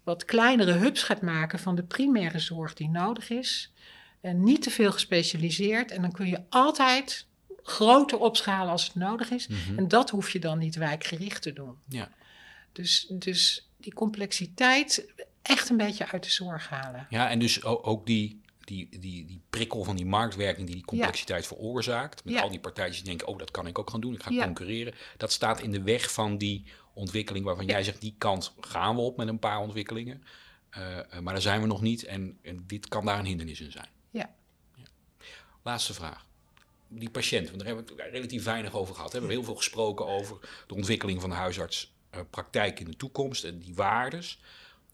wat 0.05 0.24
kleinere 0.24 0.72
hubs 0.72 1.03
gaat 1.03 1.22
maken 1.22 1.59
van 1.59 1.74
de 1.74 1.84
primaire 1.84 2.38
zorg 2.38 2.74
die 2.74 2.88
nodig 2.88 3.30
is. 3.30 3.72
En 4.20 4.45
niet 4.45 4.62
te 4.62 4.70
veel 4.70 4.93
gespecialiseerd. 4.93 5.90
En 5.90 6.03
dan 6.03 6.12
kun 6.12 6.26
je 6.26 6.40
altijd 6.49 7.26
groter 7.63 8.19
opschalen 8.19 8.73
als 8.73 8.85
het 8.85 8.95
nodig 8.95 9.31
is. 9.31 9.47
Mhm. 9.47 9.79
En 9.79 9.89
dat 9.89 10.11
hoef 10.11 10.31
je 10.31 10.39
dan 10.39 10.59
niet 10.59 10.77
wijkgericht 10.77 11.43
te 11.43 11.53
doen. 11.53 11.77
Ja. 11.89 12.11
Dus, 12.73 13.07
dus 13.09 13.69
die 13.77 13.95
complexiteit 13.95 15.13
echt 15.43 15.69
een 15.69 15.77
beetje 15.77 16.11
uit 16.11 16.25
de 16.25 16.31
zorg 16.31 16.69
halen. 16.69 17.07
Ja, 17.11 17.31
en 17.31 17.39
dus 17.39 17.65
ook 17.65 18.07
die, 18.07 18.41
die, 18.61 18.89
die, 18.91 19.27
die 19.27 19.41
prikkel 19.51 19.85
van 19.85 19.97
die 19.97 20.07
marktwerking 20.07 20.67
die 20.67 20.77
die 20.77 20.85
complexiteit 20.85 21.47
veroorzaakt. 21.47 22.25
Met 22.25 22.41
al 22.41 22.51
die 22.51 22.61
partijen 22.61 22.93
die 22.93 23.03
denken, 23.03 23.27
oh, 23.27 23.39
dat 23.39 23.51
kan 23.51 23.67
ik 23.67 23.79
ook 23.79 23.91
gaan 23.91 24.01
doen, 24.01 24.15
ik 24.15 24.23
ga 24.23 24.45
concurreren. 24.45 24.95
Dat 25.17 25.33
staat 25.33 25.61
in 25.61 25.71
de 25.71 25.83
weg 25.83 26.13
van 26.13 26.39
die 26.39 26.65
ontwikkeling 26.95 27.45
waarvan 27.45 27.67
jij 27.67 27.85
zegt, 27.85 28.01
die 28.01 28.15
kant 28.19 28.55
gaan 28.61 28.95
we 28.95 29.01
op 29.01 29.17
met 29.17 29.29
een 29.29 29.39
paar 29.39 29.59
ontwikkelingen. 29.59 30.23
Uh, 30.79 31.21
maar 31.21 31.33
daar 31.33 31.43
zijn 31.43 31.61
we 31.61 31.67
nog 31.67 31.81
niet 31.81 32.05
en, 32.05 32.39
en, 32.43 32.65
dit 32.67 32.89
kan 32.89 33.05
daar 33.05 33.19
een 33.19 33.25
hindernis 33.25 33.61
in 33.61 33.73
zijn. 33.73 33.89
Ja. 34.11 34.35
Laatste 35.63 35.95
vraag 35.95 36.27
die 36.99 37.11
patiënt, 37.11 37.47
want 37.47 37.59
daar 37.59 37.66
hebben 37.66 37.97
we 37.97 38.03
het 38.03 38.12
relatief 38.12 38.45
weinig 38.45 38.74
over 38.74 38.95
gehad. 38.95 39.12
We 39.12 39.18
hebben 39.18 39.36
heel 39.36 39.45
veel 39.45 39.57
gesproken 39.57 40.07
over 40.07 40.64
de 40.66 40.74
ontwikkeling 40.74 41.20
van 41.20 41.30
de 41.30 41.36
huisartspraktijk 41.36 42.80
in 42.80 42.86
de 42.86 42.97
toekomst 42.97 43.45
en 43.45 43.59
die 43.59 43.74
waardes. 43.74 44.40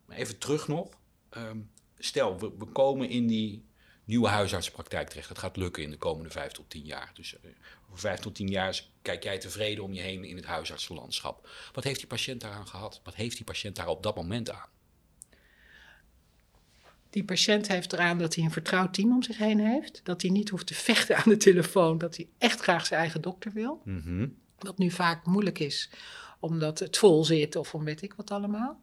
Even 0.08 0.38
terug 0.38 0.68
nog. 0.68 0.88
Ehm, 1.30 1.58
stel, 1.98 2.38
we, 2.38 2.66
komen 2.72 3.08
in 3.08 3.26
die 3.26 3.64
nieuwe 4.04 4.28
huisartsenpraktijk 4.28 5.08
terecht. 5.08 5.28
Dat 5.28 5.38
gaat 5.38 5.56
lukken 5.56 5.82
in 5.82 5.90
de 5.90 5.96
komende 5.96 6.30
vijf 6.30 6.52
tot 6.52 6.70
tien 6.70 6.84
jaar. 6.84 7.10
Dus 7.14 7.34
uh, 7.34 7.50
over 7.86 7.98
vijf 7.98 8.20
tot 8.20 8.34
tien 8.34 8.48
jaar 8.48 8.82
kijk 9.02 9.22
jij 9.22 9.38
tevreden 9.38 9.84
om 9.84 9.92
je 9.92 10.00
heen 10.00 10.24
in 10.24 10.36
het 10.36 10.44
huisartsenlandschap. 10.44 11.48
Wat 11.72 11.84
heeft 11.84 11.98
die 11.98 12.08
patiënt 12.08 12.40
daaraan 12.40 12.68
gehad? 12.68 13.00
Wat 13.04 13.14
heeft 13.14 13.36
die 13.36 13.44
patiënt 13.44 13.76
daar 13.76 13.88
op 13.88 14.02
dat 14.02 14.16
moment 14.16 14.50
aan? 14.50 14.68
Die 17.10 17.24
patiënt 17.24 17.68
heeft 17.68 17.92
eraan 17.92 18.18
dat 18.18 18.34
hij 18.34 18.44
een 18.44 18.50
vertrouwd 18.50 18.94
team 18.94 19.12
om 19.12 19.22
zich 19.22 19.38
heen 19.38 19.58
heeft. 19.60 20.00
Dat 20.04 20.22
hij 20.22 20.30
niet 20.30 20.48
hoeft 20.48 20.66
te 20.66 20.74
vechten 20.74 21.16
aan 21.16 21.22
de 21.32 21.36
telefoon. 21.36 21.98
Dat 21.98 22.16
hij 22.16 22.28
echt 22.38 22.60
graag 22.60 22.86
zijn 22.86 23.00
eigen 23.00 23.20
dokter 23.20 23.52
wil. 23.52 23.80
Mm 23.84 24.36
Wat 24.58 24.78
nu 24.78 24.90
vaak 24.90 25.26
moeilijk 25.26 25.58
is, 25.58 25.90
omdat 26.40 26.78
het 26.78 26.98
vol 26.98 27.24
zit 27.24 27.56
of 27.56 27.74
om 27.74 27.84
weet 27.84 28.02
ik 28.02 28.14
wat 28.14 28.30
allemaal. 28.30 28.80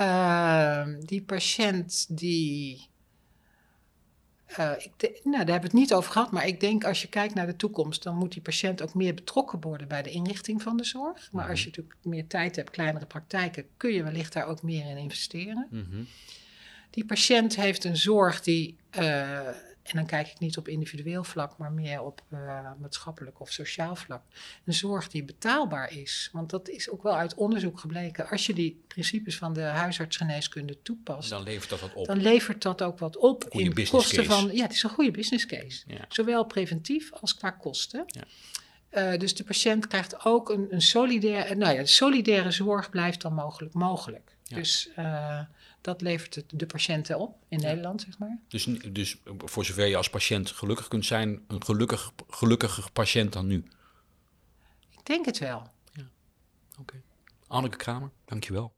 Uh, 0.00 0.86
die 1.00 1.22
patiënt 1.22 2.06
die. 2.18 2.86
Uh, 4.58 4.72
ik 4.78 5.20
nou, 5.24 5.36
daar 5.36 5.38
hebben 5.38 5.54
we 5.54 5.66
het 5.66 5.72
niet 5.72 5.94
over 5.94 6.12
gehad, 6.12 6.30
maar 6.30 6.46
ik 6.46 6.60
denk 6.60 6.84
als 6.84 7.02
je 7.02 7.08
kijkt 7.08 7.34
naar 7.34 7.46
de 7.46 7.56
toekomst, 7.56 8.02
dan 8.02 8.16
moet 8.16 8.32
die 8.32 8.42
patiënt 8.42 8.82
ook 8.82 8.94
meer 8.94 9.14
betrokken 9.14 9.60
worden 9.60 9.88
bij 9.88 10.02
de 10.02 10.10
inrichting 10.10 10.62
van 10.62 10.76
de 10.76 10.84
zorg. 10.84 11.28
Maar 11.32 11.48
als 11.48 11.60
mhm. 11.60 11.70
je 11.70 11.76
natuurlijk 11.76 11.94
meer 12.02 12.26
tijd 12.26 12.56
hebt, 12.56 12.70
kleinere 12.70 13.06
praktijken, 13.06 13.66
kun 13.76 13.92
je 13.92 14.02
wellicht 14.02 14.32
daar 14.32 14.46
ook 14.46 14.62
meer 14.62 14.90
in 14.90 14.96
investeren. 14.96 15.66
Mm 15.70 16.06
die 16.90 17.04
patiënt 17.04 17.56
heeft 17.56 17.84
een 17.84 17.96
zorg 17.96 18.40
die, 18.40 18.76
uh, 18.98 19.46
en 19.82 19.94
dan 19.96 20.06
kijk 20.06 20.28
ik 20.28 20.38
niet 20.38 20.56
op 20.56 20.68
individueel 20.68 21.24
vlak, 21.24 21.58
maar 21.58 21.72
meer 21.72 22.02
op 22.02 22.22
uh, 22.32 22.70
maatschappelijk 22.80 23.40
of 23.40 23.52
sociaal 23.52 23.96
vlak, 23.96 24.22
een 24.64 24.74
zorg 24.74 25.08
die 25.08 25.24
betaalbaar 25.24 25.92
is. 25.92 26.28
Want 26.32 26.50
dat 26.50 26.68
is 26.68 26.90
ook 26.90 27.02
wel 27.02 27.16
uit 27.16 27.34
onderzoek 27.34 27.80
gebleken. 27.80 28.28
Als 28.28 28.46
je 28.46 28.54
die 28.54 28.82
principes 28.86 29.36
van 29.36 29.52
de 29.52 29.60
huisartsgeneeskunde 29.60 30.82
toepast, 30.82 31.30
dan 31.30 31.42
levert 31.42 31.70
dat 31.70 31.80
wat 31.80 31.94
op. 31.94 32.06
Dan 32.06 32.20
levert 32.20 32.62
dat 32.62 32.82
ook 32.82 32.98
wat 32.98 33.16
op 33.16 33.44
in 33.48 33.74
kosten 33.74 34.16
case. 34.16 34.30
van. 34.30 34.50
Ja, 34.52 34.62
het 34.62 34.72
is 34.72 34.82
een 34.82 34.90
goede 34.90 35.10
business 35.10 35.46
case. 35.46 35.84
Zowel 36.08 36.44
preventief 36.44 37.12
als 37.12 37.34
qua 37.34 37.50
kosten. 37.50 38.04
Ja. 38.06 38.24
Uh, 38.90 39.18
dus 39.18 39.34
de 39.34 39.44
patiënt 39.44 39.86
krijgt 39.86 40.24
ook 40.24 40.50
een, 40.50 40.66
een 40.70 40.82
solidaire, 40.82 41.54
nou 41.54 41.74
ja, 41.74 41.84
solidaire 41.84 42.50
zorg 42.50 42.90
blijft 42.90 43.20
dan 43.20 43.34
mogelijk 43.34 43.74
mogelijk. 43.74 44.36
Dus 44.48 44.88
uh, 44.98 45.40
dat 45.88 46.00
levert 46.00 46.34
het 46.34 46.44
de 46.48 46.66
patiënten 46.66 47.18
op 47.18 47.36
in 47.48 47.60
Nederland, 47.60 48.00
zeg 48.00 48.18
maar. 48.18 48.38
Dus, 48.48 48.64
dus 48.92 49.16
voor 49.38 49.64
zover 49.64 49.86
je 49.86 49.96
als 49.96 50.10
patiënt 50.10 50.50
gelukkig 50.50 50.88
kunt 50.88 51.06
zijn, 51.06 51.44
een 51.46 51.64
gelukkig, 51.64 52.12
gelukkiger 52.28 52.92
patiënt 52.92 53.32
dan 53.32 53.46
nu? 53.46 53.64
Ik 54.90 55.06
denk 55.06 55.24
het 55.24 55.38
wel. 55.38 55.70
Ja, 55.92 56.08
oké. 56.70 56.80
Okay. 56.80 57.02
Anneke 57.46 57.76
Kramer, 57.76 58.10
dankjewel. 58.24 58.72